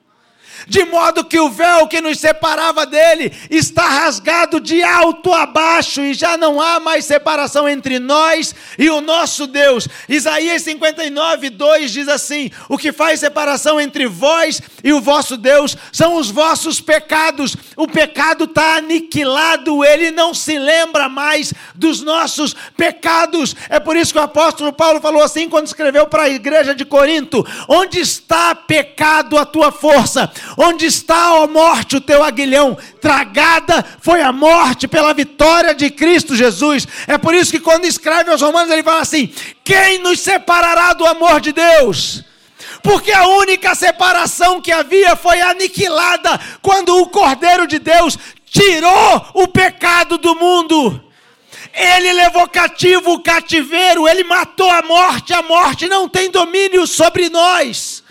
de 0.67 0.85
modo 0.85 1.25
que 1.25 1.39
o 1.39 1.49
véu 1.49 1.87
que 1.87 2.01
nos 2.01 2.19
separava 2.19 2.85
dele 2.85 3.31
está 3.49 3.87
rasgado 3.87 4.59
de 4.59 4.83
alto 4.83 5.33
a 5.33 5.45
baixo 5.45 6.01
e 6.01 6.13
já 6.13 6.37
não 6.37 6.61
há 6.61 6.79
mais 6.79 7.05
separação 7.05 7.67
entre 7.67 7.99
nós 7.99 8.53
e 8.77 8.89
o 8.89 9.01
nosso 9.01 9.47
Deus. 9.47 9.87
Isaías 10.07 10.61
59, 10.63 11.49
2 11.49 11.91
diz 11.91 12.07
assim: 12.07 12.51
O 12.69 12.77
que 12.77 12.91
faz 12.91 13.19
separação 13.19 13.79
entre 13.79 14.07
vós 14.07 14.61
e 14.83 14.93
o 14.93 15.01
vosso 15.01 15.37
Deus 15.37 15.75
são 15.91 16.15
os 16.15 16.29
vossos 16.29 16.79
pecados. 16.79 17.55
O 17.75 17.87
pecado 17.87 18.45
está 18.45 18.77
aniquilado, 18.77 19.83
ele 19.83 20.11
não 20.11 20.33
se 20.33 20.57
lembra 20.57 21.09
mais 21.09 21.53
dos 21.75 22.01
nossos 22.01 22.55
pecados. 22.75 23.55
É 23.69 23.79
por 23.79 23.95
isso 23.95 24.13
que 24.13 24.19
o 24.19 24.23
apóstolo 24.23 24.73
Paulo 24.73 25.01
falou 25.01 25.23
assim 25.23 25.49
quando 25.49 25.67
escreveu 25.67 26.07
para 26.07 26.23
a 26.23 26.29
igreja 26.29 26.73
de 26.73 26.85
Corinto: 26.85 27.45
Onde 27.67 27.99
está 27.99 28.53
pecado 28.55 29.37
a 29.37 29.45
tua 29.45 29.71
força? 29.71 30.31
Onde 30.57 30.85
está, 30.85 31.33
ó 31.35 31.47
morte, 31.47 31.95
o 31.95 32.01
teu 32.01 32.23
aguilhão? 32.23 32.77
Tragada 32.99 33.85
foi 34.01 34.21
a 34.21 34.31
morte 34.31 34.87
pela 34.87 35.13
vitória 35.13 35.73
de 35.73 35.89
Cristo 35.89 36.35
Jesus. 36.35 36.87
É 37.07 37.17
por 37.17 37.33
isso 37.33 37.51
que 37.51 37.59
quando 37.59 37.85
escreve 37.85 38.31
aos 38.31 38.41
Romanos, 38.41 38.71
ele 38.71 38.83
fala 38.83 39.01
assim: 39.01 39.33
Quem 39.63 39.99
nos 39.99 40.19
separará 40.19 40.93
do 40.93 41.05
amor 41.05 41.39
de 41.39 41.51
Deus? 41.51 42.23
Porque 42.83 43.11
a 43.11 43.27
única 43.27 43.75
separação 43.75 44.61
que 44.61 44.71
havia 44.71 45.15
foi 45.15 45.39
aniquilada 45.41 46.39
quando 46.61 46.97
o 46.97 47.07
Cordeiro 47.07 47.67
de 47.67 47.79
Deus 47.79 48.17
tirou 48.45 49.25
o 49.33 49.47
pecado 49.47 50.17
do 50.17 50.35
mundo. 50.35 51.01
Ele 51.73 52.11
levou 52.11 52.47
cativo 52.49 53.13
o 53.13 53.23
cativeiro, 53.23 54.07
ele 54.07 54.23
matou 54.23 54.69
a 54.69 54.81
morte, 54.81 55.33
a 55.33 55.41
morte 55.41 55.87
não 55.87 56.09
tem 56.09 56.29
domínio 56.29 56.85
sobre 56.85 57.29
nós. 57.29 58.03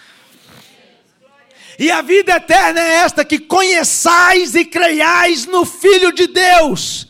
E 1.81 1.91
a 1.91 2.03
vida 2.03 2.37
eterna 2.37 2.79
é 2.79 2.97
esta: 2.97 3.25
que 3.25 3.39
conheçais 3.39 4.55
e 4.55 4.67
creiais 4.67 5.47
no 5.47 5.65
Filho 5.65 6.13
de 6.13 6.27
Deus. 6.27 7.09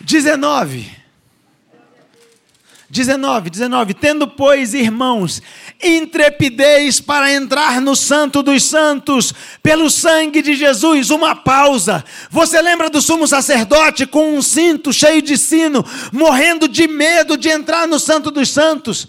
Dezenove. 0.00 1.02
19, 2.88 3.50
19. 3.50 3.92
Tendo, 3.92 4.26
pois, 4.26 4.72
irmãos, 4.72 5.42
intrepidez 5.82 7.00
para 7.00 7.32
entrar 7.32 7.80
no 7.80 7.96
Santo 7.96 8.42
dos 8.42 8.62
Santos, 8.64 9.32
pelo 9.62 9.90
sangue 9.90 10.40
de 10.40 10.54
Jesus, 10.54 11.10
uma 11.10 11.34
pausa. 11.34 12.04
Você 12.30 12.60
lembra 12.62 12.88
do 12.88 13.02
sumo 13.02 13.26
sacerdote 13.26 14.06
com 14.06 14.36
um 14.36 14.42
cinto 14.42 14.92
cheio 14.92 15.20
de 15.20 15.36
sino, 15.36 15.84
morrendo 16.12 16.68
de 16.68 16.86
medo 16.86 17.36
de 17.36 17.48
entrar 17.48 17.88
no 17.88 17.98
Santo 17.98 18.30
dos 18.30 18.50
Santos? 18.50 19.08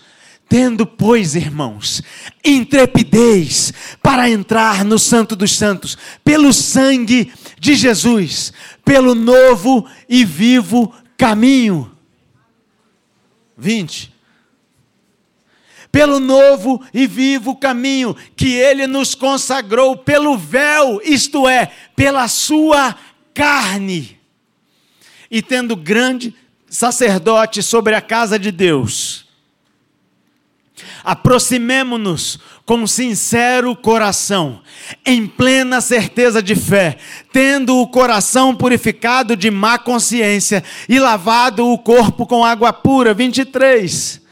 Tendo, 0.50 0.86
pois, 0.86 1.36
irmãos, 1.36 2.02
intrepidez 2.44 3.74
para 4.02 4.30
entrar 4.30 4.84
no 4.84 5.00
Santo 5.00 5.36
dos 5.36 5.56
Santos, 5.56 5.98
pelo 6.24 6.54
sangue 6.54 7.32
de 7.60 7.76
Jesus, 7.76 8.54
pelo 8.84 9.16
novo 9.16 9.88
e 10.08 10.26
vivo 10.26 10.94
caminho 11.18 11.94
20. 13.58 14.13
Pelo 15.94 16.20
novo 16.20 16.84
e 16.92 17.06
vivo 17.06 17.56
caminho 17.56 18.16
que 18.36 18.56
ele 18.56 18.88
nos 18.88 19.14
consagrou, 19.14 19.96
pelo 19.96 20.36
véu, 20.36 21.00
isto 21.06 21.48
é, 21.48 21.72
pela 21.96 22.28
sua 22.28 22.96
carne. 23.32 24.20
E 25.30 25.40
tendo 25.40 25.76
grande 25.76 26.34
sacerdote 26.68 27.62
sobre 27.62 27.94
a 27.94 28.02
casa 28.02 28.40
de 28.40 28.52
Deus, 28.52 29.28
aproximemo-nos 31.04 32.40
com 32.66 32.88
sincero 32.88 33.76
coração, 33.76 34.64
em 35.06 35.28
plena 35.28 35.80
certeza 35.80 36.42
de 36.42 36.56
fé, 36.56 36.98
tendo 37.32 37.78
o 37.78 37.88
coração 37.88 38.56
purificado 38.56 39.36
de 39.36 39.52
má 39.52 39.78
consciência 39.78 40.64
e 40.90 40.98
lavado 40.98 41.68
o 41.68 41.78
corpo 41.78 42.26
com 42.26 42.44
água 42.44 42.74
pura. 42.74 43.14
23. 43.14 44.23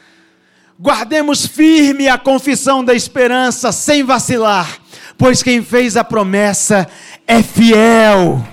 Guardemos 0.81 1.45
firme 1.45 2.07
a 2.07 2.17
confissão 2.17 2.83
da 2.83 2.93
esperança, 2.93 3.71
sem 3.71 4.03
vacilar, 4.03 4.79
pois 5.17 5.43
quem 5.43 5.63
fez 5.63 5.95
a 5.95 6.03
promessa 6.03 6.87
é 7.27 7.43
fiel. 7.43 8.45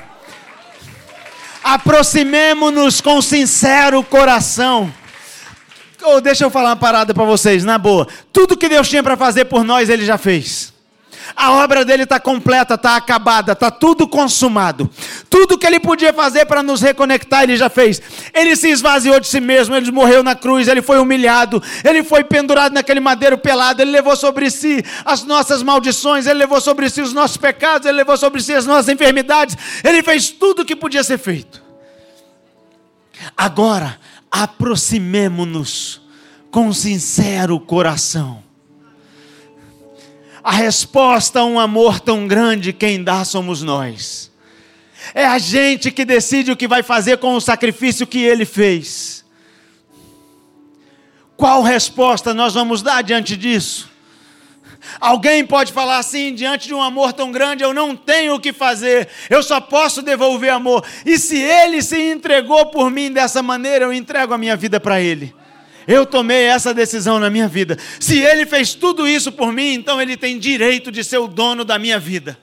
Aproximemo-nos 1.64 3.00
com 3.00 3.20
sincero 3.22 4.02
coração 4.02 4.92
Oh, 6.02 6.20
deixa 6.20 6.44
eu 6.44 6.50
falar 6.50 6.70
uma 6.70 6.76
parada 6.76 7.12
para 7.12 7.24
vocês, 7.24 7.64
na 7.64 7.76
boa. 7.76 8.06
Tudo 8.32 8.56
que 8.56 8.68
Deus 8.68 8.88
tinha 8.88 9.02
para 9.02 9.16
fazer 9.16 9.46
por 9.46 9.64
nós, 9.64 9.88
Ele 9.88 10.04
já 10.04 10.16
fez. 10.16 10.72
A 11.36 11.52
obra 11.52 11.84
dele 11.84 12.04
está 12.04 12.18
completa, 12.18 12.74
está 12.74 12.96
acabada, 12.96 13.52
está 13.52 13.70
tudo 13.70 14.08
consumado. 14.08 14.90
Tudo 15.28 15.58
que 15.58 15.66
ele 15.66 15.78
podia 15.78 16.12
fazer 16.12 16.46
para 16.46 16.62
nos 16.62 16.80
reconectar, 16.80 17.42
ele 17.42 17.56
já 17.56 17.68
fez. 17.68 18.00
Ele 18.34 18.56
se 18.56 18.68
esvaziou 18.68 19.20
de 19.20 19.26
si 19.26 19.40
mesmo, 19.40 19.74
ele 19.74 19.90
morreu 19.90 20.22
na 20.22 20.34
cruz, 20.34 20.68
ele 20.68 20.82
foi 20.82 20.98
humilhado, 20.98 21.62
ele 21.84 22.02
foi 22.02 22.24
pendurado 22.24 22.72
naquele 22.72 23.00
madeiro 23.00 23.38
pelado, 23.38 23.82
ele 23.82 23.90
levou 23.90 24.16
sobre 24.16 24.50
si 24.50 24.84
as 25.04 25.24
nossas 25.24 25.62
maldições, 25.62 26.26
ele 26.26 26.38
levou 26.38 26.60
sobre 26.60 26.88
si 26.90 27.00
os 27.00 27.12
nossos 27.12 27.36
pecados, 27.36 27.86
ele 27.86 27.96
levou 27.96 28.16
sobre 28.16 28.42
si 28.42 28.54
as 28.54 28.66
nossas 28.66 28.88
enfermidades, 28.88 29.56
ele 29.84 30.02
fez 30.02 30.30
tudo 30.30 30.62
o 30.62 30.64
que 30.64 30.74
podia 30.74 31.04
ser 31.04 31.18
feito. 31.18 31.62
Agora, 33.36 33.98
aproximemo-nos 34.30 36.00
com 36.50 36.72
sincero 36.72 37.58
coração. 37.60 38.47
A 40.48 40.52
resposta 40.52 41.40
a 41.40 41.44
um 41.44 41.60
amor 41.60 42.00
tão 42.00 42.26
grande, 42.26 42.72
quem 42.72 43.04
dá 43.04 43.22
somos 43.22 43.62
nós. 43.62 44.32
É 45.14 45.26
a 45.26 45.36
gente 45.36 45.90
que 45.90 46.06
decide 46.06 46.50
o 46.50 46.56
que 46.56 46.66
vai 46.66 46.82
fazer 46.82 47.18
com 47.18 47.34
o 47.34 47.40
sacrifício 47.40 48.06
que 48.06 48.20
ele 48.20 48.46
fez. 48.46 49.26
Qual 51.36 51.60
resposta 51.60 52.32
nós 52.32 52.54
vamos 52.54 52.80
dar 52.80 53.02
diante 53.02 53.36
disso? 53.36 53.90
Alguém 54.98 55.44
pode 55.44 55.70
falar 55.70 55.98
assim, 55.98 56.34
diante 56.34 56.66
de 56.66 56.72
um 56.72 56.80
amor 56.80 57.12
tão 57.12 57.30
grande, 57.30 57.62
eu 57.62 57.74
não 57.74 57.94
tenho 57.94 58.36
o 58.36 58.40
que 58.40 58.50
fazer, 58.50 59.06
eu 59.28 59.42
só 59.42 59.60
posso 59.60 60.00
devolver 60.00 60.48
amor. 60.48 60.82
E 61.04 61.18
se 61.18 61.36
ele 61.36 61.82
se 61.82 62.00
entregou 62.10 62.70
por 62.70 62.90
mim 62.90 63.12
dessa 63.12 63.42
maneira, 63.42 63.84
eu 63.84 63.92
entrego 63.92 64.32
a 64.32 64.38
minha 64.38 64.56
vida 64.56 64.80
para 64.80 64.98
ele. 64.98 65.34
Eu 65.88 66.04
tomei 66.04 66.44
essa 66.44 66.74
decisão 66.74 67.18
na 67.18 67.30
minha 67.30 67.48
vida. 67.48 67.78
Se 67.98 68.18
ele 68.18 68.44
fez 68.44 68.74
tudo 68.74 69.08
isso 69.08 69.32
por 69.32 69.52
mim, 69.52 69.72
então 69.72 70.00
ele 70.00 70.16
tem 70.16 70.38
direito 70.38 70.92
de 70.92 71.02
ser 71.02 71.18
o 71.18 71.26
dono 71.26 71.64
da 71.64 71.78
minha 71.78 71.98
vida. 71.98 72.38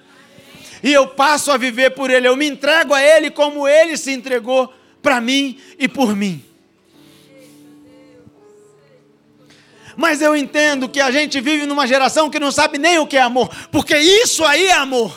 E 0.84 0.92
eu 0.92 1.08
passo 1.08 1.52
a 1.52 1.58
viver 1.58 1.92
por 1.92 2.10
ele, 2.10 2.28
eu 2.28 2.36
me 2.36 2.48
entrego 2.48 2.94
a 2.94 3.02
ele 3.02 3.30
como 3.30 3.68
ele 3.68 3.96
se 3.98 4.12
entregou 4.12 4.74
para 5.02 5.22
mim 5.22 5.58
e 5.78 5.88
por 5.88 6.16
mim. 6.16 6.44
mas 9.98 10.22
eu 10.22 10.36
entendo 10.36 10.90
que 10.90 11.00
a 11.00 11.10
gente 11.10 11.40
vive 11.40 11.66
numa 11.66 11.88
geração 11.88 12.30
que 12.30 12.40
não 12.40 12.52
sabe 12.52 12.78
nem 12.78 13.00
o 13.00 13.08
que 13.08 13.18
é 13.18 13.22
amor, 13.22 13.50
porque 13.72 13.98
isso 13.98 14.44
aí 14.44 14.68
é 14.68 14.74
amor. 14.74 15.16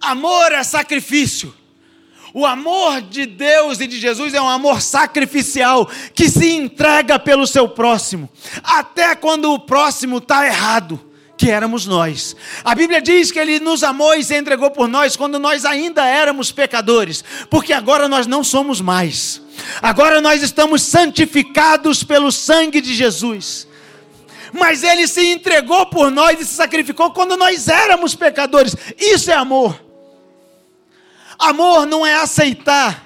Amor 0.00 0.52
é 0.52 0.62
sacrifício. 0.64 1.54
O 2.34 2.46
amor 2.46 3.02
de 3.02 3.26
Deus 3.26 3.78
e 3.80 3.86
de 3.86 4.00
Jesus 4.00 4.32
é 4.32 4.40
um 4.40 4.48
amor 4.48 4.80
sacrificial 4.80 5.88
que 6.14 6.30
se 6.30 6.50
entrega 6.50 7.18
pelo 7.18 7.46
seu 7.46 7.68
próximo, 7.68 8.28
até 8.64 9.14
quando 9.14 9.52
o 9.52 9.58
próximo 9.58 10.16
está 10.16 10.46
errado, 10.46 10.98
que 11.36 11.50
éramos 11.50 11.86
nós. 11.86 12.34
A 12.64 12.74
Bíblia 12.74 13.02
diz 13.02 13.30
que 13.30 13.38
Ele 13.38 13.60
nos 13.60 13.82
amou 13.82 14.14
e 14.14 14.24
se 14.24 14.34
entregou 14.34 14.70
por 14.70 14.88
nós 14.88 15.14
quando 15.14 15.38
nós 15.38 15.66
ainda 15.66 16.06
éramos 16.06 16.50
pecadores, 16.50 17.22
porque 17.50 17.72
agora 17.72 18.08
nós 18.08 18.26
não 18.26 18.42
somos 18.42 18.80
mais. 18.80 19.42
Agora 19.82 20.20
nós 20.20 20.42
estamos 20.42 20.82
santificados 20.82 22.02
pelo 22.02 22.32
sangue 22.32 22.80
de 22.80 22.94
Jesus. 22.94 23.68
Mas 24.54 24.82
ele 24.82 25.06
se 25.06 25.26
entregou 25.26 25.86
por 25.86 26.10
nós 26.10 26.38
e 26.38 26.44
se 26.44 26.54
sacrificou 26.54 27.10
quando 27.10 27.36
nós 27.38 27.68
éramos 27.68 28.14
pecadores. 28.14 28.76
Isso 28.98 29.30
é 29.30 29.34
amor. 29.34 29.91
Amor 31.42 31.86
não 31.86 32.06
é 32.06 32.14
aceitar 32.14 33.04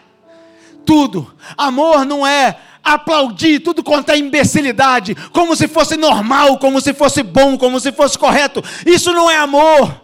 tudo. 0.85 1.35
Amor 1.57 2.05
não 2.05 2.27
é 2.27 2.59
aplaudir 2.85 3.61
tudo 3.61 3.83
quanto 3.83 4.11
é 4.11 4.19
imbecilidade, 4.19 5.15
como 5.33 5.57
se 5.57 5.67
fosse 5.67 5.97
normal, 5.97 6.59
como 6.59 6.81
se 6.81 6.93
fosse 6.93 7.23
bom, 7.23 7.57
como 7.57 7.81
se 7.81 7.91
fosse 7.91 8.19
correto. 8.19 8.63
Isso 8.85 9.13
não 9.13 9.31
é 9.31 9.37
amor. 9.39 10.03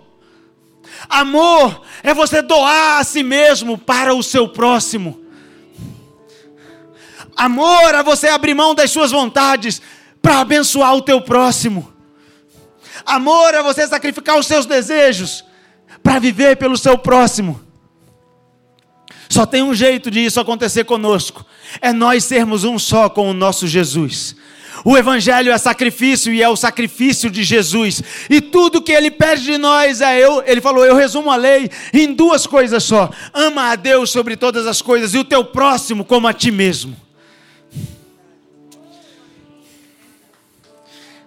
Amor 1.09 1.83
é 2.03 2.15
você 2.15 2.41
doar 2.41 3.01
a 3.01 3.05
si 3.05 3.23
mesmo 3.23 3.77
para 3.77 4.15
o 4.15 4.23
seu 4.23 4.49
próximo. 4.49 5.21
Amor 7.37 7.95
é 7.95 8.03
você 8.03 8.29
abrir 8.29 8.55
mão 8.55 8.75
das 8.75 8.91
suas 8.91 9.11
vontades 9.11 9.83
para 10.23 10.41
abençoar 10.41 10.95
o 10.95 11.03
teu 11.03 11.21
próximo. 11.21 11.93
Amor 13.05 13.53
é 13.53 13.63
você 13.63 13.87
sacrificar 13.87 14.39
os 14.39 14.47
seus 14.47 14.65
desejos 14.65 15.45
para 16.03 16.19
viver 16.19 16.57
pelo 16.57 16.79
seu 16.79 16.97
próximo. 16.97 17.72
Só 19.33 19.47
tem 19.47 19.63
um 19.63 19.75
jeito 19.75 20.11
de 20.11 20.21
isso 20.21 20.39
acontecer 20.39 20.85
conosco: 20.85 21.43
é 21.81 21.91
nós 21.91 22.23
sermos 22.23 22.65
um 22.65 22.79
só 22.79 23.09
com 23.09 23.31
o 23.31 23.33
nosso 23.33 23.67
Jesus. 23.67 24.37
O 24.85 24.95
Evangelho 24.95 25.51
é 25.51 25.57
sacrifício 25.57 26.35
e 26.35 26.43
é 26.43 26.49
o 26.51 26.57
sacrifício 26.57 27.31
de 27.31 27.43
Jesus. 27.43 28.03
E 28.29 28.43
tudo 28.43 28.83
que 28.83 28.93
ele 28.93 29.11
pede 29.11 29.45
de 29.45 29.57
nós 29.57 30.03
é 30.03 30.19
eu. 30.19 30.43
Ele 30.47 30.61
falou: 30.61 30.85
Eu 30.85 30.95
resumo 30.95 31.31
a 31.31 31.37
lei 31.37 31.71
em 31.95 32.13
duas 32.13 32.47
coisas 32.47 32.85
só: 32.85 33.09
ama 33.33 33.71
a 33.71 33.75
Deus 33.75 34.11
sobre 34.11 34.37
todas 34.37 34.67
as 34.67 34.83
coisas 34.83 35.15
e 35.15 35.19
o 35.19 35.25
teu 35.25 35.43
próximo 35.43 36.05
como 36.05 36.29
a 36.29 36.35
ti 36.35 36.51
mesmo. 36.51 36.95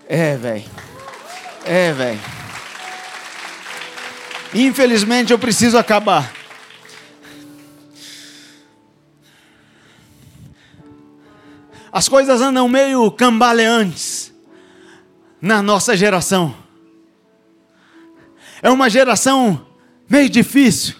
É, 0.07 0.37
velho. 0.37 0.65
É, 1.65 1.91
velho. 1.91 2.21
Infelizmente 4.53 5.33
eu 5.33 5.39
preciso 5.39 5.75
acabar. 5.75 6.44
As 11.95 12.09
coisas 12.09 12.41
andam 12.41 12.67
meio 12.67 13.09
cambaleantes 13.09 14.33
na 15.41 15.61
nossa 15.61 15.95
geração. 15.95 16.53
É 18.61 18.69
uma 18.69 18.89
geração 18.89 19.65
meio 20.09 20.29
difícil. 20.29 20.93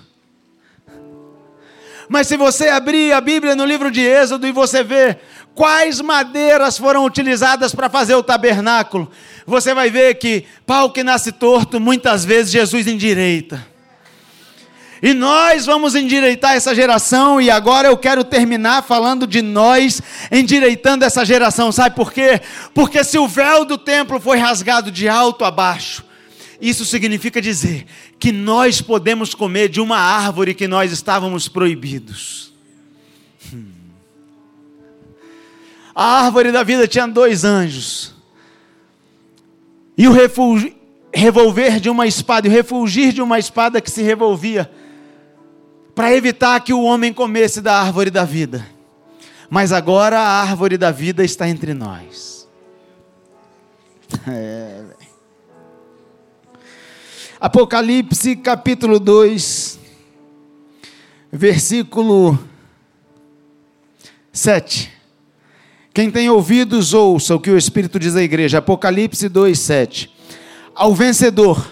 Mas 2.08 2.28
se 2.28 2.38
você 2.38 2.70
abrir 2.70 3.12
a 3.12 3.20
Bíblia 3.20 3.58
no 3.58 3.66
livro 3.66 3.92
de 3.92 4.00
Êxodo 4.00 4.48
e 4.48 4.54
você 4.54 4.86
ver 4.86 5.20
quais 5.54 6.00
madeiras 6.00 6.78
foram 6.78 7.04
utilizadas 7.04 7.76
para 7.76 7.90
fazer 7.90 8.16
o 8.16 8.24
tabernáculo, 8.24 9.12
você 9.46 9.74
vai 9.74 9.90
ver 9.90 10.16
que 10.16 10.46
pau 10.66 10.94
que 10.94 11.04
nasce 11.04 11.34
torto, 11.34 11.78
muitas 11.78 12.24
vezes 12.24 12.54
Jesus 12.54 12.88
endireita. 12.88 13.75
E 15.06 15.14
nós 15.14 15.68
vamos 15.68 15.94
endireitar 15.94 16.56
essa 16.56 16.74
geração, 16.74 17.40
e 17.40 17.48
agora 17.48 17.90
eu 17.90 17.96
quero 17.96 18.24
terminar 18.24 18.82
falando 18.82 19.28
de 19.28 19.40
nós 19.40 20.02
endireitando 20.32 21.06
essa 21.06 21.24
geração, 21.24 21.72
sabe 21.72 21.96
por 21.96 22.12
quê? 22.12 22.42
Porque 22.74 23.04
se 23.04 23.16
o 23.20 23.28
véu 23.28 23.66
do 23.66 23.78
templo 23.78 24.20
foi 24.20 24.40
rasgado 24.40 24.90
de 24.90 25.08
alto 25.08 25.46
a 25.46 25.52
baixo, 25.52 26.04
isso 26.60 26.84
significa 26.84 27.40
dizer 27.40 27.86
que 28.18 28.32
nós 28.32 28.82
podemos 28.82 29.36
comer 29.36 29.70
de 29.70 29.80
uma 29.80 30.00
árvore 30.00 30.56
que 30.56 30.68
nós 30.68 30.92
estávamos 30.92 31.48
proibidos. 31.48 32.52
Hum. 33.54 33.68
A 35.94 36.24
árvore 36.24 36.52
da 36.52 36.64
vida 36.64 36.88
tinha 36.88 37.08
dois 37.08 37.44
anjos, 37.44 38.16
e 39.96 40.08
o 40.08 40.12
revolver 41.14 41.80
de 41.80 41.92
uma 41.92 42.08
espada, 42.08 42.48
e 42.48 42.50
o 42.50 42.54
refulgir 42.54 43.14
de 43.14 43.22
uma 43.22 43.38
espada 43.38 43.80
que 43.80 43.92
se 43.92 44.02
revolvia 44.02 44.68
para 45.96 46.14
evitar 46.14 46.60
que 46.60 46.74
o 46.74 46.84
homem 46.84 47.14
comesse 47.14 47.62
da 47.62 47.80
árvore 47.80 48.12
da 48.12 48.26
vida. 48.26 48.68
Mas 49.50 49.72
agora 49.72 50.20
a 50.20 50.42
árvore 50.42 50.78
da 50.78 50.92
vida 50.92 51.24
está 51.24 51.48
entre 51.48 51.74
nós. 51.74 52.36
É, 54.28 54.84
Apocalipse 57.40 58.36
capítulo 58.36 59.00
2, 59.00 59.80
versículo 61.32 62.40
7. 64.32 64.92
Quem 65.94 66.12
tem 66.12 66.30
ouvidos, 66.30 66.94
ouça 66.94 67.36
o 67.36 67.40
que 67.40 67.50
o 67.50 67.58
Espírito 67.58 68.00
diz 68.00 68.16
à 68.16 68.22
igreja. 68.24 68.60
Apocalipse 68.60 69.28
2, 69.28 69.60
7. 69.60 70.16
Ao 70.74 70.94
vencedor, 70.94 71.68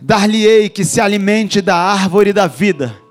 dar-lhe-ei 0.00 0.68
que 0.68 0.84
se 0.84 1.00
alimente 1.00 1.60
da 1.60 1.76
árvore 1.76 2.32
da 2.32 2.46
vida 2.46 3.05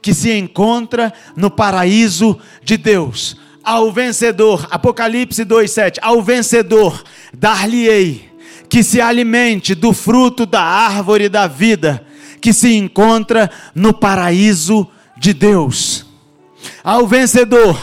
que 0.00 0.14
se 0.14 0.32
encontra 0.32 1.12
no 1.36 1.50
paraíso 1.50 2.38
de 2.62 2.76
Deus. 2.76 3.36
Ao 3.62 3.90
vencedor, 3.90 4.68
Apocalipse 4.70 5.44
2:7, 5.44 5.98
ao 6.00 6.22
vencedor 6.22 7.02
dar-lhe-ei 7.32 8.30
que 8.68 8.82
se 8.82 9.00
alimente 9.00 9.74
do 9.74 9.92
fruto 9.92 10.46
da 10.46 10.62
árvore 10.62 11.28
da 11.28 11.46
vida, 11.46 12.04
que 12.40 12.52
se 12.52 12.74
encontra 12.74 13.50
no 13.74 13.92
paraíso 13.92 14.88
de 15.16 15.32
Deus. 15.32 16.06
Ao 16.82 17.06
vencedor 17.06 17.78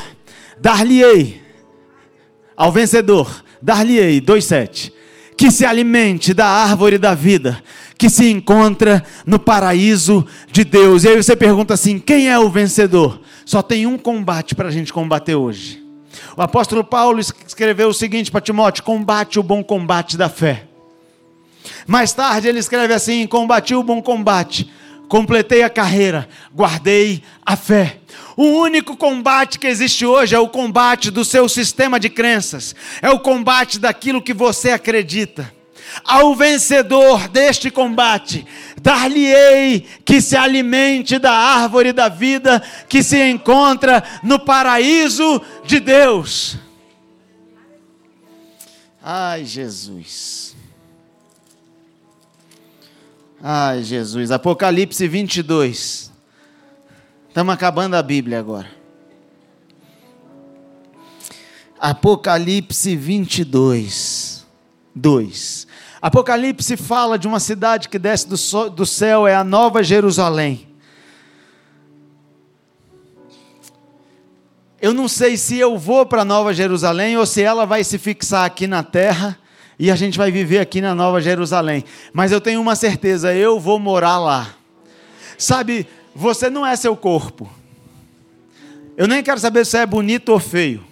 dar-lhe-ei 0.60 1.42
ao 2.56 2.72
vencedor 2.72 3.44
dar-lhe-ei 3.62 4.22
2:7 4.22 4.94
que 5.36 5.52
se 5.52 5.66
alimente 5.66 6.34
da 6.34 6.46
árvore 6.46 6.98
da 6.98 7.14
vida, 7.14 7.62
que 8.04 8.10
se 8.10 8.30
encontra 8.30 9.02
no 9.26 9.40
paraíso 9.40 10.28
de 10.52 10.66
Deus. 10.66 11.06
E 11.06 11.08
aí 11.08 11.16
você 11.16 11.38
pergunta 11.38 11.74
assim: 11.74 11.98
quem 11.98 12.28
é 12.28 12.38
o 12.38 12.50
vencedor? 12.50 13.22
Só 13.46 13.62
tem 13.62 13.88
um 13.88 13.98
combate 13.98 14.54
para 14.56 14.68
a 14.68 14.72
gente 14.72 14.92
combater 14.92 15.36
hoje. 15.36 15.82
O 16.36 16.42
apóstolo 16.42 16.84
Paulo 16.84 17.22
escreveu 17.22 17.88
o 17.88 17.94
seguinte 17.94 18.30
para 18.30 18.42
Timóteo: 18.42 18.84
combate 18.84 19.40
o 19.40 19.44
bom 19.44 19.64
combate 19.64 20.18
da 20.18 20.28
fé. 20.28 20.66
Mais 21.88 22.12
tarde 22.12 22.50
ele 22.50 22.60
escreve 22.60 22.94
assim: 22.94 23.26
combati 23.26 23.74
o 23.74 23.82
bom 23.82 24.02
combate, 24.02 24.70
completei 25.08 25.64
a 25.64 25.70
carreira, 25.70 26.28
guardei 26.54 27.24
a 27.46 27.56
fé. 27.56 28.00
O 28.36 28.44
único 28.44 28.98
combate 28.98 29.58
que 29.58 29.68
existe 29.68 30.06
hoje 30.06 30.36
é 30.36 30.40
o 30.40 30.50
combate 30.50 31.10
do 31.10 31.24
seu 31.24 31.48
sistema 31.48 31.98
de 31.98 32.10
crenças, 32.10 32.76
é 33.02 33.10
o 33.10 33.20
combate 33.22 33.80
daquilo 33.80 34.22
que 34.22 34.34
você 34.34 34.72
acredita. 34.72 35.63
Ao 36.04 36.36
vencedor 36.36 37.28
deste 37.28 37.70
combate, 37.70 38.46
dar-lhe-ei 38.82 39.82
que 40.04 40.22
se 40.22 40.36
alimente 40.36 41.20
da 41.20 41.32
árvore 41.32 41.94
da 41.94 42.10
vida 42.10 42.62
que 42.88 43.04
se 43.04 43.18
encontra 43.30 44.04
no 44.24 44.40
paraíso 44.40 45.42
de 45.66 45.80
Deus. 45.80 46.58
Ai, 49.02 49.46
Jesus. 49.46 50.56
Ai, 53.42 53.84
Jesus. 53.84 54.32
Apocalipse 54.32 55.08
22. 55.08 56.12
Estamos 57.28 57.54
acabando 57.54 57.96
a 57.98 58.02
Bíblia 58.02 58.40
agora. 58.40 58.70
Apocalipse 61.80 62.96
22, 62.96 64.46
2. 64.96 65.68
Apocalipse 66.04 66.76
fala 66.76 67.18
de 67.18 67.30
uma 67.30 67.40
cidade 67.40 67.88
que 67.88 67.98
desce 67.98 68.28
do, 68.28 68.70
do 68.70 68.86
céu, 68.86 69.26
é 69.26 69.34
a 69.34 69.42
Nova 69.42 69.82
Jerusalém. 69.82 70.68
Eu 74.82 74.94
não 74.94 75.08
sei 75.08 75.38
se 75.38 75.58
eu 75.58 75.78
vou 75.78 76.06
para 76.06 76.26
Nova 76.26 76.54
Jerusalém 76.54 77.16
ou 77.18 77.26
se 77.26 77.42
ela 77.42 77.66
vai 77.66 77.86
se 77.86 77.98
fixar 77.98 78.44
aqui 78.44 78.68
na 78.68 78.84
terra 78.84 79.40
e 79.80 79.90
a 79.90 79.96
gente 79.96 80.18
vai 80.18 80.30
viver 80.30 80.60
aqui 80.60 80.82
na 80.82 80.94
Nova 80.94 81.22
Jerusalém. 81.22 81.86
Mas 82.12 82.34
eu 82.34 82.42
tenho 82.42 82.60
uma 82.60 82.76
certeza, 82.76 83.34
eu 83.34 83.58
vou 83.58 83.80
morar 83.80 84.20
lá. 84.20 84.54
Sabe, 85.38 85.88
você 86.14 86.50
não 86.50 86.68
é 86.68 86.76
seu 86.76 86.98
corpo. 86.98 87.50
Eu 88.98 89.08
nem 89.08 89.24
quero 89.24 89.40
saber 89.40 89.66
se 89.66 89.78
é 89.78 89.86
bonito 89.86 90.34
ou 90.34 90.40
feio, 90.40 90.84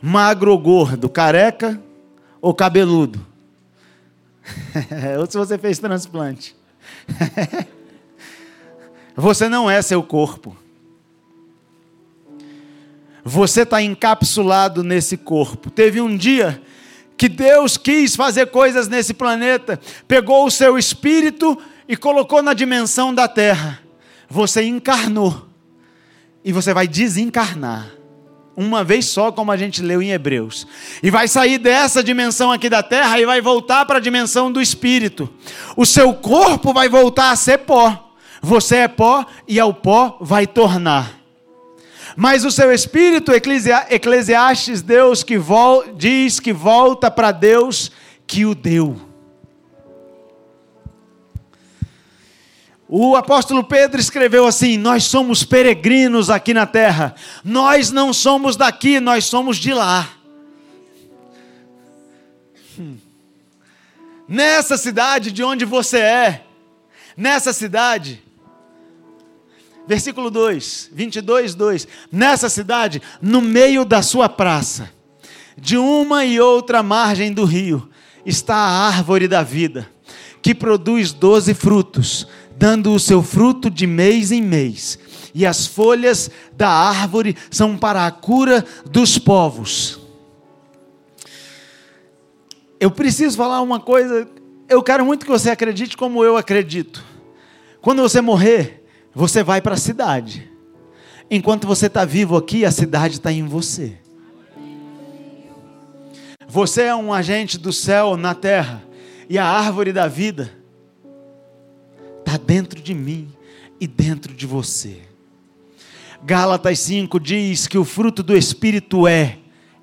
magro 0.00 0.52
ou 0.52 0.58
gordo, 0.58 1.08
careca 1.08 1.82
ou 2.40 2.54
cabeludo. 2.54 3.31
ou 5.18 5.30
se 5.30 5.36
você 5.36 5.58
fez 5.58 5.78
transplante. 5.78 6.56
você 9.14 9.48
não 9.48 9.70
é 9.70 9.80
seu 9.82 10.02
corpo. 10.02 10.56
Você 13.24 13.62
está 13.62 13.80
encapsulado 13.80 14.82
nesse 14.82 15.16
corpo. 15.16 15.70
Teve 15.70 16.00
um 16.00 16.16
dia 16.16 16.60
que 17.16 17.28
Deus 17.28 17.76
quis 17.76 18.16
fazer 18.16 18.46
coisas 18.46 18.88
nesse 18.88 19.14
planeta, 19.14 19.78
pegou 20.08 20.44
o 20.44 20.50
seu 20.50 20.76
espírito 20.76 21.56
e 21.88 21.96
colocou 21.96 22.42
na 22.42 22.52
dimensão 22.52 23.14
da 23.14 23.28
terra 23.28 23.82
você 24.32 24.64
encarnou 24.64 25.46
e 26.42 26.52
você 26.52 26.72
vai 26.72 26.88
desencarnar. 26.88 27.90
Uma 28.62 28.84
vez 28.84 29.06
só, 29.06 29.32
como 29.32 29.50
a 29.50 29.56
gente 29.56 29.82
leu 29.82 30.00
em 30.00 30.12
Hebreus. 30.12 30.66
E 31.02 31.10
vai 31.10 31.26
sair 31.26 31.58
dessa 31.58 32.02
dimensão 32.02 32.52
aqui 32.52 32.68
da 32.68 32.82
terra 32.82 33.20
e 33.20 33.26
vai 33.26 33.40
voltar 33.40 33.84
para 33.84 33.98
a 33.98 34.00
dimensão 34.00 34.52
do 34.52 34.60
espírito. 34.60 35.28
O 35.76 35.84
seu 35.84 36.14
corpo 36.14 36.72
vai 36.72 36.88
voltar 36.88 37.30
a 37.30 37.36
ser 37.36 37.58
pó. 37.58 38.12
Você 38.40 38.76
é 38.76 38.88
pó 38.88 39.26
e 39.48 39.58
ao 39.58 39.74
pó 39.74 40.16
vai 40.20 40.46
tornar. 40.46 41.18
Mas 42.16 42.44
o 42.44 42.50
seu 42.50 42.72
espírito, 42.72 43.32
Eclesiastes, 43.32 44.82
Deus 44.82 45.22
que 45.22 45.38
vol, 45.38 45.84
diz 45.96 46.38
que 46.38 46.52
volta 46.52 47.10
para 47.10 47.32
Deus 47.32 47.90
que 48.26 48.44
o 48.44 48.54
deu. 48.54 49.11
O 52.94 53.16
apóstolo 53.16 53.64
Pedro 53.64 53.98
escreveu 53.98 54.46
assim: 54.46 54.76
Nós 54.76 55.04
somos 55.04 55.42
peregrinos 55.44 56.28
aqui 56.28 56.52
na 56.52 56.66
terra, 56.66 57.14
nós 57.42 57.90
não 57.90 58.12
somos 58.12 58.54
daqui, 58.54 59.00
nós 59.00 59.24
somos 59.24 59.56
de 59.56 59.72
lá. 59.72 60.10
Hum. 62.78 62.98
Nessa 64.28 64.76
cidade 64.76 65.32
de 65.32 65.42
onde 65.42 65.64
você 65.64 66.00
é, 66.00 66.44
nessa 67.16 67.54
cidade, 67.54 68.22
versículo 69.88 70.30
2, 70.30 70.90
22, 70.92 71.54
2: 71.54 71.88
Nessa 72.12 72.50
cidade, 72.50 73.00
no 73.22 73.40
meio 73.40 73.86
da 73.86 74.02
sua 74.02 74.28
praça, 74.28 74.90
de 75.56 75.78
uma 75.78 76.26
e 76.26 76.38
outra 76.38 76.82
margem 76.82 77.32
do 77.32 77.46
rio, 77.46 77.88
está 78.26 78.54
a 78.54 78.86
árvore 78.86 79.26
da 79.26 79.42
vida, 79.42 79.90
que 80.42 80.54
produz 80.54 81.10
doze 81.10 81.54
frutos 81.54 82.28
dando 82.62 82.94
o 82.94 83.00
seu 83.00 83.24
fruto 83.24 83.68
de 83.68 83.88
mês 83.88 84.30
em 84.30 84.40
mês, 84.40 84.96
e 85.34 85.44
as 85.44 85.66
folhas 85.66 86.30
da 86.56 86.68
árvore 86.68 87.36
são 87.50 87.76
para 87.76 88.06
a 88.06 88.10
cura 88.12 88.64
dos 88.88 89.18
povos. 89.18 89.98
Eu 92.78 92.88
preciso 92.88 93.36
falar 93.36 93.60
uma 93.62 93.80
coisa, 93.80 94.28
eu 94.68 94.80
quero 94.80 95.04
muito 95.04 95.26
que 95.26 95.32
você 95.32 95.50
acredite 95.50 95.96
como 95.96 96.22
eu 96.22 96.36
acredito. 96.36 97.04
Quando 97.80 98.00
você 98.00 98.20
morrer, 98.20 98.86
você 99.12 99.42
vai 99.42 99.60
para 99.60 99.74
a 99.74 99.76
cidade. 99.76 100.48
Enquanto 101.28 101.66
você 101.66 101.86
está 101.86 102.04
vivo 102.04 102.36
aqui, 102.36 102.64
a 102.64 102.70
cidade 102.70 103.14
está 103.14 103.32
em 103.32 103.44
você. 103.44 103.98
Você 106.46 106.82
é 106.82 106.94
um 106.94 107.12
agente 107.12 107.58
do 107.58 107.72
céu 107.72 108.16
na 108.16 108.36
terra, 108.36 108.84
e 109.28 109.36
a 109.36 109.44
árvore 109.44 109.92
da 109.92 110.06
vida 110.06 110.61
está 112.32 112.36
dentro 112.38 112.80
de 112.80 112.94
mim 112.94 113.28
e 113.78 113.86
dentro 113.86 114.32
de 114.32 114.46
você. 114.46 115.02
Gálatas 116.24 116.78
5 116.78 117.20
diz 117.20 117.66
que 117.66 117.76
o 117.76 117.84
fruto 117.84 118.22
do 118.22 118.34
Espírito 118.34 119.06
é 119.06 119.38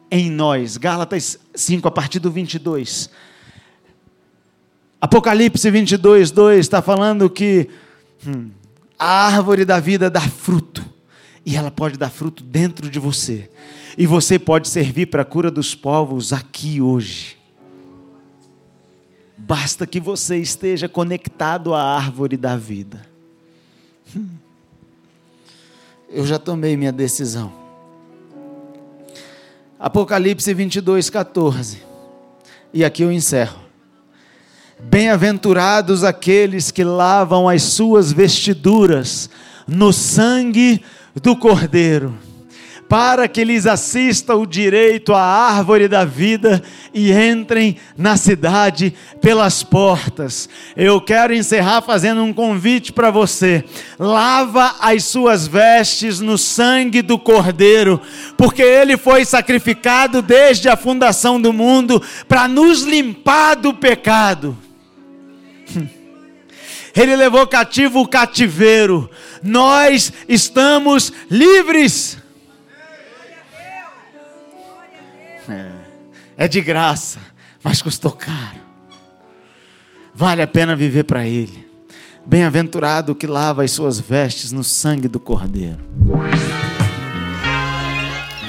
em 0.10 0.32
nós. 0.32 0.78
Gálatas 0.78 1.38
5, 1.54 1.88
a 1.88 1.92
partir 1.92 2.20
do 2.20 2.32
22. 2.32 3.10
Apocalipse 5.00 5.70
22, 5.70 6.32
2 6.32 6.60
está 6.60 6.82
falando 6.82 7.30
que 7.30 7.70
hum, 8.26 8.50
a 8.98 9.28
árvore 9.28 9.64
da 9.64 9.80
vida 9.80 10.10
dá 10.10 10.22
fruto. 10.22 10.84
E 11.46 11.56
ela 11.56 11.72
pode 11.72 11.98
dar 11.98 12.10
fruto 12.10 12.44
dentro 12.44 12.90
de 12.90 13.00
você. 13.00 13.50
E 13.98 14.08
você 14.08 14.40
pode 14.40 14.68
servir 14.68 15.08
para 15.08 15.22
a 15.22 15.26
cura 15.26 15.52
dos 15.52 15.76
povos 15.76 16.34
aqui 16.34 16.82
hoje. 16.82 17.39
Basta 19.42 19.88
que 19.88 20.00
você 20.00 20.38
esteja 20.38 20.90
conectado 20.90 21.74
à 21.74 21.82
árvore 21.82 22.36
da 22.36 22.58
vida. 22.58 23.02
Hum. 24.16 24.28
Eu 26.10 26.26
já 26.26 26.38
tomei 26.38 26.76
minha 26.76 26.92
decisão. 26.92 27.52
Apocalipse 29.80 30.54
22, 30.54 31.10
14. 31.10 31.82
E 32.74 32.84
aqui 32.84 33.02
eu 33.02 33.12
encerro. 33.12 33.60
Bem-aventurados 34.80 36.04
aqueles 36.04 36.70
que 36.70 36.84
lavam 36.84 37.48
as 37.48 37.64
suas 37.64 38.12
vestiduras 38.12 39.30
no 39.68 39.94
sangue 39.94 40.84
do 41.16 41.36
Cordeiro 41.36 42.29
para 42.90 43.28
que 43.28 43.44
lhes 43.44 43.68
assista 43.68 44.36
o 44.36 44.48
direito 44.48 45.14
à 45.14 45.22
árvore 45.22 45.88
da 45.88 46.04
vida 46.04 46.64
e 46.92 47.12
entrem 47.12 47.78
na 47.96 48.18
cidade 48.18 48.96
pelas 49.22 49.62
portas. 49.62 50.50
Eu 50.76 51.00
quero 51.00 51.36
encerrar 51.36 51.84
fazendo 51.84 52.24
um 52.24 52.34
convite 52.34 52.92
para 52.92 53.12
você. 53.12 53.64
Lava 54.00 54.76
as 54.80 55.04
suas 55.04 55.48
vestes 55.48 56.20
no 56.20 56.36
sangue 56.36 57.04
do 57.04 57.20
Cordeiro, 57.20 58.02
porque 58.36 58.64
ele 58.64 58.98
foi 58.98 59.24
sacrificado 59.24 60.24
desde 60.24 60.68
a 60.68 60.76
fundação 60.76 61.40
do 61.40 61.54
mundo 61.54 62.02
para 62.28 62.48
nos 62.48 62.82
limpar 62.82 63.56
do 63.56 63.72
pecado. 63.72 64.58
Ele 66.96 67.16
levou 67.16 67.46
cativo 67.46 68.02
o 68.02 68.08
cativeiro. 68.08 69.10
Nós 69.44 70.12
estamos 70.28 71.14
livres. 71.30 72.18
É 76.38 76.48
de 76.48 76.62
graça, 76.62 77.20
mas 77.64 77.82
custou 77.82 78.12
caro. 78.12 78.60
Vale 80.14 80.42
a 80.42 80.48
pena 80.48 80.76
viver 80.76 81.04
para 81.04 81.26
Ele. 81.26 81.68
Bem-aventurado 82.26 83.16
que 83.16 83.26
lava 83.26 83.64
as 83.64 83.72
suas 83.72 84.00
vestes 84.00 84.52
no 84.52 84.64
sangue 84.64 85.08
do 85.08 85.20
Cordeiro. 85.20 85.80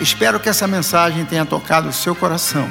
Espero 0.01 0.41
que 0.41 0.49
essa 0.49 0.67
mensagem 0.67 1.25
tenha 1.25 1.45
tocado 1.45 1.89
o 1.89 1.93
seu 1.93 2.15
coração. 2.15 2.69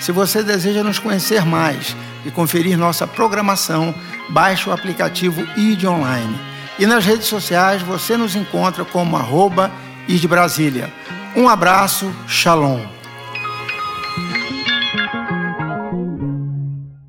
Se 0.00 0.10
você 0.10 0.42
deseja 0.42 0.82
nos 0.82 0.98
conhecer 0.98 1.44
mais 1.44 1.96
e 2.24 2.30
conferir 2.30 2.76
nossa 2.76 3.06
programação, 3.06 3.94
baixe 4.30 4.68
o 4.68 4.72
aplicativo 4.72 5.40
ID 5.56 5.84
Online. 5.84 6.36
E 6.78 6.86
nas 6.86 7.04
redes 7.04 7.26
sociais 7.26 7.82
você 7.82 8.16
nos 8.16 8.34
encontra 8.34 8.84
como 8.84 9.16
arroba 9.16 9.70
Brasília. 10.28 10.92
Um 11.36 11.48
abraço, 11.48 12.12
shalom. 12.26 13.01